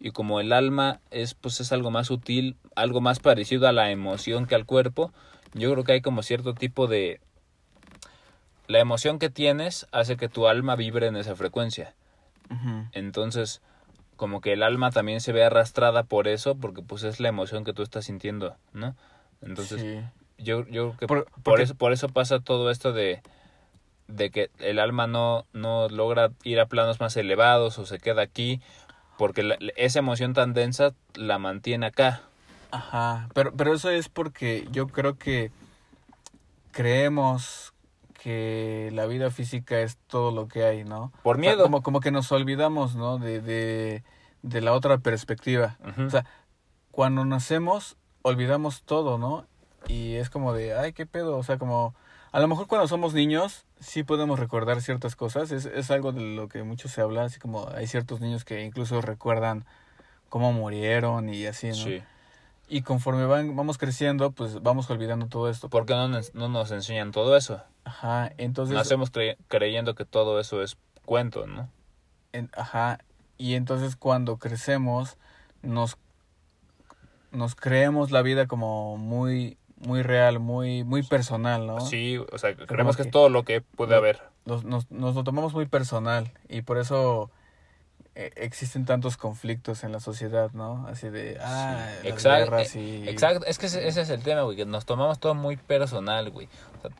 Y 0.00 0.10
como 0.10 0.40
el 0.40 0.52
alma 0.52 1.00
es, 1.10 1.34
pues, 1.34 1.60
es 1.60 1.72
algo 1.72 1.90
más 1.90 2.08
sutil, 2.08 2.56
algo 2.76 3.00
más 3.00 3.20
parecido 3.20 3.68
a 3.68 3.72
la 3.72 3.90
emoción 3.90 4.46
que 4.46 4.54
al 4.54 4.66
cuerpo, 4.66 5.12
yo 5.54 5.70
creo 5.72 5.84
que 5.84 5.92
hay 5.92 6.00
como 6.02 6.22
cierto 6.22 6.52
tipo 6.54 6.86
de... 6.86 7.20
La 8.66 8.80
emoción 8.80 9.18
que 9.18 9.30
tienes 9.30 9.86
hace 9.92 10.16
que 10.16 10.28
tu 10.28 10.48
alma 10.48 10.74
vibre 10.76 11.06
en 11.06 11.16
esa 11.16 11.36
frecuencia. 11.36 11.94
Entonces, 12.92 13.60
como 14.24 14.40
que 14.40 14.54
el 14.54 14.62
alma 14.62 14.90
también 14.90 15.20
se 15.20 15.32
ve 15.34 15.44
arrastrada 15.44 16.02
por 16.04 16.28
eso, 16.28 16.54
porque 16.54 16.80
pues 16.80 17.02
es 17.02 17.20
la 17.20 17.28
emoción 17.28 17.62
que 17.62 17.74
tú 17.74 17.82
estás 17.82 18.06
sintiendo, 18.06 18.56
¿no? 18.72 18.96
Entonces, 19.42 19.82
Sí. 19.82 20.00
yo, 20.42 20.66
yo 20.68 20.94
creo 20.96 21.26
que 21.26 21.30
Por- 21.42 21.60
eso 21.60 21.74
por 21.74 21.92
eso 21.92 22.08
pasa 22.08 22.40
todo 22.40 22.70
esto 22.70 22.94
de 22.94 23.20
de 24.08 24.30
que 24.30 24.50
el 24.60 24.78
alma 24.78 25.06
no 25.06 25.44
no 25.52 25.90
logra 25.90 26.30
ir 26.42 26.58
a 26.58 26.64
planos 26.64 27.00
más 27.00 27.14
elevados 27.18 27.78
o 27.78 27.84
se 27.84 27.98
queda 27.98 28.22
aquí 28.22 28.62
porque 29.18 29.42
la- 29.42 29.58
esa 29.76 29.98
emoción 29.98 30.32
tan 30.32 30.54
densa 30.54 30.94
la 31.14 31.38
mantiene 31.38 31.84
acá. 31.84 32.22
Ajá, 32.70 33.28
pero, 33.34 33.52
pero 33.54 33.74
eso 33.74 33.90
es 33.90 34.08
porque 34.08 34.66
yo 34.72 34.86
creo 34.86 35.18
que 35.18 35.50
creemos 36.72 37.73
que 38.24 38.88
la 38.94 39.04
vida 39.04 39.30
física 39.30 39.80
es 39.80 39.98
todo 40.06 40.30
lo 40.30 40.48
que 40.48 40.64
hay, 40.64 40.82
¿no? 40.82 41.12
Por 41.22 41.36
O 41.36 41.40
sea, 41.42 41.50
miedo. 41.50 41.62
como, 41.64 41.82
como 41.82 42.00
que 42.00 42.10
nos 42.10 42.32
olvidamos, 42.32 42.96
¿no? 42.96 43.18
De, 43.18 43.42
de, 43.42 44.02
de 44.40 44.60
la 44.62 44.72
otra 44.72 44.96
perspectiva. 44.96 45.76
O 45.98 46.08
sea, 46.08 46.24
cuando 46.90 47.26
nacemos, 47.26 47.98
olvidamos 48.22 48.82
todo, 48.84 49.18
¿no? 49.18 49.46
Y 49.88 50.14
es 50.14 50.30
como 50.30 50.54
de, 50.54 50.72
ay, 50.74 50.94
qué 50.94 51.04
pedo. 51.04 51.36
O 51.36 51.42
sea, 51.42 51.58
como, 51.58 51.94
a 52.32 52.40
lo 52.40 52.48
mejor 52.48 52.66
cuando 52.66 52.88
somos 52.88 53.12
niños, 53.12 53.66
sí 53.78 54.04
podemos 54.04 54.38
recordar 54.38 54.80
ciertas 54.80 55.16
cosas. 55.16 55.50
Es, 55.52 55.66
es 55.66 55.90
algo 55.90 56.12
de 56.12 56.22
lo 56.22 56.48
que 56.48 56.62
mucho 56.62 56.88
se 56.88 57.02
habla, 57.02 57.24
así 57.24 57.38
como 57.38 57.68
hay 57.74 57.86
ciertos 57.86 58.22
niños 58.22 58.46
que 58.46 58.64
incluso 58.64 59.02
recuerdan 59.02 59.66
cómo 60.30 60.50
murieron 60.54 61.28
y 61.28 61.44
así, 61.44 61.68
¿no? 61.68 61.74
Sí. 61.74 62.02
Y 62.68 62.80
conforme 62.80 63.26
van, 63.26 63.54
vamos 63.54 63.76
creciendo, 63.76 64.30
pues 64.30 64.62
vamos 64.62 64.88
olvidando 64.88 65.26
todo 65.26 65.50
esto. 65.50 65.68
¿Por 65.68 65.84
qué 65.84 65.92
no, 65.92 66.08
no 66.08 66.48
nos 66.48 66.70
enseñan 66.70 67.12
todo 67.12 67.36
eso? 67.36 67.62
Ajá, 67.84 68.32
entonces... 68.38 68.74
Nacemos 68.74 69.12
cre- 69.12 69.36
creyendo 69.48 69.94
que 69.94 70.04
todo 70.04 70.40
eso 70.40 70.62
es 70.62 70.76
cuento, 71.04 71.46
¿no? 71.46 71.68
en- 72.32 72.50
ajá, 72.56 72.98
y 73.38 73.54
entonces 73.54 73.94
cuando 73.96 74.38
crecemos, 74.38 75.16
nos, 75.62 75.96
nos 77.30 77.54
creemos 77.54 78.10
la 78.10 78.22
vida 78.22 78.46
como 78.46 78.96
muy, 78.96 79.56
muy 79.76 80.02
real, 80.02 80.40
muy, 80.40 80.82
muy 80.84 81.02
personal, 81.02 81.66
¿no? 81.66 81.80
Sí, 81.80 82.18
o 82.18 82.38
sea, 82.38 82.54
creemos 82.56 82.96
que 82.96 83.02
que- 83.02 83.08
es 83.08 83.12
todo 83.12 83.28
lo 83.28 83.44
que 83.44 83.60
puede 83.60 83.94
haber. 83.94 84.20
Nos, 84.46 84.64
nos, 84.64 84.90
nos 84.90 85.14
lo 85.14 85.24
tomamos 85.24 85.54
muy 85.54 85.66
personal 85.66 86.32
y 86.48 86.62
por 86.62 86.78
eso 86.78 87.30
eh, 88.14 88.30
existen 88.36 88.84
tantos 88.84 89.16
conflictos 89.16 89.84
en 89.84 89.92
la 89.92 90.00
sociedad, 90.00 90.50
¿no? 90.52 90.86
Así 90.86 91.08
de, 91.08 91.38
ah, 91.40 91.86
las 92.02 92.04
Exacto, 92.04 92.50
guerras 92.50 92.76
y... 92.76 93.08
exacto, 93.08 93.46
es 93.46 93.58
que 93.58 93.66
ese, 93.66 93.86
ese 93.88 94.02
es 94.02 94.10
el 94.10 94.22
tema, 94.22 94.42
güey, 94.42 94.56
que 94.56 94.66
nos 94.66 94.84
tomamos 94.86 95.18
todo 95.18 95.34
muy 95.34 95.56
personal, 95.56 96.30
güey. 96.30 96.48
O 96.78 96.80
sea, 96.82 96.90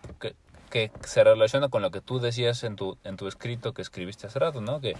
que, 0.74 0.90
se 1.04 1.22
relaciona 1.22 1.68
con 1.68 1.82
lo 1.82 1.92
que 1.92 2.00
tú 2.00 2.18
decías 2.18 2.64
en 2.64 2.74
tu, 2.74 2.98
en 3.04 3.16
tu 3.16 3.28
escrito 3.28 3.72
que 3.72 3.80
escribiste 3.80 4.26
hace 4.26 4.40
rato, 4.40 4.60
¿no? 4.60 4.80
Que 4.80 4.96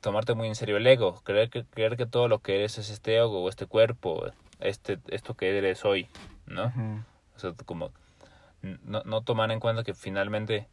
tomarte 0.00 0.34
muy 0.34 0.48
en 0.48 0.56
serio 0.56 0.76
el 0.76 0.86
ego, 0.88 1.20
creer 1.22 1.50
que, 1.50 1.64
creer 1.64 1.96
que 1.96 2.04
todo 2.04 2.26
lo 2.26 2.40
que 2.40 2.56
eres 2.56 2.78
es 2.78 2.90
este 2.90 3.16
ego 3.16 3.44
o 3.44 3.48
este 3.48 3.66
cuerpo, 3.66 4.26
este, 4.58 4.98
esto 5.06 5.34
que 5.34 5.56
eres 5.56 5.84
hoy, 5.84 6.08
¿no? 6.46 6.72
O 7.36 7.38
sea, 7.38 7.54
como 7.64 7.92
no, 8.62 9.02
no 9.04 9.22
tomar 9.22 9.52
en 9.52 9.60
cuenta 9.60 9.84
que 9.84 9.94
finalmente, 9.94 10.66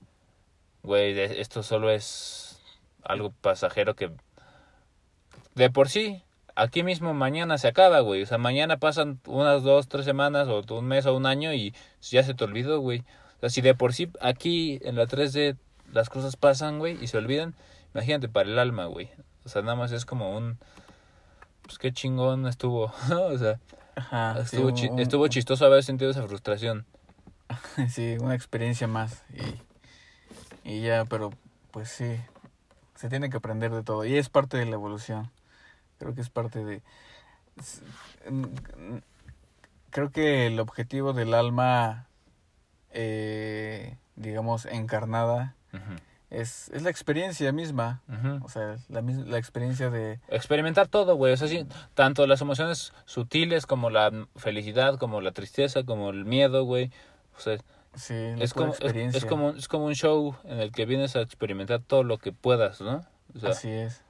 güey, 0.81 1.19
esto 1.19 1.61
solo 1.61 1.91
es 1.91 2.63
algo 3.03 3.31
pasajero 3.41 3.95
que 3.95 4.09
de 5.53 5.69
por 5.69 5.87
sí, 5.87 6.23
aquí 6.55 6.81
mismo 6.81 7.13
mañana 7.13 7.59
se 7.59 7.67
acaba, 7.67 7.99
güey. 7.99 8.23
O 8.23 8.25
sea, 8.25 8.39
mañana 8.39 8.77
pasan 8.77 9.19
unas 9.27 9.61
dos, 9.61 9.87
tres 9.87 10.03
semanas 10.03 10.47
o 10.47 10.63
un 10.73 10.85
mes 10.87 11.05
o 11.05 11.15
un 11.15 11.27
año 11.27 11.53
y 11.53 11.75
ya 12.01 12.23
se 12.23 12.33
te 12.33 12.43
olvidó, 12.43 12.79
güey. 12.79 13.03
O 13.45 13.47
sea, 13.47 13.49
si 13.51 13.61
de 13.61 13.75
por 13.75 13.93
sí 13.93 14.09
aquí 14.21 14.79
en 14.81 14.95
la 14.95 15.05
3D 15.05 15.55
las 15.93 16.09
cosas 16.09 16.35
pasan, 16.35 16.79
güey, 16.79 16.97
y 17.03 17.05
se 17.07 17.17
olvidan, 17.17 17.53
imagínate 17.93 18.27
para 18.27 18.49
el 18.49 18.57
alma, 18.57 18.85
güey. 18.87 19.11
O 19.45 19.49
sea, 19.49 19.61
nada 19.61 19.75
más 19.75 19.91
es 19.91 20.03
como 20.03 20.35
un... 20.35 20.57
Pues 21.61 21.77
qué 21.77 21.91
chingón 21.93 22.47
estuvo. 22.47 22.91
O 23.11 23.37
sea, 23.37 23.59
Ajá, 23.95 24.39
estuvo, 24.41 24.67
un- 24.69 24.73
chi- 24.73 24.89
un- 24.89 24.99
estuvo 24.99 25.27
chistoso 25.27 25.63
haber 25.65 25.83
sentido 25.83 26.09
esa 26.09 26.23
frustración. 26.27 26.85
Sí, 27.89 28.17
una 28.19 28.33
experiencia 28.33 28.87
más. 28.87 29.23
Y, 30.63 30.69
y 30.71 30.81
ya, 30.81 31.05
pero 31.05 31.31
pues 31.69 31.89
sí, 31.89 32.15
se 32.95 33.09
tiene 33.09 33.29
que 33.29 33.37
aprender 33.37 33.71
de 33.71 33.83
todo. 33.83 34.05
Y 34.05 34.17
es 34.17 34.29
parte 34.29 34.57
de 34.57 34.65
la 34.65 34.71
evolución. 34.73 35.29
Creo 35.99 36.15
que 36.15 36.21
es 36.21 36.31
parte 36.31 36.65
de... 36.65 36.81
es- 37.59 37.83
Creo 39.91 40.09
que 40.09 40.47
el 40.47 40.59
objetivo 40.59 41.13
del 41.13 41.33
alma, 41.35 42.07
eh, 42.95 43.97
digamos, 44.15 44.65
encarnada, 44.65 45.55
es, 46.31 46.69
es 46.69 46.81
la 46.81 46.89
experiencia 46.89 47.51
misma. 47.51 48.01
O 48.41 48.49
sea, 48.49 48.77
la, 48.89 49.01
la 49.01 49.37
experiencia 49.37 49.89
de... 49.89 50.19
Experimentar 50.29 50.87
todo, 50.87 51.15
güey. 51.15 51.33
O 51.33 51.37
sea, 51.37 51.47
sí, 51.47 51.67
tanto 51.93 52.25
las 52.25 52.41
emociones 52.41 52.93
sutiles 53.05 53.67
como 53.67 53.89
la 53.91 54.11
felicidad, 54.35 54.97
como 54.97 55.21
la 55.21 55.31
tristeza, 55.31 55.83
como 55.83 56.09
el 56.09 56.25
miedo, 56.25 56.63
güey. 56.63 56.91
O 57.37 57.39
sea, 57.39 57.57
Sí, 57.95 58.13
es 58.39 58.53
como, 58.53 58.73
es, 58.73 59.25
como, 59.25 59.49
es 59.51 59.67
como 59.67 59.85
un 59.85 59.95
show 59.95 60.35
en 60.43 60.59
el 60.59 60.71
que 60.71 60.85
vienes 60.85 61.15
a 61.15 61.21
experimentar 61.21 61.81
todo 61.81 62.03
lo 62.03 62.17
que 62.17 62.33
puedas, 62.33 62.81
¿no? 62.81 63.05
O 63.33 63.39
sea, 63.39 63.51
Así 63.51 63.69
es. 63.69 64.01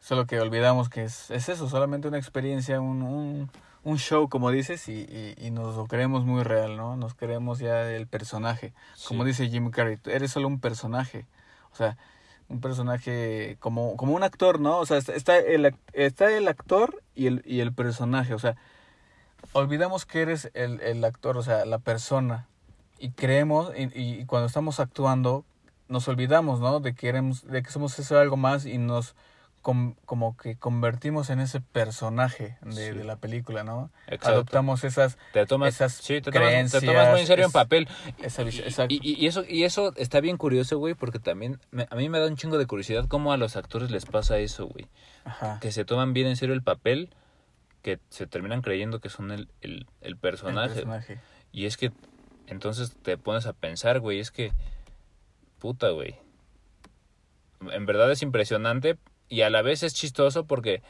Solo 0.00 0.26
que 0.26 0.40
olvidamos 0.40 0.88
que 0.88 1.04
es, 1.04 1.30
es 1.30 1.48
eso, 1.48 1.68
solamente 1.68 2.08
una 2.08 2.16
experiencia, 2.16 2.80
un, 2.80 3.02
un, 3.02 3.50
un 3.86 3.98
show, 3.98 4.28
como 4.28 4.50
dices, 4.50 4.88
y, 4.88 4.92
y, 5.08 5.34
y 5.38 5.50
nos 5.52 5.76
lo 5.76 5.86
creemos 5.86 6.24
muy 6.24 6.42
real, 6.42 6.76
¿no? 6.76 6.96
Nos 6.96 7.14
creemos 7.14 7.60
ya 7.60 7.88
el 7.92 8.08
personaje. 8.08 8.72
Como 9.06 9.24
dice 9.24 9.48
Jim 9.48 9.70
Carrey, 9.70 9.98
eres 10.06 10.32
solo 10.32 10.48
un 10.48 10.58
personaje. 10.58 11.24
O 11.72 11.76
sea, 11.76 11.96
un 12.48 12.60
personaje 12.60 13.56
como, 13.60 13.96
como 13.96 14.14
un 14.14 14.24
actor, 14.24 14.58
¿no? 14.58 14.78
O 14.78 14.86
sea, 14.86 14.98
está- 14.98 15.38
el, 15.38 15.72
está 15.92 16.36
el 16.36 16.48
actor 16.48 17.00
y 17.14 17.28
el, 17.28 17.42
y 17.46 17.60
el 17.60 17.72
personaje. 17.72 18.34
O 18.34 18.40
sea, 18.40 18.56
olvidamos 19.52 20.04
que 20.04 20.22
eres 20.22 20.50
el, 20.54 20.80
el 20.80 21.04
actor, 21.04 21.36
o 21.36 21.42
sea, 21.44 21.64
la 21.64 21.78
persona. 21.78 22.48
Y 22.98 23.10
creemos, 23.10 23.70
y, 23.76 23.88
y 23.94 24.24
cuando 24.26 24.48
estamos 24.48 24.80
actuando, 24.80 25.44
nos 25.88 26.08
olvidamos, 26.08 26.58
¿no? 26.58 26.80
De 26.80 26.92
que, 26.94 27.08
éramos, 27.08 27.46
de 27.46 27.62
que 27.62 27.70
somos 27.70 27.96
eso 28.00 28.18
algo 28.18 28.36
más 28.36 28.66
y 28.66 28.78
nos 28.78 29.14
com- 29.66 29.96
como 30.04 30.36
que 30.36 30.56
convertimos 30.56 31.28
en 31.28 31.40
ese 31.40 31.60
personaje 31.60 32.56
de, 32.62 32.72
Sí. 32.92 32.96
de 32.96 33.02
la 33.02 33.16
película, 33.16 33.64
¿no? 33.64 33.90
Exacto. 34.06 34.28
Adoptamos 34.28 34.84
esas, 34.84 35.18
te 35.32 35.44
tomas, 35.44 35.74
esas 35.74 35.92
sí, 35.92 36.20
te 36.20 36.30
tomas, 36.30 36.70
te 36.70 36.80
tomas 36.86 37.10
muy 37.10 37.20
en 37.22 37.26
serio 37.26 37.26
creencias, 37.26 37.46
en 37.48 37.52
papel. 37.52 37.88
esa 38.22 38.44
vis- 38.44 38.62
Y- 38.88 39.26
eso, 39.26 39.42
y 39.44 39.64
eso 39.64 39.92
está 39.96 40.20
bien 40.20 40.36
curioso, 40.36 40.78
güey, 40.78 40.94
porque 40.94 41.18
también 41.18 41.58
me- 41.72 41.88
a 41.90 41.96
mí 41.96 42.08
me 42.08 42.20
da 42.20 42.28
un 42.28 42.36
chingo 42.36 42.58
de 42.58 42.66
curiosidad 42.66 43.08
cómo 43.08 43.32
a 43.32 43.36
los 43.38 43.56
actores 43.56 43.90
les 43.90 44.06
pasa 44.06 44.38
eso, 44.38 44.68
güey. 44.68 44.86
Ajá. 45.24 45.58
Que 45.60 45.72
se 45.72 45.84
toman 45.84 46.12
bien 46.12 46.28
en 46.28 46.36
serio 46.36 46.54
el 46.54 46.62
papel, 46.62 47.10
que 47.82 47.98
se 48.08 48.28
terminan 48.28 48.62
creyendo 48.62 49.00
que 49.00 49.08
son 49.08 49.32
el, 49.32 49.48
el, 49.62 49.72
el 49.72 49.86
el 50.02 50.16
personaje. 50.16 50.74
personaje. 50.74 51.20
Y 51.50 51.66
es 51.66 51.76
que 51.76 51.90
entonces 52.46 52.94
te 53.02 53.18
pones 53.18 53.46
a 53.46 53.52
pensar, 53.52 53.98
güey, 53.98 54.20
es 54.20 54.30
que 54.30 54.52
puta, 55.58 55.90
güey. 55.90 56.14
En 57.72 57.84
verdad 57.84 58.12
es 58.12 58.22
impresionante 58.22 58.96
y 59.28 59.42
a 59.42 59.50
la 59.50 59.62
vez 59.62 59.82
es 59.82 59.94
chistoso 59.94 60.46
porque 60.46 60.82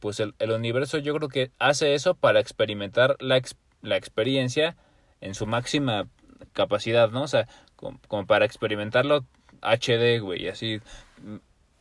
pues 0.00 0.20
el, 0.20 0.34
el 0.38 0.50
universo 0.50 0.98
yo 0.98 1.14
creo 1.14 1.28
que 1.28 1.50
hace 1.58 1.94
eso 1.94 2.14
para 2.14 2.40
experimentar 2.40 3.16
la, 3.20 3.36
ex- 3.36 3.56
la 3.82 3.96
experiencia 3.96 4.76
en 5.20 5.34
su 5.34 5.46
máxima 5.46 6.08
capacidad, 6.52 7.10
¿no? 7.10 7.22
O 7.22 7.28
sea, 7.28 7.48
como, 7.76 7.98
como 8.08 8.26
para 8.26 8.44
experimentarlo 8.44 9.24
HD, 9.62 10.20
güey, 10.20 10.48
así. 10.48 10.80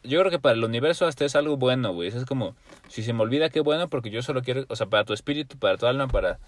Yo 0.05 0.19
creo 0.19 0.31
que 0.31 0.39
para 0.39 0.55
el 0.55 0.63
universo 0.63 1.05
hasta 1.05 1.23
es 1.23 1.35
algo 1.35 1.55
bueno, 1.55 1.93
güey. 1.93 2.09
Es 2.09 2.25
como, 2.25 2.55
si 2.89 3.03
se 3.03 3.13
me 3.13 3.21
olvida, 3.21 3.49
qué 3.49 3.61
bueno, 3.61 3.87
porque 3.89 4.09
yo 4.09 4.21
solo 4.21 4.41
quiero, 4.41 4.65
o 4.67 4.75
sea, 4.75 4.87
para 4.87 5.05
tu 5.05 5.13
espíritu, 5.13 5.57
para 5.57 5.77
tu 5.77 5.85
alma, 5.85 6.07
para 6.09 6.39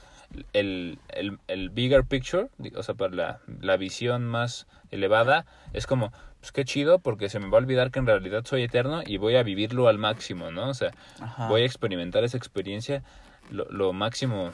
el, 0.52 1.00
el, 1.10 1.40
el 1.48 1.70
bigger 1.70 2.04
picture, 2.04 2.50
o 2.76 2.84
sea, 2.84 2.96
para 2.96 3.16
la, 3.16 3.40
la 3.62 3.78
visión 3.78 4.26
más 4.26 4.68
elevada, 4.92 5.46
es 5.72 5.88
como, 5.88 6.12
pues 6.46 6.52
qué 6.52 6.64
chido, 6.64 7.00
porque 7.00 7.28
se 7.28 7.40
me 7.40 7.50
va 7.50 7.58
a 7.58 7.62
olvidar 7.62 7.90
que 7.90 7.98
en 7.98 8.06
realidad 8.06 8.44
soy 8.46 8.62
eterno 8.62 9.02
y 9.04 9.18
voy 9.18 9.36
a 9.36 9.42
vivirlo 9.42 9.88
al 9.88 9.98
máximo, 9.98 10.52
¿no? 10.52 10.70
O 10.70 10.74
sea, 10.76 10.92
Ajá. 11.20 11.48
voy 11.48 11.64
a 11.64 11.66
experimentar 11.66 12.24
esa 12.24 12.38
experiencia 12.38 13.02
lo, 13.50 13.66
lo 13.72 13.94
máximo 13.94 14.52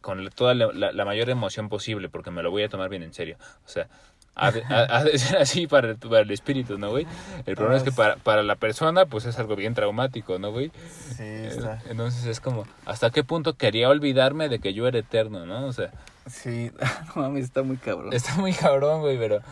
con 0.00 0.28
toda 0.30 0.54
la, 0.54 0.66
la- 0.72 0.90
la 0.92 1.04
mayor 1.04 1.30
emoción 1.30 1.68
posible 1.68 2.08
porque 2.08 2.30
me 2.32 2.42
lo 2.42 2.50
voy 2.50 2.64
a 2.64 2.68
tomar 2.68 2.88
bien 2.88 3.02
en 3.02 3.12
serio 3.14 3.36
o 3.64 3.68
sea 3.68 3.88
ha 4.36 4.52
de, 4.52 4.62
ha- 4.64 4.98
ha 4.98 5.04
de 5.04 5.18
ser 5.18 5.38
así 5.38 5.66
para 5.66 5.90
el, 5.90 5.96
para 5.96 6.20
el 6.20 6.30
espíritu 6.30 6.78
no 6.78 6.90
güey 6.90 7.06
el 7.46 7.56
problema 7.56 7.78
es 7.78 7.82
que 7.82 7.90
para, 7.92 8.14
para 8.16 8.42
la 8.44 8.54
persona 8.56 9.06
pues 9.06 9.24
es 9.24 9.38
algo 9.38 9.56
bien 9.56 9.74
traumático 9.74 10.38
no 10.38 10.52
güey 10.52 10.70
Sí, 11.16 11.22
está. 11.24 11.82
entonces 11.88 12.24
es 12.26 12.38
como 12.40 12.64
hasta 12.84 13.10
qué 13.10 13.24
punto 13.24 13.54
quería 13.54 13.88
olvidarme 13.88 14.48
de 14.48 14.58
que 14.60 14.74
yo 14.74 14.86
era 14.86 14.98
eterno 14.98 15.46
no 15.46 15.66
o 15.66 15.72
sea 15.72 15.90
Sí, 16.28 16.70
mames, 17.14 17.44
está 17.44 17.62
muy 17.62 17.76
cabrón. 17.76 18.12
Está 18.12 18.34
muy 18.34 18.52
cabrón, 18.52 19.00
güey, 19.00 19.16
pero... 19.16 19.42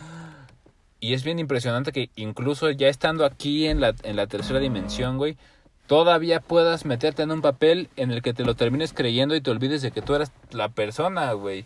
Y 1.05 1.13
es 1.13 1.23
bien 1.23 1.37
impresionante 1.37 1.91
que 1.91 2.09
incluso 2.15 2.71
ya 2.71 2.87
estando 2.87 3.25
aquí 3.25 3.67
en 3.67 3.79
la, 3.79 3.93
en 4.03 4.15
la 4.15 4.25
tercera 4.25 4.59
dimensión, 4.59 5.17
güey, 5.17 5.37
todavía 5.85 6.39
puedas 6.39 6.83
meterte 6.85 7.21
en 7.21 7.31
un 7.31 7.41
papel 7.41 7.89
en 7.95 8.09
el 8.11 8.23
que 8.23 8.33
te 8.33 8.43
lo 8.43 8.55
termines 8.55 8.91
creyendo 8.91 9.35
y 9.35 9.41
te 9.41 9.51
olvides 9.51 9.83
de 9.83 9.91
que 9.91 10.01
tú 10.01 10.15
eras 10.15 10.31
la 10.51 10.69
persona, 10.69 11.31
güey. 11.33 11.65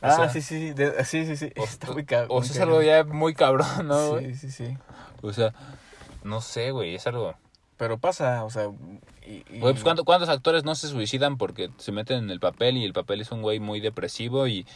Ah, 0.00 0.16
sea- 0.16 0.28
sí, 0.30 0.40
sí, 0.40 0.58
sí, 0.58 0.72
de- 0.72 1.04
sí, 1.04 1.26
sí, 1.26 1.36
sí. 1.36 1.52
O, 1.58 1.64
Está 1.64 1.92
muy 1.92 2.04
cabrón. 2.06 2.28
o 2.30 2.42
sea, 2.42 2.54
es 2.54 2.60
algo 2.62 2.82
ya 2.82 3.04
muy 3.04 3.34
cabrón, 3.34 3.66
¿no, 3.86 4.08
güey? 4.12 4.34
Sí, 4.34 4.50
sí, 4.50 4.66
sí. 4.66 4.76
O 5.20 5.32
sea, 5.34 5.52
no 6.24 6.40
sé, 6.40 6.70
güey, 6.70 6.94
es 6.94 7.06
algo... 7.06 7.34
Pero 7.76 7.98
pasa, 7.98 8.44
o 8.44 8.50
sea, 8.50 8.70
y, 9.26 9.44
y- 9.54 9.58
Güey, 9.60 9.72
pues 9.74 9.82
¿cuánto- 9.82 10.04
¿cuántos 10.04 10.30
actores 10.30 10.64
no 10.64 10.74
se 10.74 10.88
suicidan 10.88 11.36
porque 11.36 11.68
se 11.76 11.92
meten 11.92 12.18
en 12.24 12.30
el 12.30 12.40
papel 12.40 12.78
y 12.78 12.84
el 12.84 12.94
papel 12.94 13.20
es 13.20 13.30
un 13.32 13.42
güey 13.42 13.60
muy 13.60 13.80
depresivo 13.80 14.46
y, 14.48 14.66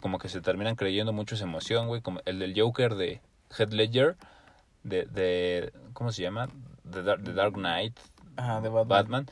como 0.00 0.18
que 0.18 0.28
se 0.28 0.40
terminan 0.40 0.76
creyendo 0.76 1.12
mucho 1.12 1.34
esa 1.34 1.44
emoción, 1.44 1.88
güey? 1.88 2.00
Como 2.00 2.20
el 2.24 2.38
del 2.38 2.58
Joker 2.58 2.94
de 2.94 3.20
Heath 3.56 3.72
Ledger, 3.72 4.16
de, 4.82 5.06
de 5.06 5.72
¿cómo 5.92 6.12
se 6.12 6.22
llama? 6.22 6.48
The 6.90 7.02
Dark, 7.02 7.24
The 7.24 7.32
Dark 7.32 7.54
Knight, 7.54 7.96
Ajá, 8.36 8.60
de 8.60 8.68
Batman. 8.68 8.88
Batman. 8.88 9.26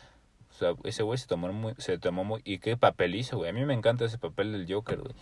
O 0.50 0.54
sea, 0.54 0.74
ese 0.84 1.02
güey 1.02 1.18
se 1.18 1.26
tomó 1.26 1.52
muy, 1.52 1.74
se 1.78 1.98
tomó 1.98 2.24
muy, 2.24 2.42
y 2.44 2.58
qué 2.58 2.76
papel 2.76 3.14
hizo, 3.14 3.38
güey. 3.38 3.50
A 3.50 3.52
mí 3.52 3.64
me 3.64 3.74
encanta 3.74 4.04
ese 4.04 4.18
papel 4.18 4.52
del 4.52 4.72
Joker, 4.72 5.00
güey. 5.00 5.14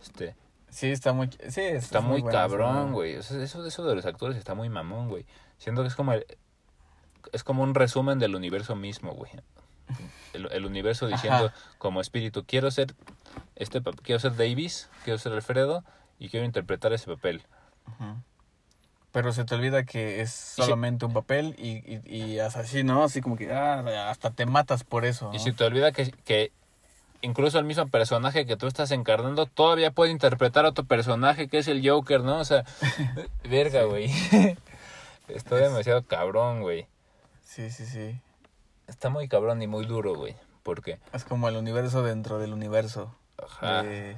Este, 0.00 0.34
Sí, 0.68 0.90
está 0.90 1.12
muy, 1.12 1.30
sí, 1.48 1.60
está 1.62 2.00
muy 2.00 2.22
cabrón, 2.22 2.92
güey. 2.92 3.16
O 3.16 3.22
sea, 3.22 3.42
eso, 3.42 3.64
eso 3.64 3.84
de 3.84 3.94
los 3.94 4.04
actores 4.04 4.36
está 4.36 4.54
muy 4.54 4.68
mamón, 4.68 5.08
güey. 5.08 5.24
Siento 5.58 5.82
que 5.82 5.88
es 5.88 5.94
como 5.94 6.12
el, 6.12 6.26
es 7.32 7.44
como 7.44 7.62
un 7.62 7.74
resumen 7.74 8.18
del 8.18 8.34
universo 8.34 8.76
mismo, 8.76 9.12
güey. 9.12 9.30
El, 10.32 10.50
el 10.52 10.66
universo 10.66 11.06
diciendo 11.06 11.50
como 11.78 12.00
espíritu, 12.00 12.44
quiero 12.44 12.70
ser 12.70 12.94
este 13.56 13.82
quiero 14.02 14.20
ser 14.20 14.36
Davis, 14.36 14.88
quiero 15.04 15.18
ser 15.18 15.32
Alfredo 15.32 15.82
y 16.18 16.28
quiero 16.28 16.46
interpretar 16.46 16.92
ese 16.92 17.06
papel. 17.06 17.42
Pero 19.12 19.32
se 19.32 19.44
te 19.44 19.54
olvida 19.54 19.84
que 19.84 20.20
es 20.20 20.30
si- 20.30 20.62
solamente 20.62 21.06
un 21.06 21.12
papel 21.14 21.54
y, 21.58 21.78
y, 21.90 22.02
y 22.06 22.38
hasta 22.38 22.60
así, 22.60 22.84
¿no? 22.84 23.02
Así 23.04 23.22
como 23.22 23.36
que 23.36 23.50
ah, 23.52 24.10
hasta 24.10 24.30
te 24.30 24.44
matas 24.44 24.84
por 24.84 25.04
eso. 25.06 25.30
Y 25.32 25.38
si 25.38 25.52
te 25.52 25.64
olvida 25.64 25.90
que, 25.92 26.10
que 26.24 26.52
incluso 27.22 27.58
el 27.58 27.64
mismo 27.64 27.86
personaje 27.88 28.44
que 28.44 28.56
tú 28.58 28.66
estás 28.66 28.90
encarnando 28.90 29.46
todavía 29.46 29.90
puede 29.90 30.10
interpretar 30.10 30.66
a 30.66 30.70
otro 30.70 30.84
personaje 30.84 31.48
que 31.48 31.58
es 31.58 31.68
el 31.68 31.88
Joker, 31.88 32.20
¿no? 32.20 32.38
O 32.40 32.44
sea, 32.44 32.64
verga, 33.48 33.84
güey. 33.84 34.10
Está 35.28 35.56
demasiado 35.56 36.02
cabrón, 36.04 36.60
güey. 36.60 36.86
Sí, 37.42 37.70
sí, 37.70 37.86
sí. 37.86 38.20
Está 38.86 39.08
muy 39.08 39.28
cabrón 39.28 39.62
y 39.62 39.66
muy 39.66 39.86
duro, 39.86 40.14
güey. 40.14 40.36
Porque, 40.62 40.98
Es 41.12 41.24
como 41.24 41.48
el 41.48 41.56
universo 41.56 42.02
dentro 42.02 42.38
del 42.38 42.52
universo. 42.52 43.14
Ajá. 43.42 43.82
De- 43.82 44.16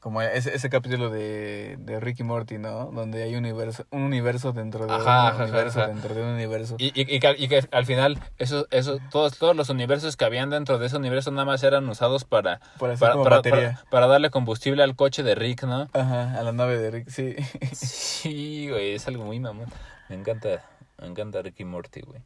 como 0.00 0.22
ese, 0.22 0.54
ese 0.54 0.70
capítulo 0.70 1.10
de, 1.10 1.76
de 1.78 2.00
Ricky 2.00 2.22
Morty, 2.22 2.56
¿no? 2.56 2.86
Donde 2.86 3.22
hay 3.22 3.36
universo, 3.36 3.84
un 3.90 4.00
universo 4.00 4.52
dentro 4.54 4.86
de 4.86 4.94
Ajá, 4.94 5.00
un 5.00 5.26
ajá, 5.34 5.42
universo 5.44 5.80
ajá. 5.80 5.88
dentro 5.88 6.14
de 6.14 6.22
un 6.22 6.28
universo. 6.28 6.76
Y, 6.78 6.86
y, 6.98 7.14
y 7.16 7.20
que, 7.20 7.34
y 7.36 7.48
que 7.48 7.68
al 7.70 7.84
final, 7.84 8.18
eso, 8.38 8.66
eso, 8.70 8.98
todos, 9.10 9.36
todos 9.36 9.54
los 9.54 9.68
universos 9.68 10.16
que 10.16 10.24
habían 10.24 10.48
dentro 10.48 10.78
de 10.78 10.86
ese 10.86 10.96
universo 10.96 11.30
nada 11.32 11.44
más 11.44 11.62
eran 11.64 11.86
usados 11.86 12.24
para, 12.24 12.60
para, 12.78 12.96
como 13.12 13.24
para, 13.24 13.36
batería. 13.36 13.72
para- 13.74 13.90
para 13.90 14.06
darle 14.06 14.30
combustible 14.30 14.82
al 14.82 14.96
coche 14.96 15.22
de 15.22 15.34
Rick, 15.34 15.64
¿no? 15.64 15.90
Ajá, 15.92 16.32
a 16.38 16.42
la 16.44 16.52
nave 16.52 16.78
de 16.78 16.90
Rick, 16.90 17.10
sí. 17.10 17.36
Sí, 17.74 18.70
güey, 18.70 18.94
es 18.94 19.06
algo 19.06 19.24
muy 19.26 19.38
mamón. 19.38 19.66
Me 20.08 20.16
encanta, 20.16 20.64
me 20.98 21.08
encanta 21.08 21.42
Rick 21.42 21.60
y 21.60 21.64
Morty, 21.66 22.00
güey. 22.00 22.22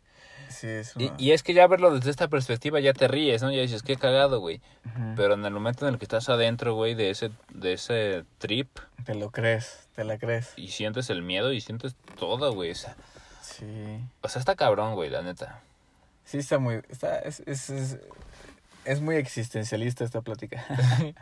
Sí, 0.64 0.70
es 0.70 0.92
Y, 0.96 1.06
una- 1.08 1.14
y 1.18 1.32
es 1.32 1.42
que 1.42 1.52
ya 1.52 1.66
verlo 1.66 1.90
desde 1.94 2.10
esta 2.10 2.28
perspectiva 2.28 2.80
ya 2.80 2.94
te 2.94 3.06
ríes, 3.06 3.42
¿no? 3.42 3.52
Ya 3.52 3.60
dices, 3.60 3.82
qué 3.82 3.96
cagado, 3.96 4.40
güey. 4.40 4.62
Pero 5.14 5.34
en 5.34 5.44
el 5.44 5.52
momento 5.52 5.86
en 5.86 5.92
el 5.92 5.98
que 5.98 6.06
estás 6.06 6.28
adentro, 6.30 6.74
güey, 6.74 6.94
de 6.94 7.10
ese, 7.10 7.30
de 7.52 7.74
ese 7.74 8.24
trip 8.38 8.68
Te 9.04 9.14
lo 9.14 9.30
crees, 9.30 9.88
te 9.94 10.04
la 10.04 10.16
crees. 10.16 10.54
y 10.56 10.68
sientes 10.68 11.10
el 11.10 11.22
miedo 11.22 11.52
y 11.52 11.60
sientes 11.60 11.96
todo, 12.18 12.52
güey. 12.54 12.70
O 12.70 12.74
sea, 12.74 12.96
Sí. 13.42 13.66
o 14.22 14.28
sea, 14.28 14.40
está 14.40 14.56
cabrón, 14.56 14.94
güey, 14.94 15.10
la 15.10 15.20
neta. 15.20 15.60
Sí, 16.24 16.38
está 16.38 16.58
muy. 16.58 16.80
Está, 16.88 17.18
es, 17.18 17.40
es, 17.44 17.68
es, 17.68 17.98
es 18.86 19.00
muy 19.02 19.16
existencialista 19.16 20.02
esta 20.04 20.22
plática. 20.22 20.64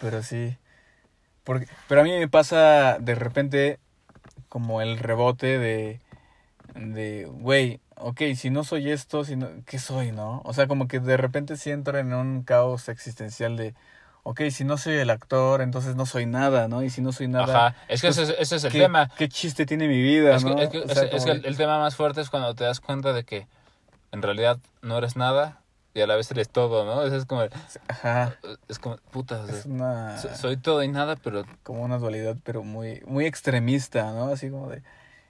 pero 0.00 0.22
sí. 0.22 0.56
Porque, 1.44 1.66
pero 1.88 2.02
a 2.02 2.04
mí 2.04 2.10
me 2.12 2.28
pasa 2.28 2.98
de 3.00 3.14
repente 3.14 3.78
como 4.50 4.82
el 4.82 4.98
rebote 4.98 5.58
de. 5.58 6.00
De, 6.74 7.26
güey, 7.26 7.80
ok, 7.96 8.20
si 8.36 8.50
no 8.50 8.64
soy 8.64 8.90
esto, 8.90 9.24
si 9.24 9.36
no, 9.36 9.48
¿qué 9.66 9.78
soy, 9.78 10.12
no? 10.12 10.42
O 10.44 10.52
sea, 10.52 10.66
como 10.66 10.88
que 10.88 11.00
de 11.00 11.16
repente 11.16 11.56
sí 11.56 11.70
entro 11.70 11.98
en 11.98 12.12
un 12.12 12.42
caos 12.42 12.88
existencial 12.88 13.56
de, 13.56 13.74
ok, 14.24 14.42
si 14.50 14.64
no 14.64 14.76
soy 14.78 14.94
el 14.94 15.10
actor, 15.10 15.60
entonces 15.62 15.94
no 15.96 16.06
soy 16.06 16.26
nada, 16.26 16.68
¿no? 16.68 16.82
Y 16.82 16.90
si 16.90 17.00
no 17.00 17.12
soy 17.12 17.28
nada... 17.28 17.68
Ajá, 17.68 17.76
es 17.88 18.00
que 18.00 18.08
pues, 18.08 18.18
ese, 18.18 18.34
ese 18.42 18.56
es 18.56 18.64
el 18.64 18.72
¿qué, 18.72 18.78
tema. 18.80 19.10
¿Qué 19.16 19.28
chiste 19.28 19.66
tiene 19.66 19.86
mi 19.88 20.02
vida, 20.02 20.36
Es 20.36 20.44
que, 20.44 20.50
no? 20.50 20.58
es 20.58 20.68
que- 20.70 20.78
O 20.78 20.88
es- 20.88 20.94
sea, 20.94 21.02
es 21.04 21.10
como 21.10 21.24
que 21.26 21.48
el, 21.48 21.56
tema 21.56 21.78
más 21.78 21.94
fuerte 21.96 22.20
es 22.20 22.30
cuando 22.30 22.54
te 22.54 22.64
das 22.64 22.80
cuenta 22.80 23.12
de 23.12 23.24
que 23.24 23.46
en 24.12 24.22
realidad 24.22 24.58
no 24.82 24.98
eres 24.98 25.16
nada 25.16 25.60
y 25.94 26.00
a 26.00 26.06
la 26.06 26.16
vez 26.16 26.30
eres 26.30 26.48
todo, 26.48 26.84
¿no? 26.84 27.04
Eso 27.04 27.16
es 27.16 27.24
como, 27.26 27.42
Ajá, 27.88 28.34
es 28.68 28.78
como, 28.78 28.96
puta, 29.12 29.42
o 29.42 29.46
sea, 29.46 29.58
es 29.58 29.66
una... 29.66 30.18
so- 30.20 30.34
soy 30.34 30.56
todo 30.56 30.82
y 30.82 30.88
nada, 30.88 31.16
pero 31.16 31.44
como 31.62 31.82
una 31.84 31.98
dualidad, 31.98 32.36
pero 32.44 32.64
muy, 32.64 33.00
muy 33.06 33.26
extremista, 33.26 34.12
¿no? 34.12 34.28
Así 34.28 34.50
como 34.50 34.68
de... 34.70 34.82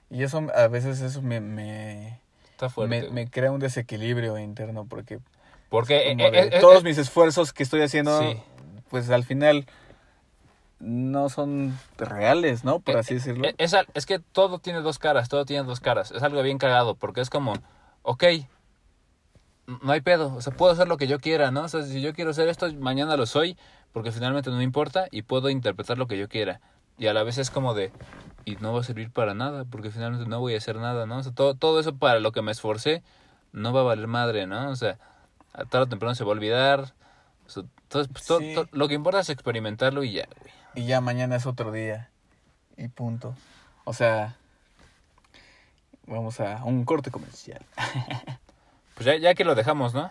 Y 0.09 0.23
eso, 0.23 0.45
a 0.55 0.67
veces 0.67 1.01
eso 1.01 1.21
me, 1.21 1.39
me, 1.41 2.19
está 2.51 2.69
fuerte. 2.69 3.09
me, 3.11 3.29
crea 3.29 3.51
un 3.51 3.59
desequilibrio 3.59 4.37
interno 4.37 4.85
porque 4.85 5.19
Porque 5.69 6.11
eh, 6.11 6.15
eh, 6.17 6.49
eh, 6.53 6.59
todos 6.61 6.81
eh, 6.81 6.85
mis 6.85 6.97
esfuerzos 6.97 7.53
que 7.53 7.63
estoy 7.63 7.81
haciendo, 7.81 8.19
Sí. 8.21 8.37
pues 8.89 9.09
al 9.09 9.23
final 9.23 9.65
no 10.79 11.29
son 11.29 11.77
reales, 11.97 12.63
¿no? 12.63 12.79
Por 12.79 12.97
así 12.97 13.15
decirlo. 13.15 13.47
es, 13.57 13.75
es 13.93 14.05
que 14.05 14.19
todo 14.19 14.59
tiene 14.59 14.81
dos 14.81 14.99
caras, 14.99 15.29
todo 15.29 15.45
tiene 15.45 15.63
dos 15.63 15.79
caras. 15.79 16.11
Es 16.11 16.21
algo 16.21 16.41
bien 16.43 16.57
cagado, 16.57 16.95
porque 16.95 17.21
es 17.21 17.29
como, 17.29 17.53
ok, 18.03 18.23
no 19.81 19.91
hay 19.91 20.01
pedo, 20.01 20.33
o 20.35 20.41
sea, 20.41 20.53
puedo 20.53 20.71
hacer 20.71 20.87
lo 20.87 20.97
que 20.97 21.07
yo 21.07 21.19
quiera, 21.19 21.49
¿no? 21.49 21.63
O 21.63 21.67
sea, 21.69 21.81
si 21.83 22.01
yo 22.01 22.13
quiero 22.13 22.31
hacer 22.31 22.47
esto, 22.49 22.71
mañana 22.75 23.17
lo 23.17 23.25
soy, 23.25 23.57
porque 23.93 24.11
finalmente 24.11 24.49
no 24.51 24.57
me 24.57 24.63
importa 24.63 25.07
y 25.09 25.23
puedo 25.23 25.49
interpretar 25.49 25.97
lo 25.97 26.07
que 26.07 26.17
yo 26.17 26.27
quiera. 26.29 26.61
Y 26.97 27.07
a 27.07 27.13
la 27.13 27.23
vez 27.23 27.37
es 27.37 27.49
como 27.51 27.73
de, 27.73 27.91
y 28.45 28.55
no 28.57 28.73
va 28.73 28.79
a 28.79 28.83
servir 28.83 29.11
para 29.11 29.33
nada, 29.33 29.65
porque 29.65 29.91
finalmente 29.91 30.29
no 30.29 30.39
voy 30.39 30.53
a 30.55 30.57
hacer 30.57 30.77
nada, 30.77 31.05
¿no? 31.05 31.17
O 31.17 31.23
sea, 31.23 31.33
todo, 31.33 31.55
todo 31.55 31.79
eso 31.79 31.95
para 31.95 32.19
lo 32.19 32.31
que 32.31 32.41
me 32.41 32.51
esforcé 32.51 33.03
no 33.51 33.73
va 33.73 33.81
a 33.81 33.83
valer 33.83 34.07
madre, 34.07 34.47
¿no? 34.47 34.69
O 34.69 34.75
sea, 34.75 34.97
a 35.53 35.65
tarde 35.65 35.85
o 35.85 35.87
temprano 35.87 36.15
se 36.15 36.23
va 36.23 36.29
a 36.29 36.33
olvidar. 36.33 36.93
O 37.45 37.49
sea, 37.49 37.63
entonces, 37.83 38.11
pues, 38.11 38.25
to- 38.25 38.39
Sí. 38.39 38.53
to- 38.55 38.67
lo 38.71 38.87
que 38.87 38.93
importa 38.93 39.19
es 39.19 39.29
experimentarlo 39.29 40.03
y 40.03 40.13
ya, 40.13 40.27
güey. 40.39 40.53
Y 40.75 40.87
ya 40.87 41.01
mañana 41.01 41.35
es 41.35 41.45
otro 41.45 41.71
día. 41.71 42.09
Y 42.77 42.87
punto. 42.89 43.35
O 43.85 43.93
sea, 43.93 44.35
vamos 46.07 46.39
a 46.39 46.63
un 46.63 46.85
corte 46.85 47.11
comercial. 47.11 47.61
Pues 48.95 49.05
ya, 49.07 49.17
ya 49.17 49.35
que 49.35 49.43
lo 49.43 49.55
dejamos, 49.55 49.93
¿no? 49.93 50.09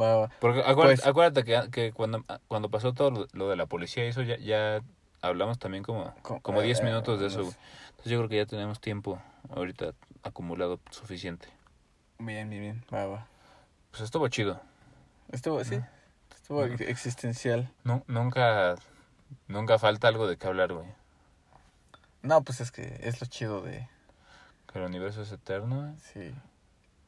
Va. 0.00 0.30
Porque 0.40 0.60
acuérdate, 0.60 0.96
Pues- 0.96 1.06
acuérdate 1.06 1.44
que, 1.44 1.70
que 1.70 1.92
cuando, 1.92 2.24
cuando 2.48 2.70
pasó 2.70 2.94
todo 2.94 3.10
lo, 3.10 3.26
lo 3.32 3.50
de 3.50 3.56
la 3.56 3.66
policía 3.66 4.04
eso, 4.04 4.22
ya, 4.22 4.38
ya 4.38 4.80
hablamos 5.20 5.58
también 5.58 5.82
como, 5.84 6.14
Co- 6.22 6.40
como 6.40 6.60
10 6.62 6.80
eh, 6.80 6.84
minutos 6.84 7.20
de 7.20 7.26
eso. 7.26 7.40
unos- 7.40 7.54
güey. 7.54 7.66
Entonces 7.90 8.12
yo 8.12 8.18
creo 8.18 8.28
que 8.28 8.36
ya 8.36 8.46
tenemos 8.46 8.80
tiempo 8.80 9.20
ahorita 9.50 9.92
acumulado 10.22 10.80
suficiente. 10.90 11.48
Bien, 12.18 12.48
bien, 12.50 12.62
bien. 12.62 12.84
Va, 12.92 13.06
va. 13.06 13.26
Pues 13.90 14.02
estuvo 14.02 14.28
chido. 14.28 14.60
Estuvo, 15.30 15.62
sí. 15.64 15.80
Estuvo 16.34 16.64
ex- 16.64 16.80
existencial. 16.80 17.70
Nu- 17.84 18.04
nunca, 18.06 18.76
nunca 19.48 19.78
falta 19.78 20.08
algo 20.08 20.26
de 20.26 20.36
qué 20.36 20.46
hablar, 20.46 20.72
güey. 20.72 20.86
No, 22.22 22.42
pues 22.42 22.60
es 22.60 22.70
que 22.70 22.98
es 23.02 23.20
lo 23.20 23.26
chido 23.26 23.62
de... 23.62 23.88
Que 24.72 24.78
el 24.78 24.84
universo 24.84 25.22
es 25.22 25.32
eterno 25.32 25.94
Sí. 26.12 26.34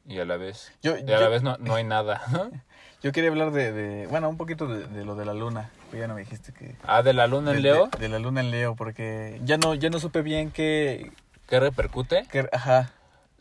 Y 0.07 0.19
a 0.19 0.25
la 0.25 0.37
vez, 0.37 0.71
Yo, 0.81 0.97
y 0.97 1.11
a 1.11 1.19
la 1.19 1.29
vez 1.29 1.43
no, 1.43 1.57
no 1.57 1.75
hay 1.75 1.83
nada. 1.83 2.21
yo 3.01 3.11
quería 3.11 3.29
hablar 3.29 3.51
de, 3.51 3.71
de... 3.71 4.07
Bueno, 4.07 4.29
un 4.29 4.37
poquito 4.37 4.67
de, 4.67 4.87
de 4.87 5.05
lo 5.05 5.15
de 5.15 5.25
la 5.25 5.33
luna. 5.33 5.69
ya 5.93 6.07
no 6.07 6.15
me 6.15 6.21
dijiste 6.21 6.53
que... 6.53 6.75
Ah, 6.83 7.01
de 7.03 7.13
la 7.13 7.27
luna 7.27 7.51
de, 7.51 7.57
en 7.57 7.63
Leo, 7.63 7.89
De, 7.99 8.09
la 8.09 8.19
luna 8.19 8.41
en 8.41 8.51
Leo, 8.51 8.75
porque 8.75 9.39
ya 9.43 9.57
no, 9.57 9.73
ya 9.75 9.89
no 9.89 9.99
supe 9.99 10.21
bien 10.21 10.51
qué... 10.51 11.11
¿qué 11.47 11.59
repercute? 11.59 12.25
ajá. 12.51 12.91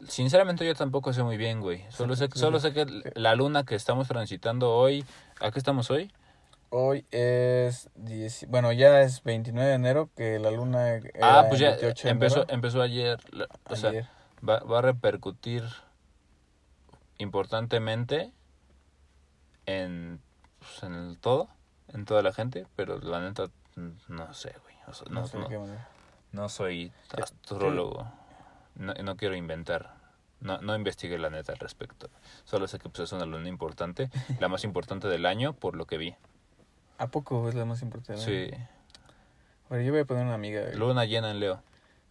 Sinceramente 0.09 0.65
yo 0.67 0.75
tampoco 0.75 1.13
sé 1.13 1.23
muy 1.23 1.37
bien, 1.37 1.61
güey. 1.61 1.85
Solo 1.91 2.17
sé, 2.17 2.29
solo 2.35 2.59
sé 2.59 2.73
que 2.73 2.87
la 3.15 3.35
luna 3.35 3.65
que 3.65 3.75
estamos 3.75 4.09
transitando 4.09 4.73
hoy, 4.75 5.05
¿a 5.41 5.51
qué 5.51 5.59
estamos 5.59 5.91
hoy? 5.91 6.11
Hoy 6.71 7.05
es... 7.11 7.91
10 7.97 8.47
bueno, 8.49 8.73
ya 8.73 9.03
es 9.03 9.23
29 9.25 9.69
de 9.69 9.75
enero, 9.75 10.09
que 10.17 10.39
la 10.39 10.51
luna... 10.51 10.89
Era 10.95 11.41
Ah, 11.41 11.47
pues 11.49 11.61
ya 11.61 11.71
28 11.71 12.07
de 12.09 12.13
empezó, 12.13 12.47
empezó 12.49 12.81
ayer. 12.81 13.19
la- 13.31 13.49
o 13.69 13.77
sea, 13.77 13.93
va, 14.49 14.61
va 14.61 14.79
a 14.79 14.83
repercutir 14.83 15.65
importantemente 17.21 18.33
en, 19.67 20.21
pues, 20.59 20.83
en 20.83 20.95
el 20.95 21.19
todo, 21.19 21.49
en 21.89 22.05
toda 22.05 22.23
la 22.23 22.33
gente, 22.33 22.67
pero 22.77 22.99
la 22.99 23.21
neta, 23.21 23.51
no 24.09 24.35
sé, 24.35 24.55
güey. 24.63 24.75
O 24.87 24.93
sea, 24.95 25.07
no, 25.11 25.21
No 25.21 25.27
sé 25.27 25.39
no- 25.39 25.49
qué 25.49 25.59
no 26.33 26.49
soy 26.49 26.93
astrólogo, 27.21 28.07
no, 28.77 28.95
no 28.95 29.17
quiero 29.17 29.35
inventar. 29.35 29.95
No, 30.41 30.59
no 30.63 30.75
investigué 30.75 31.19
la 31.19 31.29
neta 31.29 31.53
al 31.53 31.59
respecto. 31.59 32.09
Solo 32.45 32.67
sé 32.67 32.79
que 32.79 32.89
pues, 32.89 33.01
es 33.01 33.13
una 33.13 33.27
luna 33.27 33.49
importante, 33.49 34.11
la 34.39 34.49
más 34.49 34.65
importante 34.65 35.07
del 35.09 35.27
año, 35.27 35.53
por 35.53 35.77
lo 35.77 35.87
que 35.87 35.99
vi. 35.99 36.15
¿A 36.99 37.09
poco 37.09 37.49
es 37.49 37.55
la 37.55 37.65
más 37.67 37.83
importante? 37.83 38.23
Sí, 38.23 38.51
Bueno, 39.69 39.85
yo 39.85 39.93
voy 39.93 40.01
a 40.01 40.05
poner 40.05 40.25
una 40.25 40.35
amiga, 40.35 40.63
güey, 40.63 40.77
luna 40.77 41.05
llena 41.05 41.31
en 41.31 41.41
Leo. 41.41 41.63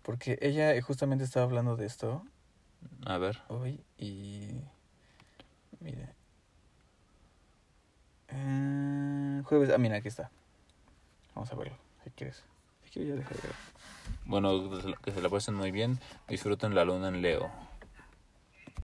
porque 0.04 0.38
ella 0.42 0.80
justamente 0.82 1.24
estaba 1.24 1.46
hablando 1.46 1.76
de 1.76 1.86
esto 1.86 2.24
A 3.06 3.18
ver. 3.18 3.40
hoy 3.48 3.84
y... 3.98 4.52
Mira. 5.80 6.14
Eh, 8.30 9.42
jueves... 9.46 9.70
Ah, 9.74 9.78
mira, 9.78 9.98
aquí 9.98 10.08
está. 10.08 10.30
Vamos 11.36 11.52
a 11.52 11.56
verlo, 11.56 11.76
si 12.04 12.10
quieres. 12.12 12.44
Si 12.84 12.90
quieres 12.92 13.10
ya 13.10 13.16
deja 13.16 13.36
de 13.36 13.42
ver. 13.42 13.56
Bueno, 14.26 14.70
que 15.04 15.12
se 15.12 15.22
la 15.22 15.30
pasen 15.30 15.56
muy 15.56 15.72
bien. 15.72 16.00
Disfruten 16.28 16.76
la 16.76 16.86
luna 16.86 17.08
en 17.08 17.22
Leo. 17.22 17.50